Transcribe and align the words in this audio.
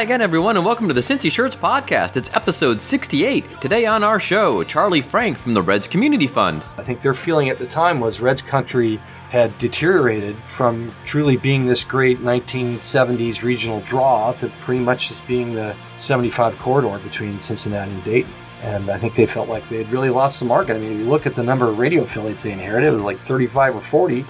Again, 0.00 0.22
everyone, 0.22 0.56
and 0.56 0.64
welcome 0.64 0.88
to 0.88 0.94
the 0.94 1.02
Cincy 1.02 1.30
Shirts 1.30 1.54
Podcast. 1.54 2.16
It's 2.16 2.32
episode 2.32 2.80
68. 2.80 3.60
Today 3.60 3.84
on 3.84 4.02
our 4.02 4.18
show, 4.18 4.64
Charley 4.64 5.02
Frank 5.02 5.36
from 5.36 5.52
the 5.52 5.60
Reds 5.60 5.86
Community 5.86 6.26
Fund. 6.26 6.64
I 6.78 6.82
think 6.82 7.02
their 7.02 7.12
feeling 7.12 7.50
at 7.50 7.58
the 7.58 7.66
time 7.66 8.00
was 8.00 8.18
Reds 8.18 8.40
country 8.40 8.96
had 9.28 9.56
deteriorated 9.58 10.36
from 10.46 10.90
truly 11.04 11.36
being 11.36 11.66
this 11.66 11.84
great 11.84 12.18
1970s 12.20 13.42
regional 13.42 13.82
draw 13.82 14.32
to 14.38 14.48
pretty 14.62 14.82
much 14.82 15.08
just 15.08 15.26
being 15.26 15.52
the 15.52 15.76
75 15.98 16.58
corridor 16.58 16.98
between 17.04 17.38
Cincinnati 17.38 17.92
and 17.92 18.02
Dayton. 18.02 18.32
And 18.62 18.90
I 18.90 18.98
think 18.98 19.14
they 19.14 19.26
felt 19.26 19.50
like 19.50 19.68
they 19.68 19.82
had 19.82 19.92
really 19.92 20.08
lost 20.08 20.38
the 20.38 20.46
market. 20.46 20.76
I 20.76 20.78
mean, 20.78 20.92
if 20.92 20.98
you 20.98 21.10
look 21.10 21.26
at 21.26 21.34
the 21.34 21.42
number 21.42 21.68
of 21.68 21.78
radio 21.78 22.04
affiliates 22.04 22.42
they 22.42 22.52
inherited, 22.52 22.86
it 22.86 22.92
was 22.92 23.02
like 23.02 23.18
35 23.18 23.76
or 23.76 23.80
40. 23.82 24.24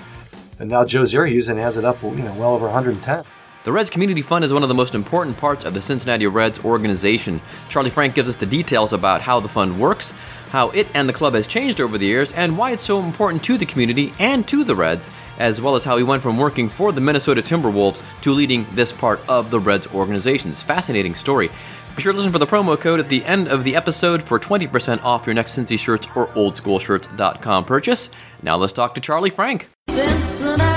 And 0.59 0.69
now 0.69 0.85
Joe 0.85 1.03
Zerhus 1.03 1.47
has 1.57 1.77
it 1.77 1.85
up, 1.85 2.03
you 2.03 2.11
know, 2.17 2.35
well 2.35 2.55
over 2.55 2.67
110. 2.67 3.25
The 3.63 3.73
Reds 3.73 3.91
Community 3.91 4.23
Fund 4.23 4.43
is 4.43 4.55
one 4.55 4.63
of 4.63 4.71
the 4.71 4.75
most 4.75 4.95
important 4.95 5.37
parts 5.37 5.67
of 5.67 5.75
the 5.75 5.83
Cincinnati 5.83 6.27
Reds 6.27 6.65
organization. 6.65 7.43
Charley 7.69 7.91
Frank 7.91 8.15
gives 8.15 8.31
us 8.31 8.37
the 8.37 8.47
details 8.47 8.95
about 8.95 9.21
how 9.21 9.39
the 9.39 9.51
fund 9.51 9.79
works, 9.79 10.15
how 10.49 10.71
it 10.71 10.87
and 10.95 11.07
the 11.07 11.13
club 11.13 11.35
has 11.35 11.47
changed 11.47 11.79
over 11.79 11.99
the 11.99 12.07
years, 12.07 12.33
and 12.33 12.57
why 12.57 12.71
it's 12.71 12.83
so 12.83 13.01
important 13.01 13.45
to 13.45 13.59
the 13.59 13.67
community 13.67 14.15
and 14.19 14.49
to 14.49 14.65
the 14.65 14.75
Reds, 14.75 15.07
as 15.39 15.61
well 15.61 15.77
as 15.77 15.85
how 15.85 15.99
he 15.99 16.03
went 16.03 16.23
from 16.23 16.39
working 16.39 16.71
for 16.71 16.91
the 16.91 17.03
Minnesota 17.03 17.43
Timberwolves 17.43 18.03
to 18.23 18.33
leading 18.33 18.67
this 18.73 18.93
part 18.93 19.21
of 19.29 19.51
the 19.51 19.61
Reds 19.61 19.87
organization. 19.89 20.53
It's 20.53 20.63
a 20.63 20.67
fascinating 20.67 21.15
story. 21.15 21.51
Be 21.97 22.01
sure 22.01 22.13
to 22.13 22.17
listen 22.17 22.33
for 22.33 22.39
the 22.39 22.47
promo 22.47 22.81
code 22.81 22.99
at 22.99 23.11
the 23.11 23.23
end 23.27 23.49
of 23.49 23.63
the 23.65 23.77
episode 23.77 24.23
for 24.23 24.41
20% 24.41 25.05
off 25.05 25.27
your 25.27 25.35
next 25.35 25.59
Cincy 25.59 25.79
shirts 25.79 26.09
or 26.17 26.29
oldschoolshirts.com 26.29 27.67
purchase. 27.67 28.09
Now 28.43 28.57
let's 28.57 28.73
talk 28.73 28.95
to 28.95 29.03
Charley 29.03 29.29
Frank. 29.29 29.69
Cincinnati, 29.91 30.70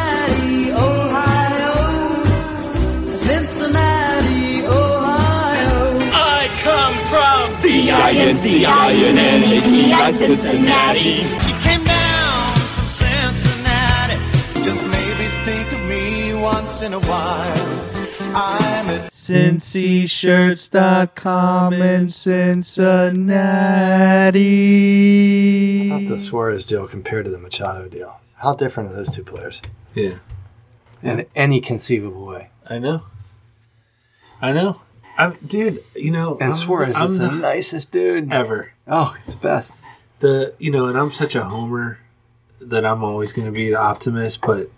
C-I-N-C-I-N-N-A-T-I, 8.03 10.11
Cincinnati. 10.11 11.23
She 11.39 11.53
came 11.63 11.83
down 11.85 12.51
from 12.53 12.85
Cincinnati. 12.87 14.17
Just 14.61 14.83
maybe 14.85 15.29
think 15.45 15.71
of 15.71 15.81
me 15.85 16.33
once 16.33 16.81
in 16.81 16.91
a 16.91 16.99
while. 16.99 17.79
I'm 18.35 18.89
at 18.89 19.09
cincyshirts.com 19.11 21.73
in 21.73 22.09
Cincinnati. 22.09 23.29
How 25.89 25.99
the 25.99 26.17
Suarez 26.17 26.65
deal 26.65 26.89
compared 26.89 27.23
to 27.23 27.31
the 27.31 27.39
Machado 27.39 27.87
deal? 27.87 28.19
How 28.35 28.53
different 28.53 28.89
are 28.89 28.95
those 28.95 29.15
two 29.15 29.23
players 29.23 29.61
Yeah, 29.95 30.15
in 31.01 31.25
any 31.35 31.61
conceivable 31.61 32.25
way? 32.25 32.49
I 32.69 32.79
know. 32.79 33.03
I 34.41 34.51
know. 34.51 34.81
I'm, 35.17 35.33
dude, 35.45 35.83
you 35.95 36.11
know, 36.11 36.33
And 36.35 36.45
I'm, 36.45 36.53
Suarez 36.53 36.95
I'm 36.95 37.05
is 37.07 37.19
the 37.19 37.27
the 37.27 37.35
nicest 37.35 37.91
dude 37.91 38.31
ever. 38.33 38.73
Oh, 38.87 39.13
he's 39.15 39.27
the 39.27 39.37
best. 39.37 39.75
The 40.19 40.53
you 40.59 40.71
know, 40.71 40.87
and 40.87 40.97
I'm 40.97 41.11
such 41.11 41.35
a 41.35 41.43
homer 41.43 41.99
that 42.59 42.85
I'm 42.85 43.03
always 43.03 43.31
going 43.33 43.45
to 43.45 43.51
be 43.51 43.69
the 43.69 43.79
optimist, 43.79 44.41
but 44.41 44.69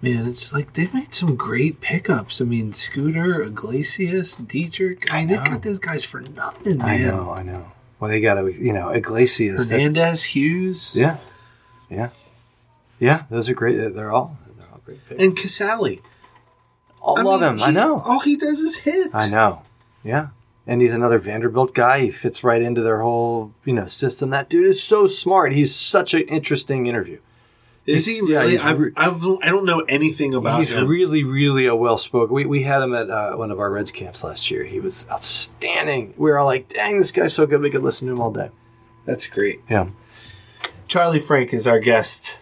man, 0.00 0.26
it's 0.26 0.52
like 0.52 0.72
they've 0.72 0.92
made 0.94 1.12
some 1.14 1.36
great 1.36 1.80
pickups. 1.80 2.40
I 2.40 2.44
mean, 2.44 2.72
Scooter, 2.72 3.42
Iglesias, 3.42 4.36
Dietrich. 4.36 5.12
I 5.12 5.18
mean, 5.20 5.28
they've 5.28 5.44
got 5.44 5.62
those 5.62 5.78
guys 5.78 6.04
for 6.04 6.20
nothing, 6.20 6.78
man. 6.78 6.88
I 6.88 6.96
know, 7.16 7.30
I 7.30 7.42
know. 7.42 7.72
Well, 8.00 8.10
they 8.10 8.20
got 8.20 8.34
to, 8.34 8.52
you 8.52 8.72
know, 8.72 8.90
Iglesias. 8.90 9.68
that- 9.68 9.74
Hernandez, 9.76 10.24
Hughes, 10.24 10.94
yeah, 10.96 11.18
yeah, 11.90 12.10
yeah. 12.98 13.22
Those 13.30 13.48
are 13.48 13.54
great. 13.54 13.76
They're 13.76 14.10
all, 14.12 14.36
they're 14.58 14.66
all 14.72 14.80
great 14.84 15.06
picks. 15.08 15.22
and 15.22 15.36
Casali. 15.36 16.00
All 17.04 17.22
love 17.24 17.42
him. 17.42 17.62
I 17.62 17.70
know. 17.70 18.00
All 18.04 18.20
he 18.20 18.36
does 18.36 18.60
is 18.60 18.78
hit. 18.78 19.10
I 19.14 19.28
know. 19.28 19.62
Yeah. 20.02 20.28
And 20.66 20.80
he's 20.80 20.94
another 20.94 21.18
Vanderbilt 21.18 21.74
guy. 21.74 22.00
He 22.00 22.10
fits 22.10 22.42
right 22.42 22.62
into 22.62 22.80
their 22.80 23.00
whole, 23.02 23.52
you 23.66 23.74
know, 23.74 23.86
system. 23.86 24.30
That 24.30 24.48
dude 24.48 24.66
is 24.66 24.82
so 24.82 25.06
smart. 25.06 25.52
He's 25.52 25.74
such 25.74 26.14
an 26.14 26.22
interesting 26.22 26.86
interview. 26.86 27.18
Is 27.84 28.06
He's- 28.06 28.20
he 28.26 28.32
yeah, 28.32 28.38
really? 28.40 28.52
he's 28.52 28.64
I've, 28.64 28.78
re- 28.78 28.92
I've, 28.96 29.22
I 29.42 29.50
don't 29.50 29.66
know 29.66 29.80
anything 29.80 30.32
about 30.34 30.60
he's 30.60 30.72
him. 30.72 30.80
He's 30.80 30.88
really, 30.88 31.22
really 31.22 31.66
a 31.66 31.76
well 31.76 31.98
spoken. 31.98 32.34
We, 32.34 32.46
we 32.46 32.62
had 32.62 32.82
him 32.82 32.94
at 32.94 33.10
uh, 33.10 33.36
one 33.36 33.50
of 33.50 33.60
our 33.60 33.70
Reds 33.70 33.90
camps 33.90 34.24
last 34.24 34.50
year. 34.50 34.64
He 34.64 34.80
was 34.80 35.06
outstanding. 35.10 36.14
We 36.16 36.30
were 36.30 36.38
all 36.38 36.46
like, 36.46 36.68
dang, 36.70 36.96
this 36.96 37.12
guy's 37.12 37.34
so 37.34 37.46
good. 37.46 37.60
We 37.60 37.68
could 37.68 37.82
listen 37.82 38.06
to 38.06 38.14
him 38.14 38.22
all 38.22 38.30
day. 38.32 38.48
That's 39.04 39.26
great. 39.26 39.60
Yeah. 39.68 39.88
Charley 40.88 41.18
Frank 41.20 41.52
is 41.52 41.66
our 41.66 41.78
guest. 41.78 42.38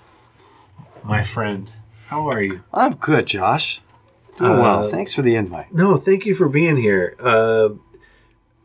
My 1.03 1.25
friend, 1.25 1.73
how 2.07 2.29
are 2.29 2.41
you? 2.41 2.63
I'm 2.73 2.95
good, 2.95 3.27
Josh. 3.27 3.82
Doing 4.43 4.59
well. 4.59 4.85
Uh, 4.85 4.89
Thanks 4.89 5.15
for 5.15 5.23
the 5.23 5.37
invite. 5.37 5.73
No, 5.73 5.97
thank 5.97 6.27
you 6.27 6.35
for 6.35 6.49
being 6.49 6.77
here. 6.77 7.17
Uh, 7.21 7.71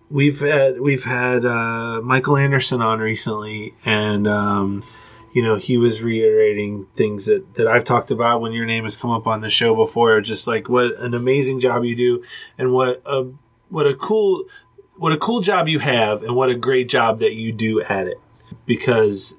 we've 0.10 0.40
had 0.40 0.80
we've 0.80 1.04
had 1.04 1.46
uh, 1.46 2.02
Michael 2.04 2.38
Anderson 2.38 2.82
on 2.82 3.00
recently, 3.00 3.74
and 3.86 4.28
um, 4.28 4.84
you 5.34 5.42
know 5.42 5.56
he 5.56 5.78
was 5.78 6.02
reiterating 6.02 6.88
things 6.96 7.26
that 7.26 7.56
that 7.56 7.68
I've 7.68 7.84
talked 7.84 8.12
about 8.12 8.42
when 8.42 8.54
your 8.54 8.66
name 8.66 8.86
has 8.86 8.98
come 8.98 9.12
up 9.12 9.28
on 9.28 9.42
the 9.42 9.50
show 9.50 9.76
before. 9.76 10.20
Just 10.22 10.48
like 10.48 10.68
what 10.68 10.96
an 11.00 11.14
amazing 11.14 11.60
job 11.60 11.84
you 11.84 11.96
do, 11.96 12.24
and 12.58 12.74
what 12.74 13.02
a 13.06 13.28
what 13.70 13.86
a 13.86 13.96
cool 13.96 14.46
what 14.96 15.12
a 15.12 15.18
cool 15.18 15.42
job 15.42 15.68
you 15.68 15.80
have, 15.80 16.24
and 16.24 16.36
what 16.36 16.50
a 16.50 16.56
great 16.56 16.90
job 16.90 17.20
that 17.20 17.34
you 17.34 17.52
do 17.52 17.82
at 17.84 18.08
it. 18.08 18.20
Because 18.66 19.36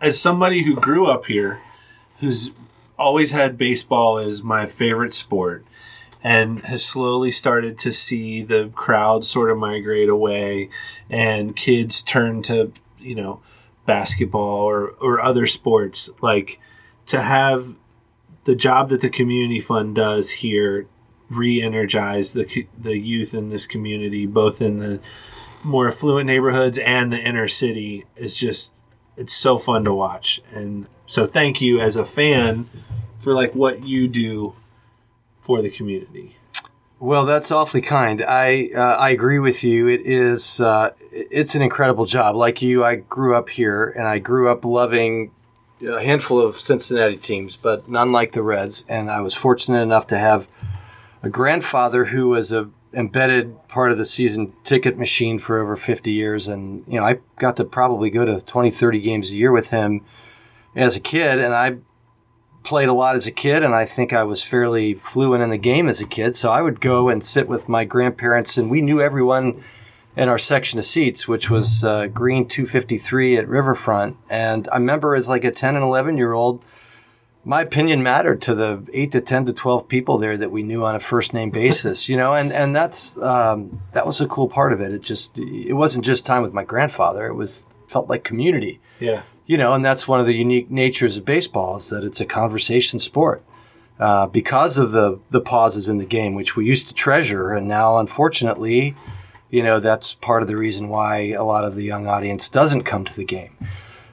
as 0.00 0.20
somebody 0.20 0.62
who 0.62 0.74
grew 0.74 1.06
up 1.06 1.26
here, 1.26 1.60
who's 2.18 2.50
always 2.98 3.30
had 3.30 3.56
baseball 3.56 4.18
as 4.18 4.42
my 4.42 4.66
favorite 4.66 5.14
sport 5.14 5.64
and 6.22 6.62
has 6.64 6.84
slowly 6.84 7.30
started 7.30 7.78
to 7.78 7.92
see 7.92 8.42
the 8.42 8.70
crowd 8.74 9.24
sort 9.24 9.50
of 9.50 9.58
migrate 9.58 10.08
away 10.08 10.68
and 11.08 11.56
kids 11.56 12.02
turn 12.02 12.42
to 12.42 12.72
you 12.98 13.14
know 13.14 13.40
basketball 13.86 14.60
or, 14.60 14.90
or 15.00 15.20
other 15.20 15.46
sports 15.46 16.10
like 16.20 16.60
to 17.06 17.22
have 17.22 17.76
the 18.44 18.54
job 18.54 18.88
that 18.88 19.00
the 19.00 19.08
community 19.08 19.60
fund 19.60 19.94
does 19.94 20.30
here 20.30 20.86
re-energize 21.28 22.32
the 22.32 22.66
the 22.76 22.98
youth 22.98 23.34
in 23.34 23.48
this 23.48 23.66
community 23.66 24.26
both 24.26 24.60
in 24.60 24.78
the 24.78 25.00
more 25.62 25.88
affluent 25.88 26.26
neighborhoods 26.26 26.78
and 26.78 27.12
the 27.12 27.18
inner 27.18 27.48
city 27.48 28.04
is 28.16 28.36
just 28.36 28.74
it's 29.16 29.34
so 29.34 29.58
fun 29.58 29.84
to 29.84 29.92
watch. 29.92 30.40
And 30.50 30.86
so 31.04 31.26
thank 31.26 31.60
you 31.60 31.78
as 31.78 31.96
a 31.96 32.04
fan 32.04 32.64
for 33.18 33.34
like 33.34 33.54
what 33.54 33.84
you 33.84 34.08
do 34.08 34.54
for 35.40 35.62
the 35.62 35.70
community 35.70 36.36
Well, 36.98 37.24
that's 37.24 37.50
awfully 37.50 37.80
kind. 37.80 38.22
I 38.22 38.68
uh, 38.76 38.96
I 39.06 39.10
agree 39.10 39.38
with 39.38 39.64
you. 39.64 39.88
It 39.88 40.02
is 40.04 40.60
uh, 40.60 40.90
it's 41.10 41.54
an 41.54 41.62
incredible 41.62 42.04
job. 42.04 42.36
Like 42.36 42.60
you, 42.60 42.84
I 42.84 42.96
grew 42.96 43.34
up 43.34 43.48
here, 43.48 43.88
and 43.88 44.06
I 44.06 44.18
grew 44.18 44.50
up 44.50 44.64
loving 44.66 45.32
a 45.86 46.02
handful 46.02 46.40
of 46.40 46.56
Cincinnati 46.56 47.16
teams, 47.16 47.56
but 47.56 47.88
none 47.88 48.12
like 48.12 48.32
the 48.32 48.42
Reds. 48.42 48.84
And 48.88 49.10
I 49.10 49.20
was 49.20 49.34
fortunate 49.34 49.80
enough 49.80 50.06
to 50.08 50.18
have 50.18 50.46
a 51.22 51.28
grandfather 51.30 52.06
who 52.06 52.28
was 52.28 52.52
a 52.52 52.70
embedded 52.92 53.68
part 53.68 53.92
of 53.92 53.98
the 53.98 54.04
season 54.04 54.52
ticket 54.64 54.98
machine 54.98 55.38
for 55.38 55.60
over 55.60 55.76
50 55.76 56.10
years. 56.10 56.48
And, 56.48 56.84
you 56.88 56.98
know, 56.98 57.06
I 57.06 57.20
got 57.38 57.56
to 57.58 57.64
probably 57.64 58.10
go 58.10 58.24
to 58.24 58.40
20, 58.40 58.70
30 58.70 59.00
games 59.00 59.30
a 59.30 59.36
year 59.36 59.52
with 59.52 59.70
him 59.70 60.04
as 60.74 60.96
a 60.96 61.00
kid. 61.00 61.38
And 61.38 61.54
I 61.54 61.76
played 62.62 62.88
a 62.88 62.92
lot 62.92 63.16
as 63.16 63.26
a 63.26 63.30
kid, 63.30 63.62
and 63.62 63.74
I 63.74 63.84
think 63.84 64.12
I 64.12 64.22
was 64.22 64.42
fairly 64.42 64.94
fluent 64.94 65.42
in 65.42 65.50
the 65.50 65.58
game 65.58 65.88
as 65.88 66.00
a 66.00 66.06
kid. 66.06 66.34
So 66.36 66.50
I 66.50 66.62
would 66.62 66.80
go 66.80 67.08
and 67.08 67.22
sit 67.22 67.48
with 67.48 67.68
my 67.68 67.84
grandparents, 67.84 68.58
and 68.58 68.70
we 68.70 68.80
knew 68.80 69.00
everyone 69.00 69.62
in 70.16 70.28
our 70.28 70.38
section 70.38 70.78
of 70.78 70.84
seats, 70.84 71.26
which 71.26 71.48
was 71.48 71.84
uh, 71.84 72.06
Green 72.08 72.46
253 72.46 73.38
at 73.38 73.48
Riverfront. 73.48 74.16
And 74.28 74.68
I 74.70 74.76
remember 74.76 75.14
as 75.14 75.28
like 75.28 75.44
a 75.44 75.50
10 75.50 75.76
and 75.76 75.84
11 75.84 76.16
year 76.16 76.32
old, 76.32 76.64
my 77.44 77.62
opinion 77.62 78.02
mattered 78.02 78.42
to 78.42 78.54
the 78.54 78.86
eight 78.92 79.12
to 79.12 79.20
10 79.20 79.46
to 79.46 79.52
12 79.52 79.88
people 79.88 80.18
there 80.18 80.36
that 80.36 80.50
we 80.50 80.62
knew 80.62 80.84
on 80.84 80.94
a 80.94 81.00
first 81.00 81.32
name 81.32 81.50
basis, 81.50 82.08
you 82.08 82.16
know, 82.16 82.34
and, 82.34 82.52
and 82.52 82.76
that's, 82.76 83.16
um, 83.22 83.80
that 83.92 84.04
was 84.04 84.20
a 84.20 84.26
cool 84.26 84.48
part 84.48 84.72
of 84.72 84.80
it. 84.80 84.92
It 84.92 85.00
just, 85.00 85.38
it 85.38 85.74
wasn't 85.74 86.04
just 86.04 86.26
time 86.26 86.42
with 86.42 86.52
my 86.52 86.64
grandfather. 86.64 87.26
It 87.26 87.34
was, 87.34 87.66
felt 87.90 88.08
like 88.08 88.24
community 88.24 88.80
yeah 89.00 89.22
you 89.50 89.58
know, 89.58 89.72
and 89.72 89.84
that's 89.84 90.06
one 90.06 90.20
of 90.20 90.26
the 90.26 90.34
unique 90.34 90.70
natures 90.70 91.16
of 91.16 91.24
baseball 91.24 91.76
is 91.76 91.88
that 91.88 92.04
it's 92.04 92.20
a 92.20 92.24
conversation 92.24 93.00
sport. 93.00 93.42
Uh, 93.98 94.28
because 94.28 94.78
of 94.78 94.92
the 94.92 95.18
the 95.30 95.40
pauses 95.40 95.88
in 95.88 95.96
the 95.96 96.06
game, 96.06 96.36
which 96.36 96.54
we 96.54 96.64
used 96.64 96.86
to 96.86 96.94
treasure, 96.94 97.50
and 97.50 97.66
now 97.66 97.98
unfortunately, 97.98 98.94
you 99.50 99.60
know, 99.60 99.80
that's 99.80 100.14
part 100.14 100.42
of 100.42 100.48
the 100.48 100.56
reason 100.56 100.88
why 100.88 101.32
a 101.32 101.42
lot 101.42 101.64
of 101.64 101.74
the 101.74 101.82
young 101.82 102.06
audience 102.06 102.48
doesn't 102.48 102.84
come 102.84 103.04
to 103.04 103.16
the 103.16 103.24
game. 103.24 103.56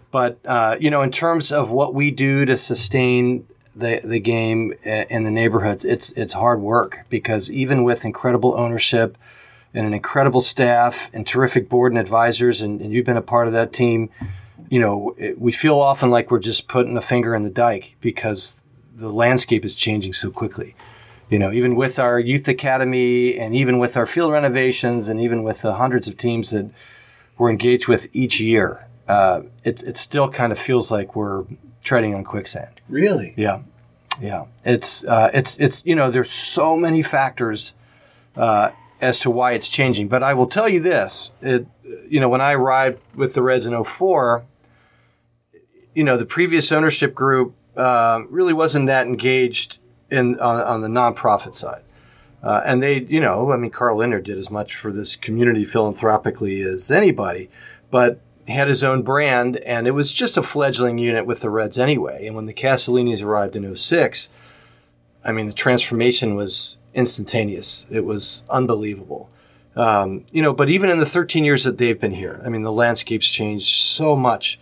But 0.09 0.39
uh, 0.43 0.77
you 0.79 0.89
know, 0.89 1.03
in 1.03 1.11
terms 1.11 1.51
of 1.51 1.69
what 1.69 1.93
we 1.93 2.09
do 2.09 2.43
to 2.45 2.57
sustain 2.57 3.45
the 3.75 4.01
the 4.03 4.19
game 4.19 4.73
in 4.83 5.23
the 5.23 5.31
neighborhoods, 5.31 5.85
it's 5.85 6.11
it's 6.13 6.33
hard 6.33 6.61
work 6.61 7.05
because 7.09 7.51
even 7.51 7.83
with 7.83 8.05
incredible 8.05 8.55
ownership 8.59 9.15
and 9.71 9.85
an 9.85 9.93
incredible 9.93 10.41
staff 10.41 11.11
and 11.13 11.27
terrific 11.27 11.69
board 11.69 11.91
and 11.91 11.99
advisors, 11.99 12.59
and, 12.59 12.81
and 12.81 12.91
you've 12.91 13.05
been 13.05 13.17
a 13.17 13.21
part 13.21 13.45
of 13.45 13.53
that 13.53 13.71
team, 13.71 14.09
you 14.69 14.79
know, 14.79 15.15
it, 15.17 15.39
we 15.39 15.51
feel 15.51 15.79
often 15.79 16.09
like 16.09 16.31
we're 16.31 16.39
just 16.39 16.67
putting 16.67 16.97
a 16.97 17.01
finger 17.01 17.35
in 17.35 17.43
the 17.43 17.49
dike 17.49 17.95
because 18.01 18.65
the 18.95 19.11
landscape 19.11 19.63
is 19.63 19.75
changing 19.75 20.13
so 20.13 20.29
quickly. 20.31 20.75
You 21.29 21.39
know, 21.39 21.51
even 21.51 21.75
with 21.75 21.99
our 21.99 22.19
youth 22.19 22.47
academy 22.47 23.37
and 23.37 23.53
even 23.53 23.79
with 23.79 23.97
our 23.97 24.05
field 24.05 24.31
renovations 24.31 25.09
and 25.09 25.19
even 25.19 25.43
with 25.43 25.61
the 25.61 25.75
hundreds 25.75 26.07
of 26.07 26.17
teams 26.17 26.51
that 26.51 26.69
we're 27.37 27.49
engaged 27.49 27.87
with 27.87 28.07
each 28.15 28.39
year, 28.39 28.87
uh, 29.07 29.41
it, 29.63 29.83
it 29.83 29.97
still 29.97 30.29
kind 30.29 30.51
of 30.51 30.59
feels 30.59 30.89
like 30.89 31.15
we're 31.15 31.45
treading 31.83 32.13
on 32.13 32.23
quicksand. 32.23 32.81
Really? 32.89 33.33
Yeah, 33.37 33.61
yeah. 34.21 34.45
It's 34.63 35.03
uh, 35.05 35.29
it's 35.33 35.57
it's 35.57 35.83
you 35.85 35.95
know 35.95 36.09
there's 36.11 36.31
so 36.31 36.77
many 36.77 37.01
factors 37.01 37.73
uh, 38.35 38.71
as 39.01 39.19
to 39.19 39.29
why 39.29 39.51
it's 39.51 39.69
changing. 39.69 40.07
But 40.07 40.23
I 40.23 40.33
will 40.33 40.47
tell 40.47 40.67
you 40.69 40.79
this: 40.79 41.31
it 41.41 41.67
you 42.09 42.19
know 42.19 42.29
when 42.29 42.41
I 42.41 42.53
arrived 42.53 42.99
with 43.15 43.33
the 43.33 43.41
Reds 43.41 43.65
in 43.65 43.83
04, 43.83 44.45
you 45.97 46.03
know 46.03 46.15
the 46.15 46.27
previous 46.27 46.71
ownership 46.71 47.15
group 47.15 47.55
uh, 47.75 48.21
really 48.29 48.53
wasn't 48.53 48.85
that 48.85 49.07
engaged 49.07 49.79
in 50.11 50.39
on, 50.39 50.61
on 50.61 50.81
the 50.81 50.87
nonprofit 50.87 51.55
side. 51.55 51.81
Uh, 52.43 52.61
and 52.63 52.83
they, 52.83 53.01
you 53.01 53.19
know, 53.19 53.51
I 53.51 53.57
mean, 53.57 53.71
Carl 53.71 53.97
Lindner 53.97 54.21
did 54.21 54.37
as 54.37 54.51
much 54.51 54.75
for 54.75 54.93
this 54.93 55.15
community 55.15 55.65
philanthropically 55.65 56.61
as 56.61 56.91
anybody, 56.91 57.49
but 57.89 58.21
had 58.47 58.67
his 58.67 58.83
own 58.83 59.01
brand, 59.01 59.57
and 59.57 59.87
it 59.87 59.91
was 59.91 60.13
just 60.13 60.37
a 60.37 60.43
fledgling 60.43 60.99
unit 60.99 61.25
with 61.25 61.39
the 61.39 61.49
Reds 61.49 61.79
anyway. 61.79 62.27
And 62.27 62.35
when 62.35 62.45
the 62.45 62.53
Castellinis 62.53 63.23
arrived 63.23 63.55
in 63.55 63.75
06, 63.75 64.29
I 65.25 65.31
mean, 65.31 65.47
the 65.47 65.53
transformation 65.53 66.35
was 66.35 66.77
instantaneous. 66.93 67.87
It 67.89 68.05
was 68.05 68.43
unbelievable. 68.51 69.31
Um, 69.75 70.25
you 70.31 70.43
know, 70.43 70.53
but 70.53 70.69
even 70.69 70.91
in 70.91 70.99
the 70.99 71.07
13 71.07 71.43
years 71.43 71.63
that 71.63 71.79
they've 71.79 71.99
been 71.99 72.13
here, 72.13 72.39
I 72.45 72.49
mean, 72.49 72.61
the 72.61 72.71
landscape's 72.71 73.29
changed 73.29 73.67
so 73.67 74.15
much. 74.15 74.59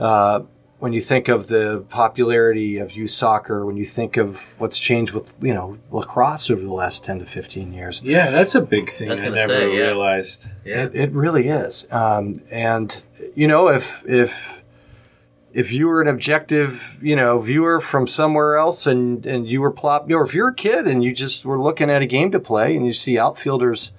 Uh, 0.00 0.44
when 0.80 0.94
you 0.94 1.00
think 1.00 1.28
of 1.28 1.48
the 1.48 1.84
popularity 1.90 2.78
of 2.78 2.92
youth 2.96 3.10
soccer, 3.10 3.64
when 3.66 3.76
you 3.76 3.84
think 3.84 4.16
of 4.16 4.54
what's 4.58 4.78
changed 4.78 5.12
with, 5.12 5.36
you 5.42 5.52
know, 5.54 5.78
lacrosse 5.90 6.50
over 6.50 6.62
the 6.62 6.72
last 6.72 7.04
10 7.04 7.20
to 7.20 7.26
15 7.26 7.72
years, 7.72 8.00
Yeah, 8.02 8.30
that's 8.30 8.54
a 8.54 8.62
big 8.62 8.88
thing. 8.88 9.10
I 9.10 9.26
I 9.26 9.28
never 9.28 9.52
say, 9.52 9.76
yeah. 9.76 9.82
realized. 9.84 10.48
Yeah. 10.64 10.84
it, 10.84 10.96
it 10.96 11.12
really 11.12 11.48
is. 11.48 11.86
Um, 11.92 12.34
and 12.50 13.04
you 13.34 13.46
know, 13.46 13.68
if 13.68 14.02
if 14.08 14.64
if 15.52 15.72
you 15.72 15.86
were 15.88 16.00
an 16.00 16.08
objective, 16.08 16.98
you 17.02 17.14
know, 17.16 17.38
viewer 17.40 17.80
from 17.80 18.06
somewhere 18.06 18.56
else, 18.56 18.86
and 18.86 19.26
and 19.26 19.46
you 19.46 19.60
were 19.60 19.70
plop, 19.70 20.10
or 20.10 20.22
if 20.22 20.34
you're 20.34 20.48
a 20.48 20.54
kid 20.54 20.86
and 20.86 21.04
you 21.04 21.12
just 21.12 21.44
were 21.44 21.60
looking 21.60 21.90
at 21.90 22.00
a 22.02 22.06
game 22.06 22.30
to 22.32 22.40
play, 22.40 22.74
and 22.74 22.86
you 22.86 22.92
see 22.92 23.18
outfielders 23.18 23.92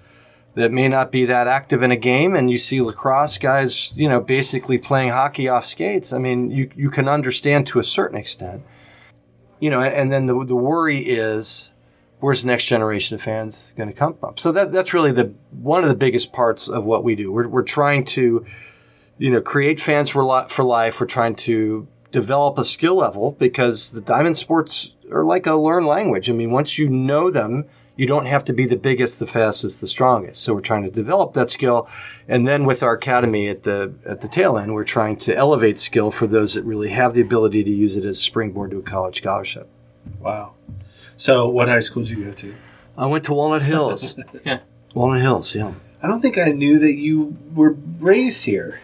that 0.56 0.72
may 0.72 0.88
not 0.88 1.12
be 1.12 1.26
that 1.26 1.48
active 1.48 1.82
in 1.82 1.92
a 1.92 1.96
game, 1.96 2.36
and 2.36 2.52
you 2.52 2.58
see 2.58 2.82
lacrosse 2.82 3.38
guys, 3.38 3.94
you 3.96 4.10
know, 4.10 4.20
basically 4.20 4.78
playing 4.78 5.10
hockey 5.10 5.48
off 5.48 5.66
skates. 5.66 6.12
I 6.12 6.18
mean, 6.18 6.52
you 6.52 6.70
you 6.76 6.90
can 6.90 7.08
understand 7.08 7.68
to 7.68 7.80
a 7.80 7.84
certain 7.84 8.18
extent. 8.18 8.64
You 9.60 9.70
know, 9.70 9.82
and 9.82 10.12
then 10.12 10.26
the 10.26 10.44
the 10.44 10.56
worry 10.56 11.00
is 11.00 11.72
where's 12.20 12.42
the 12.42 12.48
next 12.48 12.66
generation 12.66 13.16
of 13.16 13.22
fans 13.22 13.74
going 13.76 13.90
to 13.90 13.96
come 13.96 14.16
from? 14.16 14.38
So 14.38 14.52
that 14.52 14.72
that's 14.72 14.94
really 14.94 15.12
the 15.12 15.34
one 15.52 15.84
of 15.84 15.90
the 15.90 15.96
biggest 15.96 16.34
parts 16.34 16.68
of 16.68 16.86
what 16.86 17.04
we 17.04 17.16
do. 17.16 17.32
We're 17.32 17.48
we're 17.48 17.64
trying 17.64 18.06
to, 18.06 18.46
you 19.18 19.30
know, 19.30 19.42
create 19.42 19.80
fans 19.80 20.10
for 20.10 20.48
for 20.50 20.64
life. 20.64 21.00
We're 21.00 21.08
trying 21.08 21.36
to 21.36 21.88
develop 22.12 22.58
a 22.58 22.66
skill 22.66 22.96
level 22.96 23.32
because 23.32 23.92
the 23.92 24.02
diamond 24.02 24.38
sports 24.38 24.94
are 25.12 25.24
like 25.24 25.46
a 25.48 25.56
learned 25.56 25.88
language. 25.88 26.30
I 26.30 26.34
mean, 26.34 26.52
once 26.52 26.78
you 26.78 26.90
know 26.90 27.32
them, 27.32 27.66
you 27.98 28.08
don't 28.08 28.26
have 28.26 28.44
to 28.46 28.54
be 28.54 28.66
the 28.66 28.78
biggest, 28.78 29.20
the 29.20 29.28
fastest, 29.28 29.82
the 29.82 29.88
strongest. 29.88 30.42
So 30.44 30.54
we're 30.54 30.62
trying 30.62 30.84
to 30.84 30.90
develop 30.92 31.34
that 31.34 31.50
skill, 31.50 31.88
and 32.28 32.48
then 32.48 32.66
with 32.66 32.82
our 32.84 32.94
academy 32.94 33.48
at 33.50 33.64
the 33.64 33.94
at 34.06 34.22
the 34.22 34.28
tail 34.28 34.58
end, 34.58 34.74
we're 34.74 34.84
trying 34.84 35.18
to 35.18 35.36
elevate 35.36 35.78
skill 35.80 36.10
for 36.12 36.26
those 36.28 36.54
that 36.56 36.64
really 36.64 36.90
have 36.90 37.14
the 37.14 37.22
ability 37.22 37.64
to 37.64 37.70
use 37.70 37.98
it 37.98 38.06
as 38.06 38.18
a 38.18 38.22
springboard 38.22 38.72
to 38.72 38.78
a 38.78 38.82
college 38.82 39.18
scholarship. 39.18 39.68
Wow. 40.20 40.54
So, 41.18 41.48
what 41.48 41.68
high 41.68 41.82
school 41.82 42.04
did 42.04 42.18
you 42.18 42.26
go 42.26 42.32
to? 42.34 42.56
I 42.98 43.06
went 43.06 43.24
to 43.26 43.34
Walnut 43.34 43.62
Hills. 43.62 44.16
Yeah, 44.46 44.60
Walnut 44.96 45.22
Hills, 45.22 45.54
yeah. 45.56 45.74
I 46.02 46.08
don't 46.08 46.22
think 46.22 46.38
I 46.38 46.52
knew 46.52 46.80
that 46.80 46.94
you 46.94 47.38
were 47.54 47.78
raised 48.00 48.46
here. 48.46 48.80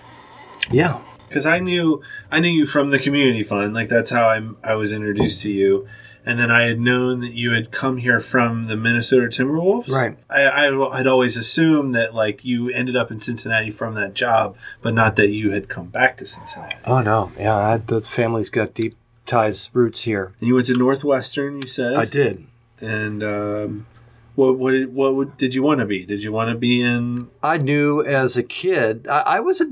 Yeah. 0.69 0.99
because 1.27 1.45
I 1.45 1.59
knew 1.59 2.01
I 2.31 2.39
knew 2.39 2.49
you 2.49 2.65
from 2.67 2.89
the 2.91 2.99
community 2.99 3.41
fund. 3.43 3.73
Like 3.73 3.89
that's 3.89 4.09
how 4.11 4.27
I 4.27 4.41
I 4.63 4.75
was 4.75 4.91
introduced 4.91 5.41
to 5.43 5.51
you, 5.51 5.87
and 6.27 6.37
then 6.37 6.51
I 6.51 6.63
had 6.63 6.77
known 6.77 7.21
that 7.21 7.35
you 7.35 7.53
had 7.53 7.71
come 7.71 7.97
here 7.97 8.19
from 8.19 8.65
the 8.65 8.75
Minnesota 8.75 9.27
Timberwolves. 9.27 9.89
Right. 9.89 10.17
I, 10.29 10.47
I 10.67 10.97
had 10.97 11.07
always 11.07 11.37
assumed 11.37 11.95
that 11.95 12.13
like 12.13 12.43
you 12.43 12.69
ended 12.69 12.97
up 12.97 13.09
in 13.11 13.19
Cincinnati 13.21 13.71
from 13.71 13.95
that 13.95 14.13
job, 14.13 14.57
but 14.81 14.93
not 14.93 15.15
that 15.15 15.29
you 15.29 15.51
had 15.51 15.69
come 15.69 15.87
back 15.87 16.17
to 16.17 16.25
Cincinnati. 16.25 16.75
Oh 16.85 16.99
no, 16.99 17.31
yeah, 17.39 17.55
I, 17.55 17.77
the 17.77 18.01
family's 18.01 18.49
got 18.49 18.73
deep 18.73 18.97
ties, 19.25 19.69
roots 19.71 20.01
here. 20.01 20.33
And 20.39 20.49
you 20.49 20.55
went 20.55 20.67
to 20.67 20.73
Northwestern. 20.73 21.61
You 21.61 21.67
said 21.67 21.93
I 21.93 22.03
did. 22.03 22.45
And 22.81 23.23
um, 23.23 23.87
what 24.35 24.57
what 24.57 24.71
did, 24.71 24.93
what 24.93 25.15
would, 25.15 25.37
did 25.37 25.55
you 25.55 25.63
want 25.63 25.79
to 25.79 25.85
be? 25.85 26.05
Did 26.05 26.23
you 26.23 26.33
want 26.33 26.49
to 26.49 26.55
be 26.55 26.81
in? 26.81 27.29
I 27.41 27.57
knew 27.57 28.03
as 28.03 28.35
a 28.35 28.43
kid, 28.43 29.07
I, 29.07 29.21
I 29.21 29.39
was 29.39 29.61
a, 29.61 29.67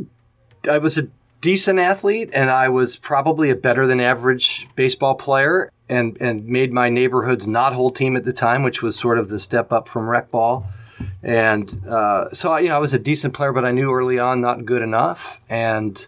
I 0.72 0.78
was 0.78 0.98
a 0.98 1.10
decent 1.42 1.80
athlete, 1.80 2.30
and 2.34 2.50
I 2.50 2.70
was 2.70 2.96
probably 2.96 3.50
a 3.50 3.56
better 3.56 3.86
than 3.86 4.00
average 4.00 4.68
baseball 4.76 5.14
player, 5.14 5.70
and 5.90 6.18
and 6.20 6.48
made 6.48 6.72
my 6.74 6.90
neighborhood's 6.90 7.48
not 7.48 7.74
whole 7.74 7.92
team 7.92 8.16
at 8.16 8.26
the 8.26 8.34
time, 8.34 8.64
which 8.64 8.82
was 8.82 8.98
sort 8.98 9.18
of 9.20 9.30
the 9.30 9.40
step 9.40 9.72
up 9.72 9.88
from 9.88 10.08
rec 10.10 10.32
ball. 10.32 10.66
And 11.22 11.82
uh, 11.88 12.30
so, 12.30 12.52
I- 12.52 12.62
you 12.62 12.70
know, 12.70 12.76
I 12.76 12.80
was 12.80 12.94
a 12.94 13.00
decent 13.00 13.34
player, 13.34 13.52
but 13.52 13.66
I 13.66 13.72
knew 13.72 13.92
early 13.94 14.18
on 14.20 14.42
not 14.42 14.66
good 14.66 14.82
enough, 14.82 15.42
and 15.50 16.08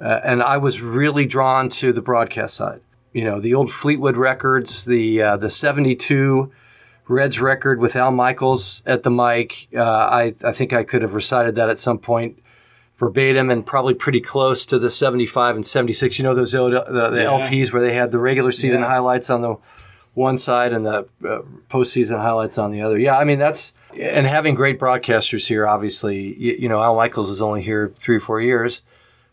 uh, 0.00 0.20
and 0.24 0.42
I 0.42 0.56
was 0.58 0.80
really 0.80 1.26
drawn 1.26 1.68
to 1.70 1.92
the 1.92 2.00
broadcast 2.02 2.54
side. 2.54 2.80
You 3.12 3.24
know, 3.24 3.40
the 3.40 3.54
old 3.54 3.72
Fleetwood 3.72 4.16
records, 4.16 4.84
the 4.84 5.20
uh, 5.22 5.36
the 5.36 5.50
'72 5.50 6.50
Reds 7.08 7.40
record 7.40 7.80
with 7.80 7.96
Al 7.96 8.12
Michaels 8.12 8.84
at 8.86 9.02
the 9.02 9.10
mic. 9.10 9.66
Uh, 9.74 9.82
I 9.82 10.32
I 10.44 10.52
think 10.52 10.72
I 10.72 10.84
could 10.84 11.02
have 11.02 11.14
recited 11.14 11.56
that 11.56 11.68
at 11.68 11.80
some 11.80 11.98
point 11.98 12.38
verbatim 13.00 13.50
and 13.50 13.64
probably 13.66 13.94
pretty 13.94 14.20
close 14.20 14.64
to 14.66 14.78
the 14.78 14.90
75 14.90 15.56
and 15.56 15.66
76. 15.66 16.18
You 16.18 16.22
know 16.24 16.34
those 16.34 16.52
the, 16.52 16.60
the 16.68 17.22
Yeah. 17.22 17.48
LPs 17.48 17.72
where 17.72 17.82
they 17.82 17.94
had 17.94 18.12
the 18.12 18.18
regular 18.20 18.52
season 18.52 18.82
Yeah. 18.82 18.86
highlights 18.88 19.30
on 19.30 19.40
the 19.40 19.56
one 20.14 20.36
side 20.36 20.72
and 20.74 20.84
the 20.86 21.06
uh, 21.26 21.40
postseason 21.70 22.18
highlights 22.20 22.58
on 22.58 22.70
the 22.72 22.82
other. 22.82 22.98
Yeah, 22.98 23.16
I 23.18 23.24
mean 23.24 23.38
that's 23.38 23.72
and 23.98 24.26
having 24.26 24.54
great 24.54 24.78
broadcasters 24.78 25.48
here. 25.48 25.66
Obviously, 25.66 26.36
you, 26.38 26.56
you 26.60 26.68
know 26.68 26.80
Al 26.82 26.94
Michaels 26.94 27.30
is 27.30 27.40
only 27.40 27.62
here 27.62 27.92
three 27.98 28.16
or 28.16 28.20
four 28.20 28.40
years, 28.40 28.82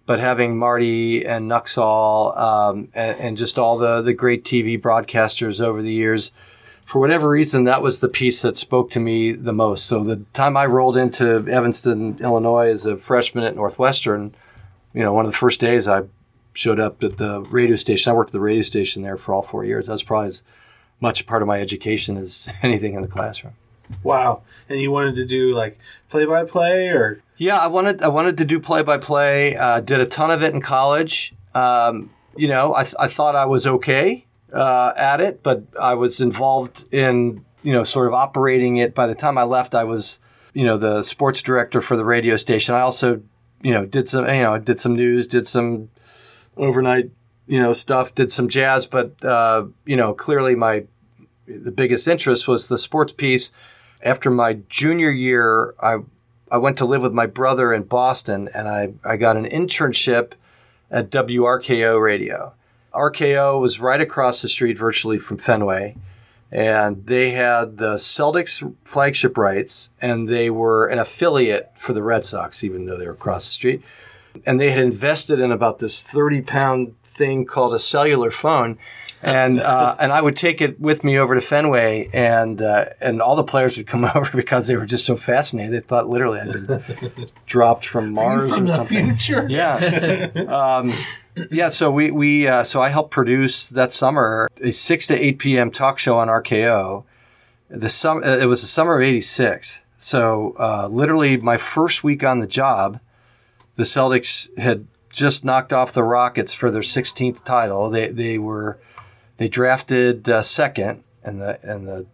but 0.06 0.20
having 0.20 0.58
Marty 0.58 1.26
and 1.26 1.52
Nuxhall 1.52 2.38
um, 2.40 2.88
and, 2.96 3.20
and 3.20 3.38
just 3.38 3.60
all 3.60 3.78
the 3.78 4.02
the 4.02 4.14
great 4.14 4.46
TV 4.46 4.80
broadcasters 4.82 5.60
over 5.60 5.82
the 5.82 5.92
years. 5.92 6.32
For 6.88 7.00
whatever 7.00 7.28
reason, 7.28 7.66
that 7.66 7.82
was 7.82 8.00
the 8.00 8.08
piece 8.08 8.42
that 8.44 8.56
spoke 8.56 8.90
to 8.92 9.02
me 9.02 9.34
the 9.34 9.52
most. 9.52 9.88
So 9.88 10.06
the 10.06 10.24
time 10.32 10.56
I 10.56 10.68
rolled 10.68 10.96
into 10.96 11.46
Evanston, 11.46 12.18
Illinois, 12.22 12.70
as 12.70 12.86
a 12.86 12.96
freshman 12.96 13.44
at 13.44 13.58
Northwestern, 13.58 14.34
you 14.94 15.04
know, 15.04 15.12
one 15.12 15.26
of 15.26 15.32
the 15.34 15.38
first 15.38 15.60
days 15.60 15.86
I 15.86 16.04
showed 16.54 16.80
up 16.80 17.04
at 17.04 17.18
the 17.18 17.42
radio 17.42 17.76
station. 17.76 18.10
I 18.10 18.16
worked 18.16 18.30
at 18.30 18.34
the 18.34 18.40
radio 18.40 18.62
station 18.62 19.04
there 19.04 19.18
for 19.18 19.36
all 19.36 19.42
four 19.42 19.66
years. 19.66 19.88
That's 19.88 20.02
probably 20.02 20.28
as 20.28 20.44
much 21.02 21.20
a 21.20 21.26
part 21.26 21.42
of 21.42 21.48
my 21.50 21.60
education 21.60 22.16
as 22.16 22.48
anything 22.64 22.94
in 22.94 23.02
the 23.02 23.10
classroom. 23.10 23.56
Wow. 24.02 24.44
And 24.70 24.80
you 24.80 24.90
wanted 24.90 25.16
to 25.16 25.26
do 25.26 25.54
like 25.54 25.78
play 26.08 26.26
by 26.26 26.46
play 26.46 26.88
or 26.88 27.22
Yeah, 27.36 27.58
I 27.58 27.68
wanted 27.68 28.02
I 28.02 28.08
wanted 28.08 28.38
to 28.38 28.46
do 28.46 28.62
play 28.62 28.82
by 28.82 28.98
play. 28.98 29.58
Uh 29.58 29.82
did 29.82 30.00
a 30.00 30.06
ton 30.06 30.32
of 30.32 30.42
it 30.42 30.54
in 30.54 30.62
college. 30.62 31.34
Um, 31.54 32.12
you 32.38 32.48
know, 32.48 32.74
I, 32.74 32.86
I 32.98 33.08
thought 33.08 33.36
I 33.36 33.46
was 33.46 33.68
okay 33.68 34.27
uh, 34.54 34.94
at 34.96 35.22
it, 35.22 35.44
but 35.44 35.64
I 35.80 35.94
was 35.94 36.22
involved 36.22 36.92
in 36.94 37.46
you 37.64 37.74
know 37.74 37.84
sort 37.84 38.08
of 38.08 38.14
operating 38.14 38.78
it. 38.78 38.96
By 38.96 39.08
the 39.08 39.16
time 39.16 39.38
I 39.38 39.44
left, 39.44 39.76
I 39.76 39.84
was 39.84 40.20
you 40.54 40.66
know 40.66 40.78
the 40.78 41.04
sports 41.04 41.42
director 41.42 41.82
for 41.82 41.98
the 41.98 42.06
radio 42.06 42.36
station. 42.38 42.76
I 42.76 42.82
also 42.82 43.22
you 43.62 43.74
know 43.74 43.86
did 43.86 44.10
some 44.10 44.26
you 44.26 44.42
know 44.42 44.58
did 44.58 44.80
some 44.80 44.96
news, 44.96 45.28
did 45.28 45.48
some 45.48 45.90
overnight 46.56 47.12
you 47.48 47.60
know 47.60 47.74
stuff, 47.74 48.16
did 48.16 48.32
some 48.32 48.50
jazz, 48.50 48.86
but 48.86 49.24
uh, 49.24 49.66
you 49.86 49.96
know 49.96 50.14
clearly 50.14 50.56
my 50.56 50.86
the 51.48 51.72
biggest 51.72 52.08
interest 52.08 52.48
was 52.48 52.68
the 52.68 52.78
sports 52.78 53.14
piece. 53.14 53.52
After 54.04 54.30
my 54.30 54.60
junior 54.70 55.10
year, 55.10 55.74
I 55.82 56.00
I 56.52 56.58
went 56.58 56.78
to 56.78 56.86
live 56.86 57.02
with 57.02 57.14
my 57.14 57.26
brother 57.26 57.74
in 57.74 57.84
Boston, 57.84 58.50
and 58.54 58.68
I 58.68 58.94
I 59.04 59.18
got 59.18 59.38
an 59.38 59.46
internship 59.46 60.34
at 60.90 61.10
WRKO 61.10 62.02
Radio. 62.02 62.54
RKO 62.98 63.60
was 63.62 63.80
right 63.80 64.02
across 64.02 64.42
the 64.42 64.50
street, 64.50 64.78
virtually 64.78 65.18
from 65.20 65.38
Fenway, 65.38 65.96
and 66.52 67.06
they 67.06 67.32
had 67.32 67.78
the 67.78 67.96
Celtics 67.96 68.74
flagship 68.84 69.38
rights, 69.38 69.90
and 70.02 70.28
they 70.28 70.50
were 70.50 70.88
an 70.88 71.00
affiliate 71.00 71.72
for 71.78 71.94
the 71.94 72.04
Red 72.04 72.26
Sox, 72.26 72.64
even 72.64 72.86
though 72.86 72.98
they 72.98 73.06
were 73.08 73.14
across 73.14 73.46
the 73.46 73.54
street. 73.54 73.82
and 74.46 74.60
they 74.60 74.72
had 74.72 74.84
invested 74.84 75.40
in 75.40 75.52
about 75.52 75.80
this 75.80 76.02
30 76.04 76.42
pound 76.42 76.94
thing 77.04 77.46
called 77.46 77.74
a 77.74 77.80
cellular 77.80 78.30
phone. 78.32 78.78
And 79.24 79.60
uh, 79.74 79.96
and 80.00 80.14
I 80.14 80.22
would 80.22 80.36
take 80.36 80.62
it 80.62 80.80
with 80.80 81.04
me 81.04 81.18
over 81.18 81.34
to 81.34 81.42
Fenway, 81.42 82.08
and 82.14 82.62
uh, 82.62 82.86
and 83.02 83.20
all 83.20 83.36
the 83.36 83.44
players 83.44 83.76
would 83.76 83.88
come 83.88 84.06
over 84.16 84.30
because 84.38 84.68
they 84.68 84.76
were 84.78 84.86
just 84.86 85.06
so 85.06 85.18
fascinated. 85.18 85.74
They 85.74 85.80
thought 85.80 86.08
literally 86.08 86.40
I'd 86.40 86.52
been 86.54 87.28
dropped 87.48 87.86
from 87.88 88.14
Mars 88.14 88.52
From 88.52 88.62
or 88.64 88.66
the 88.68 88.74
something. 88.78 89.06
future. 89.18 89.48
Yeah. 89.50 90.28
um, 90.48 90.94
yeah. 91.52 91.70
So 91.70 91.92
we, 91.92 92.12
we, 92.12 92.48
uh, 92.48 92.64
so 92.64 92.82
I 92.82 92.90
helped 92.90 93.12
produce 93.12 93.70
that 93.70 93.94
summer 93.94 94.50
a 94.62 94.72
6 94.72 95.08
to 95.08 95.18
8 95.18 95.40
p.m. 95.40 95.72
talk 95.72 96.00
show 96.00 96.18
on 96.18 96.28
RKO. 96.28 97.04
The 97.70 97.90
sum, 97.90 98.24
uh, 98.24 98.38
it 98.38 98.46
was 98.46 98.62
the 98.62 98.68
summer 98.68 98.98
of 98.98 99.04
86. 99.04 99.82
So, 99.98 100.56
uh, 100.60 100.88
literally 100.90 101.38
my 101.38 101.58
first 101.58 102.04
week 102.04 102.24
on 102.24 102.38
the 102.38 102.48
job, 102.48 103.00
the 103.76 103.84
Celtics 103.84 104.56
had 104.58 104.88
just 105.10 105.44
knocked 105.44 105.74
off 105.74 105.92
the 105.92 106.04
Rockets 106.04 106.54
for 106.54 106.70
their 106.70 106.82
16th 106.82 107.44
title. 107.44 107.90
They, 107.90 108.10
they 108.10 108.38
were, 108.38 108.80
they 109.38 109.48
drafted 109.48 110.30
uh, 110.30 110.44
second 110.44 111.04
and 111.24 111.42
the, 111.42 111.60
and 111.64 111.88
the 111.88 112.06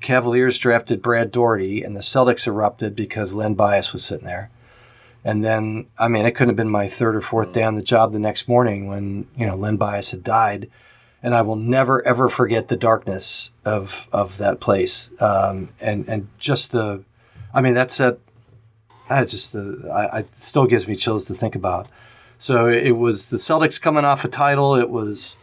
Cavaliers 0.00 0.56
drafted 0.58 1.02
Brad 1.02 1.32
Daugherty 1.32 1.82
and 1.82 1.96
the 1.96 2.00
Celtics 2.00 2.46
erupted 2.46 2.94
because 2.94 3.34
Len 3.34 3.54
Bias 3.54 3.92
was 3.92 4.04
sitting 4.04 4.26
there. 4.26 4.50
And 5.26 5.44
then, 5.44 5.86
I 5.98 6.06
mean, 6.06 6.24
it 6.24 6.36
couldn't 6.36 6.50
have 6.50 6.56
been 6.56 6.70
my 6.70 6.86
third 6.86 7.16
or 7.16 7.20
fourth 7.20 7.50
day 7.50 7.64
on 7.64 7.74
the 7.74 7.82
job 7.82 8.12
the 8.12 8.18
next 8.20 8.46
morning 8.46 8.86
when, 8.86 9.26
you 9.36 9.44
know, 9.44 9.56
Len 9.56 9.76
Bias 9.76 10.12
had 10.12 10.22
died. 10.22 10.70
And 11.20 11.34
I 11.34 11.42
will 11.42 11.56
never, 11.56 12.00
ever 12.06 12.28
forget 12.28 12.68
the 12.68 12.76
darkness 12.76 13.50
of, 13.64 14.06
of 14.12 14.38
that 14.38 14.60
place. 14.60 15.10
Um, 15.20 15.70
and, 15.80 16.08
and 16.08 16.28
just 16.38 16.70
the, 16.70 17.02
I 17.52 17.60
mean, 17.60 17.74
that's 17.74 17.98
a, 17.98 18.18
that's 19.08 19.32
just 19.32 19.52
the, 19.52 19.90
I, 19.92 20.18
I 20.18 20.20
it 20.20 20.36
still 20.36 20.64
gives 20.66 20.86
me 20.86 20.94
chills 20.94 21.24
to 21.24 21.34
think 21.34 21.56
about. 21.56 21.88
So 22.38 22.68
it 22.68 22.92
was 22.92 23.30
the 23.30 23.36
Celtics 23.36 23.80
coming 23.80 24.04
off 24.04 24.24
a 24.24 24.28
title. 24.28 24.76
It 24.76 24.90
was, 24.90 25.38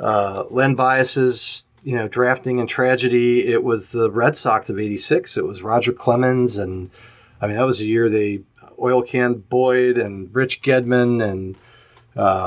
uh, 0.00 0.46
Len 0.50 0.74
Bias's, 0.74 1.64
you 1.84 1.94
know, 1.94 2.08
drafting 2.08 2.58
and 2.58 2.68
tragedy. 2.68 3.46
It 3.46 3.62
was 3.62 3.92
the 3.92 4.10
Red 4.10 4.34
Sox 4.34 4.68
of 4.68 4.80
86. 4.80 5.36
It 5.36 5.44
was 5.44 5.62
Roger 5.62 5.92
Clemens. 5.92 6.58
And 6.58 6.90
I 7.40 7.46
mean, 7.46 7.54
that 7.54 7.66
was 7.66 7.80
a 7.80 7.86
year 7.86 8.10
they 8.10 8.40
oil 8.82 9.02
can 9.02 9.34
Boyd 9.34 9.96
and 9.98 10.34
Rich 10.34 10.62
Gedman 10.62 11.22
and 11.22 11.56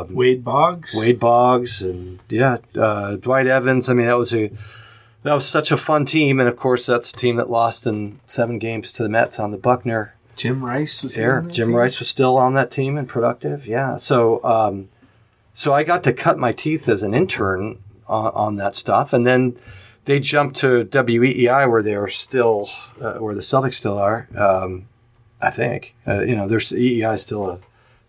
Wade 0.10 0.44
Boggs. 0.44 0.96
Wade 0.98 1.20
Boggs 1.20 1.82
and 1.82 2.20
yeah, 2.30 2.58
uh, 2.78 3.16
Dwight 3.16 3.48
Evans. 3.48 3.90
I 3.90 3.94
mean, 3.94 4.08
that 4.08 4.18
was 4.18 4.34
a 4.34 4.52
that 5.24 5.34
was 5.34 5.48
such 5.48 5.72
a 5.72 5.78
fun 5.78 6.06
team, 6.06 6.40
and 6.40 6.48
of 6.48 6.56
course, 6.58 6.86
that's 6.86 7.12
a 7.12 7.16
team 7.16 7.38
that 7.38 7.50
lost 7.50 7.88
in 7.88 8.20
seven 8.26 8.60
games 8.60 8.92
to 8.94 9.04
the 9.04 9.10
Mets 9.10 9.40
on 9.40 9.52
the 9.52 9.58
Buckner 9.58 10.16
Jim 10.36 10.64
Rice 10.64 11.02
was 11.02 11.16
there. 11.16 11.26
here. 11.26 11.38
on 11.38 11.48
that 11.48 11.54
Jim 11.54 11.68
team? 11.68 11.76
Rice 11.76 12.00
was 12.00 12.10
still 12.10 12.38
on 12.38 12.54
that 12.54 12.72
team 12.72 12.98
and 12.98 13.08
productive. 13.08 13.66
Yeah, 13.66 13.98
so 13.98 14.44
um, 14.44 14.90
so 15.54 15.74
I 15.74 15.84
got 15.84 16.04
to 16.04 16.14
cut 16.14 16.38
my 16.38 16.52
teeth 16.52 16.88
as 16.88 17.04
an 17.04 17.14
intern 17.14 17.82
on, 18.08 18.32
on 18.34 18.56
that 18.56 18.76
stuff, 18.76 19.14
and 19.14 19.26
then 19.26 19.58
they 20.06 20.20
jumped 20.20 20.58
to 20.58 20.86
WEEI 20.86 21.70
where 21.70 21.82
they 21.82 21.96
are 21.96 22.10
still 22.10 22.70
uh, 23.02 23.14
where 23.16 23.34
the 23.34 23.42
Celtics 23.42 23.76
still 23.76 23.98
are. 23.98 24.28
Um, 24.36 24.88
I 25.46 25.52
think 25.52 25.96
uh, 26.08 26.22
you 26.22 26.36
know 26.36 26.48
there's 26.48 26.72
EEI 26.72 27.16
is 27.16 27.22
still 27.22 27.50
a 27.50 27.60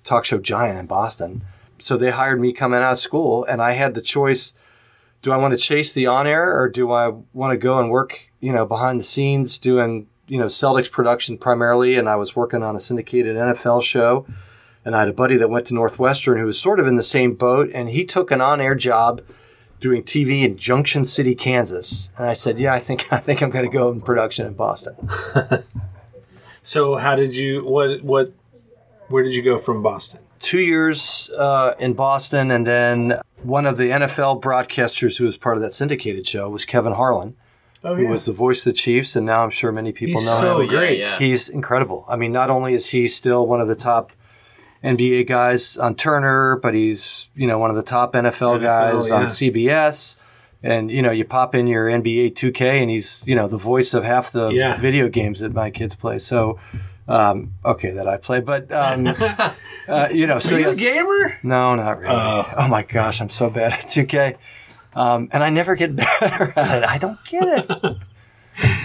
talk 0.04 0.24
show 0.24 0.38
giant 0.38 0.78
in 0.78 0.86
Boston. 0.86 1.44
So 1.78 1.98
they 1.98 2.10
hired 2.10 2.40
me 2.40 2.54
coming 2.54 2.80
out 2.80 2.92
of 2.92 2.98
school, 2.98 3.44
and 3.44 3.60
I 3.60 3.72
had 3.72 3.94
the 3.94 4.00
choice: 4.00 4.54
do 5.20 5.32
I 5.32 5.36
want 5.36 5.52
to 5.52 5.60
chase 5.60 5.92
the 5.92 6.06
on 6.06 6.26
air, 6.26 6.58
or 6.58 6.68
do 6.68 6.92
I 6.92 7.08
want 7.34 7.52
to 7.52 7.58
go 7.58 7.78
and 7.78 7.90
work, 7.90 8.30
you 8.40 8.52
know, 8.52 8.64
behind 8.64 8.98
the 8.98 9.04
scenes 9.04 9.58
doing, 9.58 10.06
you 10.26 10.38
know, 10.38 10.46
Celtics 10.46 10.90
production 10.90 11.36
primarily? 11.36 11.96
And 11.96 12.08
I 12.08 12.16
was 12.16 12.34
working 12.34 12.62
on 12.62 12.74
a 12.74 12.80
syndicated 12.80 13.36
NFL 13.36 13.82
show, 13.82 14.26
and 14.84 14.96
I 14.96 15.00
had 15.00 15.08
a 15.08 15.12
buddy 15.12 15.36
that 15.36 15.50
went 15.50 15.66
to 15.66 15.74
Northwestern 15.74 16.38
who 16.38 16.46
was 16.46 16.58
sort 16.58 16.80
of 16.80 16.86
in 16.86 16.94
the 16.94 17.02
same 17.02 17.34
boat, 17.34 17.70
and 17.74 17.90
he 17.90 18.04
took 18.04 18.30
an 18.30 18.40
on 18.40 18.60
air 18.62 18.74
job 18.74 19.20
doing 19.78 20.02
TV 20.02 20.42
in 20.42 20.56
Junction 20.56 21.04
City, 21.04 21.34
Kansas. 21.34 22.10
And 22.16 22.26
I 22.26 22.32
said, 22.32 22.58
yeah, 22.58 22.72
I 22.72 22.78
think 22.78 23.06
I 23.12 23.18
think 23.18 23.42
I'm 23.42 23.50
going 23.50 23.68
to 23.68 23.76
go 23.76 23.90
in 23.90 24.00
production 24.00 24.46
in 24.46 24.54
Boston. 24.54 24.96
So 26.66 26.96
how 26.96 27.14
did 27.14 27.36
you? 27.36 27.64
What? 27.64 28.02
What? 28.02 28.32
Where 29.08 29.22
did 29.22 29.36
you 29.36 29.42
go 29.42 29.56
from 29.56 29.82
Boston? 29.82 30.22
two 30.38 30.60
years 30.60 31.30
uh, 31.38 31.74
in 31.78 31.94
Boston, 31.94 32.50
and 32.50 32.66
then 32.66 33.20
one 33.42 33.66
of 33.66 33.76
the 33.78 33.90
NFL 33.90 34.42
broadcasters 34.42 35.18
who 35.18 35.24
was 35.24 35.36
part 35.36 35.56
of 35.56 35.62
that 35.62 35.72
syndicated 35.72 36.26
show 36.26 36.48
was 36.48 36.64
Kevin 36.64 36.92
Harlan, 36.92 37.36
Oh 37.84 37.94
who 37.94 38.08
was 38.08 38.26
the 38.26 38.32
voice 38.32 38.60
of 38.60 38.72
the 38.72 38.72
Chiefs, 38.72 39.16
and 39.16 39.24
now 39.26 39.44
I'm 39.44 39.50
sure 39.50 39.72
many 39.72 39.92
people 39.92 40.20
He's 40.20 40.28
know 40.28 40.38
so 40.40 40.60
him. 40.60 40.68
great. 40.68 40.98
yeah. 41.00 41.18
He's 41.18 41.48
incredible. 41.48 42.04
I 42.08 42.16
mean, 42.16 42.32
not 42.32 42.50
only 42.50 42.74
is 42.74 42.90
he 42.90 43.08
still 43.08 43.46
one 43.46 43.60
of 43.60 43.68
the 43.68 43.76
top 43.76 44.12
NBA 44.82 45.26
guys 45.26 45.76
on 45.76 45.94
Turner, 45.94 46.56
but 46.56 46.74
he's 46.74 47.30
you 47.34 47.46
know 47.46 47.58
one 47.58 47.70
of 47.70 47.76
the 47.76 47.82
top 47.82 48.12
NFL, 48.12 48.58
NFL, 48.58 48.60
guys 48.60 49.10
on. 49.10 49.24
CBS. 49.26 50.16
And 50.62 50.90
you 50.90 51.02
know, 51.02 51.10
you 51.12 51.24
pop 51.24 51.54
in 51.54 51.66
your 51.66 51.86
NBA 51.88 52.32
2K, 52.34 52.80
and 52.82 52.90
he's 52.90 53.24
you 53.26 53.34
know 53.34 53.46
the 53.48 53.58
voice 53.58 53.94
of 53.94 54.04
half 54.04 54.32
the 54.32 54.48
Yeah. 54.48 54.76
video 54.80 55.08
games 55.08 55.40
that 55.40 55.52
my 55.52 55.70
kids 55.70 55.94
play. 55.94 56.18
So, 56.18 56.58
um, 57.08 57.52
okay, 57.64 57.90
that 57.90 58.08
I 58.08 58.16
play, 58.16 58.40
but 58.40 58.72
um, 58.72 59.06
uh, 59.88 60.08
you 60.12 60.26
know, 60.26 60.38
so 60.38 60.56
Are 60.56 60.58
you 60.60 60.70
a 60.70 60.74
gamer? 60.74 61.38
no, 61.42 61.74
not 61.76 61.98
really. 62.00 62.14
oh 62.14 62.66
my 62.68 62.82
gosh, 62.82 63.20
I'm 63.20 63.28
so 63.30 63.48
bad 63.50 63.72
at 63.74 63.80
2K. 63.80 64.36
Um, 64.94 65.28
and 65.32 65.44
I 65.44 65.50
never 65.50 65.74
get 65.76 65.94
better 66.20 66.52
at 66.56 66.82
it. 66.82 66.88
I 66.88 66.98
don't 66.98 67.18
get 67.28 67.42
it. 67.70 67.96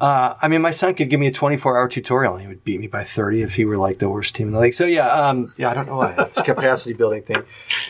Uh, 0.00 0.34
I 0.40 0.48
mean, 0.48 0.62
my 0.62 0.70
son 0.70 0.94
could 0.94 1.10
give 1.10 1.20
me 1.20 1.26
a 1.26 1.32
24 1.32 1.78
hour 1.78 1.88
tutorial 1.88 2.32
and 2.32 2.42
he 2.42 2.48
would 2.48 2.64
beat 2.64 2.80
me 2.80 2.86
by 2.86 3.02
30 3.02 3.42
if 3.42 3.54
he 3.54 3.66
were 3.66 3.76
like 3.76 3.98
the 3.98 4.08
worst 4.08 4.34
team 4.34 4.48
in 4.48 4.54
the 4.54 4.60
league. 4.60 4.72
So, 4.72 4.86
yeah, 4.86 5.08
um, 5.08 5.52
yeah, 5.58 5.70
I 5.70 5.74
don't 5.74 5.86
know 5.86 5.98
why. 5.98 6.14
It's 6.18 6.38
a 6.38 6.42
capacity 6.42 6.94
building 6.94 7.22
thing. 7.22 7.42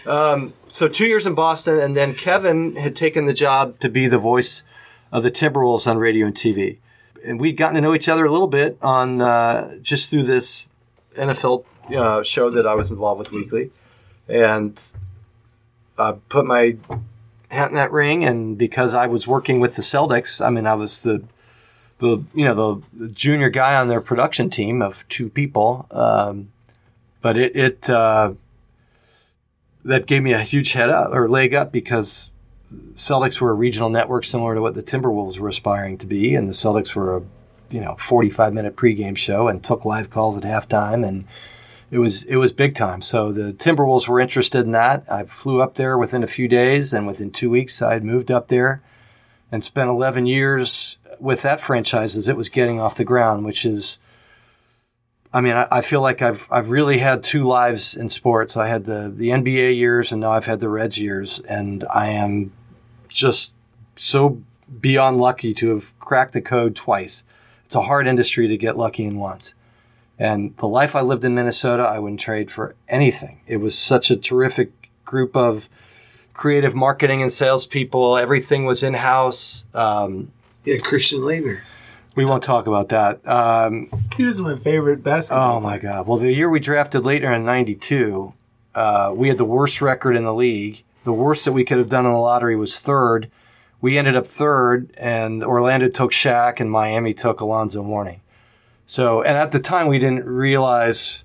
Um, 0.07 0.53
so, 0.69 0.89
two 0.89 1.07
years 1.07 1.27
in 1.27 1.35
Boston, 1.35 1.79
and 1.79 1.97
then 1.97 2.15
Kevin 2.15 2.75
had 2.77 2.97
taken 2.97 3.27
the 3.27 3.33
job 3.33 3.79
to 3.81 3.89
be 3.89 4.09
the 4.09 4.19
voice 4.19 4.65
of 5.13 5.23
the 5.23 5.31
Timberwolves 5.31 5.87
on 5.87 5.99
radio 5.99 6.27
and 6.27 6.35
TV. 6.35 6.79
And 7.25 7.41
we'd 7.41 7.57
gotten 7.57 7.77
to 7.77 7.81
know 7.81 7.95
each 7.95 8.09
other 8.09 8.25
a 8.25 8.33
little 8.33 8.49
bit 8.49 8.77
on 8.83 9.23
uh, 9.23 9.79
just 9.81 10.11
through 10.11 10.25
this 10.25 10.69
NFL 11.15 11.65
uh, 11.95 12.23
show 12.23 12.51
that 12.51 12.67
I 12.67 12.75
was 12.75 12.91
involved 12.91 13.19
with 13.19 13.33
weekly. 13.33 13.71
And 14.29 14.81
I 15.99 16.13
put 16.29 16.47
my 16.47 16.77
hat 17.51 17.69
in 17.69 17.75
that 17.75 17.93
ring, 17.93 18.25
and 18.25 18.57
because 18.57 18.95
I 18.95 19.07
was 19.07 19.27
working 19.27 19.61
with 19.61 19.77
the 19.77 19.83
Celtics, 19.83 20.45
I 20.45 20.51
mean, 20.51 20.67
I 20.67 20.75
was 20.75 21.01
the 21.01 21.23
the 21.99 22.25
you 22.35 22.45
know 22.45 22.55
the, 22.55 23.07
the 23.07 23.09
junior 23.09 23.51
guy 23.51 23.77
on 23.77 23.89
their 23.89 24.01
production 24.01 24.51
team 24.51 24.83
of 24.83 25.07
two 25.09 25.29
people. 25.29 25.87
Um, 25.91 26.53
but 27.21 27.37
it 27.37 27.55
it 27.55 27.91
uh, 27.91 28.33
that 29.85 30.07
gave 30.07 30.23
me 30.23 30.33
a 30.33 30.41
huge 30.41 30.73
head 30.73 30.91
up 30.91 31.13
or 31.13 31.29
leg 31.29 31.55
up 31.55 31.73
because 31.73 32.31
Celtics 32.95 33.41
were 33.41 33.51
a 33.51 33.55
regional 33.55 33.91
network 33.91 34.25
similar 34.25 34.55
to 34.55 34.61
what 34.61 34.75
the 34.75 34.83
Timberwolves 34.83 35.39
were 35.39 35.49
aspiring 35.49 35.99
to 35.99 36.07
be, 36.07 36.35
and 36.35 36.49
the 36.49 36.53
Celtics 36.53 36.95
were 36.95 37.17
a 37.17 37.23
you 37.71 37.81
know 37.81 37.95
45 37.97 38.53
minute 38.53 38.77
pregame 38.77 39.17
show 39.17 39.49
and 39.49 39.63
took 39.63 39.85
live 39.85 40.11
calls 40.11 40.37
at 40.37 40.43
halftime 40.43 41.07
and 41.07 41.25
it 41.91 41.99
was 41.99 42.23
it 42.25 42.37
was 42.37 42.53
big 42.53 42.75
time. 42.75 43.01
So 43.01 43.33
the 43.33 43.53
Timberwolves 43.53 44.07
were 44.07 44.21
interested 44.21 44.61
in 44.61 44.71
that. 44.73 45.05
I 45.11 45.25
flew 45.25 45.61
up 45.61 45.75
there 45.75 45.99
within 45.99 46.23
a 46.23 46.29
few 46.29 46.49
days, 46.49 46.93
and 46.93 47.07
within 47.07 47.31
two 47.31 47.51
weeks, 47.51 47.83
I 47.83 47.95
had 47.95 48.05
moved 48.05 48.31
up 48.31 48.49
there 48.49 48.83
and 49.51 49.65
spent 49.65 49.91
11 49.91 50.27
years 50.27 50.97
with 51.19 51.43
that 51.43 51.61
franchise 51.61 52.15
as 52.15 52.29
it 52.29 52.37
was 52.37 52.49
getting 52.49 52.81
off 52.81 52.95
the 52.95 53.05
ground, 53.05 53.45
which 53.45 53.65
is, 53.65 53.99
I 55.33 55.41
mean, 55.41 55.55
I, 55.55 55.81
feel 55.81 56.01
like 56.01 56.23
I've 56.23 56.47
I've 56.51 56.71
really 56.71 56.99
had 56.99 57.25
two 57.25 57.43
lives 57.43 57.97
in 57.97 58.09
sports. 58.09 58.57
I 58.57 58.69
had 58.69 58.85
the 58.85 59.13
the 59.15 59.31
NBA 59.31 59.77
years, 59.77 60.13
and 60.13 60.21
now 60.21 60.33
I've 60.33 60.47
had 60.47 60.61
the 60.61 60.69
Reds 60.69 60.99
years, 60.99 61.41
and 61.41 61.85
I 61.93 62.09
am 62.11 62.53
just 63.09 63.53
so 63.97 64.41
beyond 64.81 65.19
lucky 65.19 65.53
to 65.55 65.71
have 65.71 65.99
cracked 65.99 66.33
the 66.33 66.41
code 66.41 66.77
twice. 66.77 67.25
It's 67.65 67.75
a 67.75 67.83
hard 67.83 68.07
industry 68.07 68.47
to 68.49 68.57
get 68.57 68.77
lucky 68.77 69.05
in 69.05 69.17
once. 69.17 69.55
And 70.21 70.55
the 70.59 70.69
life 70.69 70.95
I 70.95 71.01
lived 71.01 71.25
in 71.25 71.35
Minnesota, 71.35 71.83
I 71.83 71.99
wouldn't 71.99 72.21
trade 72.21 72.51
for 72.51 72.75
anything. 72.89 73.41
It 73.47 73.57
was 73.57 73.77
such 73.77 74.11
a 74.11 74.17
terrific 74.17 74.71
group 75.07 75.35
of 75.35 75.69
creative 76.35 76.75
marketing 76.75 77.23
and 77.23 77.33
salespeople. 77.33 78.19
Everything 78.19 78.67
was 78.67 78.83
in 78.83 78.95
house. 78.95 79.65
Um, 79.75 80.31
Yeah, 80.65 80.77
Christian 80.83 81.21
Laettner. 81.21 81.61
we 82.17 82.27
won't 82.27 82.43
talk 82.43 82.67
about 82.67 82.91
that. 82.91 83.27
Um, 83.27 83.89
He 84.15 84.25
was 84.25 84.39
my 84.41 84.57
favorite 84.57 85.03
basketball. 85.03 85.57
oh 85.57 85.61
my 85.61 85.79
God. 85.79 86.07
Well, 86.07 86.19
the 86.19 86.33
year 86.35 86.51
we 86.51 86.61
drafted 86.61 87.03
Laettner 87.03 87.35
in 87.35 87.45
92, 87.47 88.35
uh, 88.75 89.13
we 89.17 89.29
had 89.29 89.39
the 89.39 89.45
worst 89.47 89.81
record 89.81 90.17
in 90.17 90.25
the 90.25 90.35
league. 90.35 90.83
The 91.05 91.15
worst 91.15 91.47
that 91.47 91.53
we 91.53 91.65
could 91.65 91.79
have 91.79 91.89
done 91.89 92.05
in 92.05 92.13
the 92.13 92.19
lottery 92.19 92.57
was 92.57 92.79
third. 92.79 93.31
We 93.81 93.97
ended 93.97 94.17
up 94.17 94.27
third, 94.27 94.91
and 94.99 95.43
Orlando 95.43 95.89
took 95.89 96.13
Shaq, 96.13 96.61
and 96.61 96.71
Miami 96.71 97.15
took 97.15 97.41
Alonzo 97.41 97.83
Mourning. 97.83 98.21
So, 98.91 99.23
and 99.23 99.39
at 99.39 99.53
the 99.53 99.61
time, 99.61 99.87
we 99.87 100.01
didn't 100.01 100.25
realize 100.25 101.23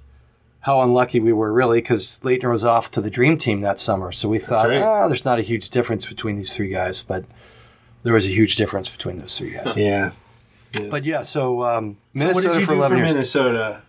how 0.60 0.82
unlucky 0.84 1.20
we 1.20 1.34
were, 1.34 1.52
really, 1.52 1.80
because 1.82 2.20
Laettner 2.20 2.52
was 2.52 2.64
off 2.64 2.92
to 2.92 3.02
the 3.02 3.10
Dream 3.10 3.40
Team 3.40 3.62
that 3.62 3.80
summer. 3.80 4.12
So 4.12 4.30
we 4.30 4.38
thought, 4.38 4.70
right. 4.70 4.84
ah, 4.84 5.08
there's 5.08 5.26
not 5.26 5.40
a 5.40 5.42
huge 5.42 5.72
difference 5.72 6.06
between 6.06 6.36
these 6.36 6.54
three 6.54 6.68
guys, 6.68 7.02
but 7.02 7.26
there 8.04 8.14
was 8.14 8.28
a 8.28 8.30
huge 8.30 8.56
difference 8.56 8.88
between 8.88 9.18
those 9.18 9.36
three 9.36 9.50
guys. 9.50 9.76
Yeah. 9.76 10.12
but 10.92 11.06
yeah, 11.06 11.24
so 11.24 11.64
um, 11.64 11.98
So 12.16 12.20
Minnesota 12.20 12.50
what 12.50 12.54
did 12.54 12.60
you 12.60 12.66
for 12.68 12.74
do 12.74 12.78
11 12.78 12.98
for 12.98 13.04
years. 13.04 13.14
Minnesota? 13.14 13.82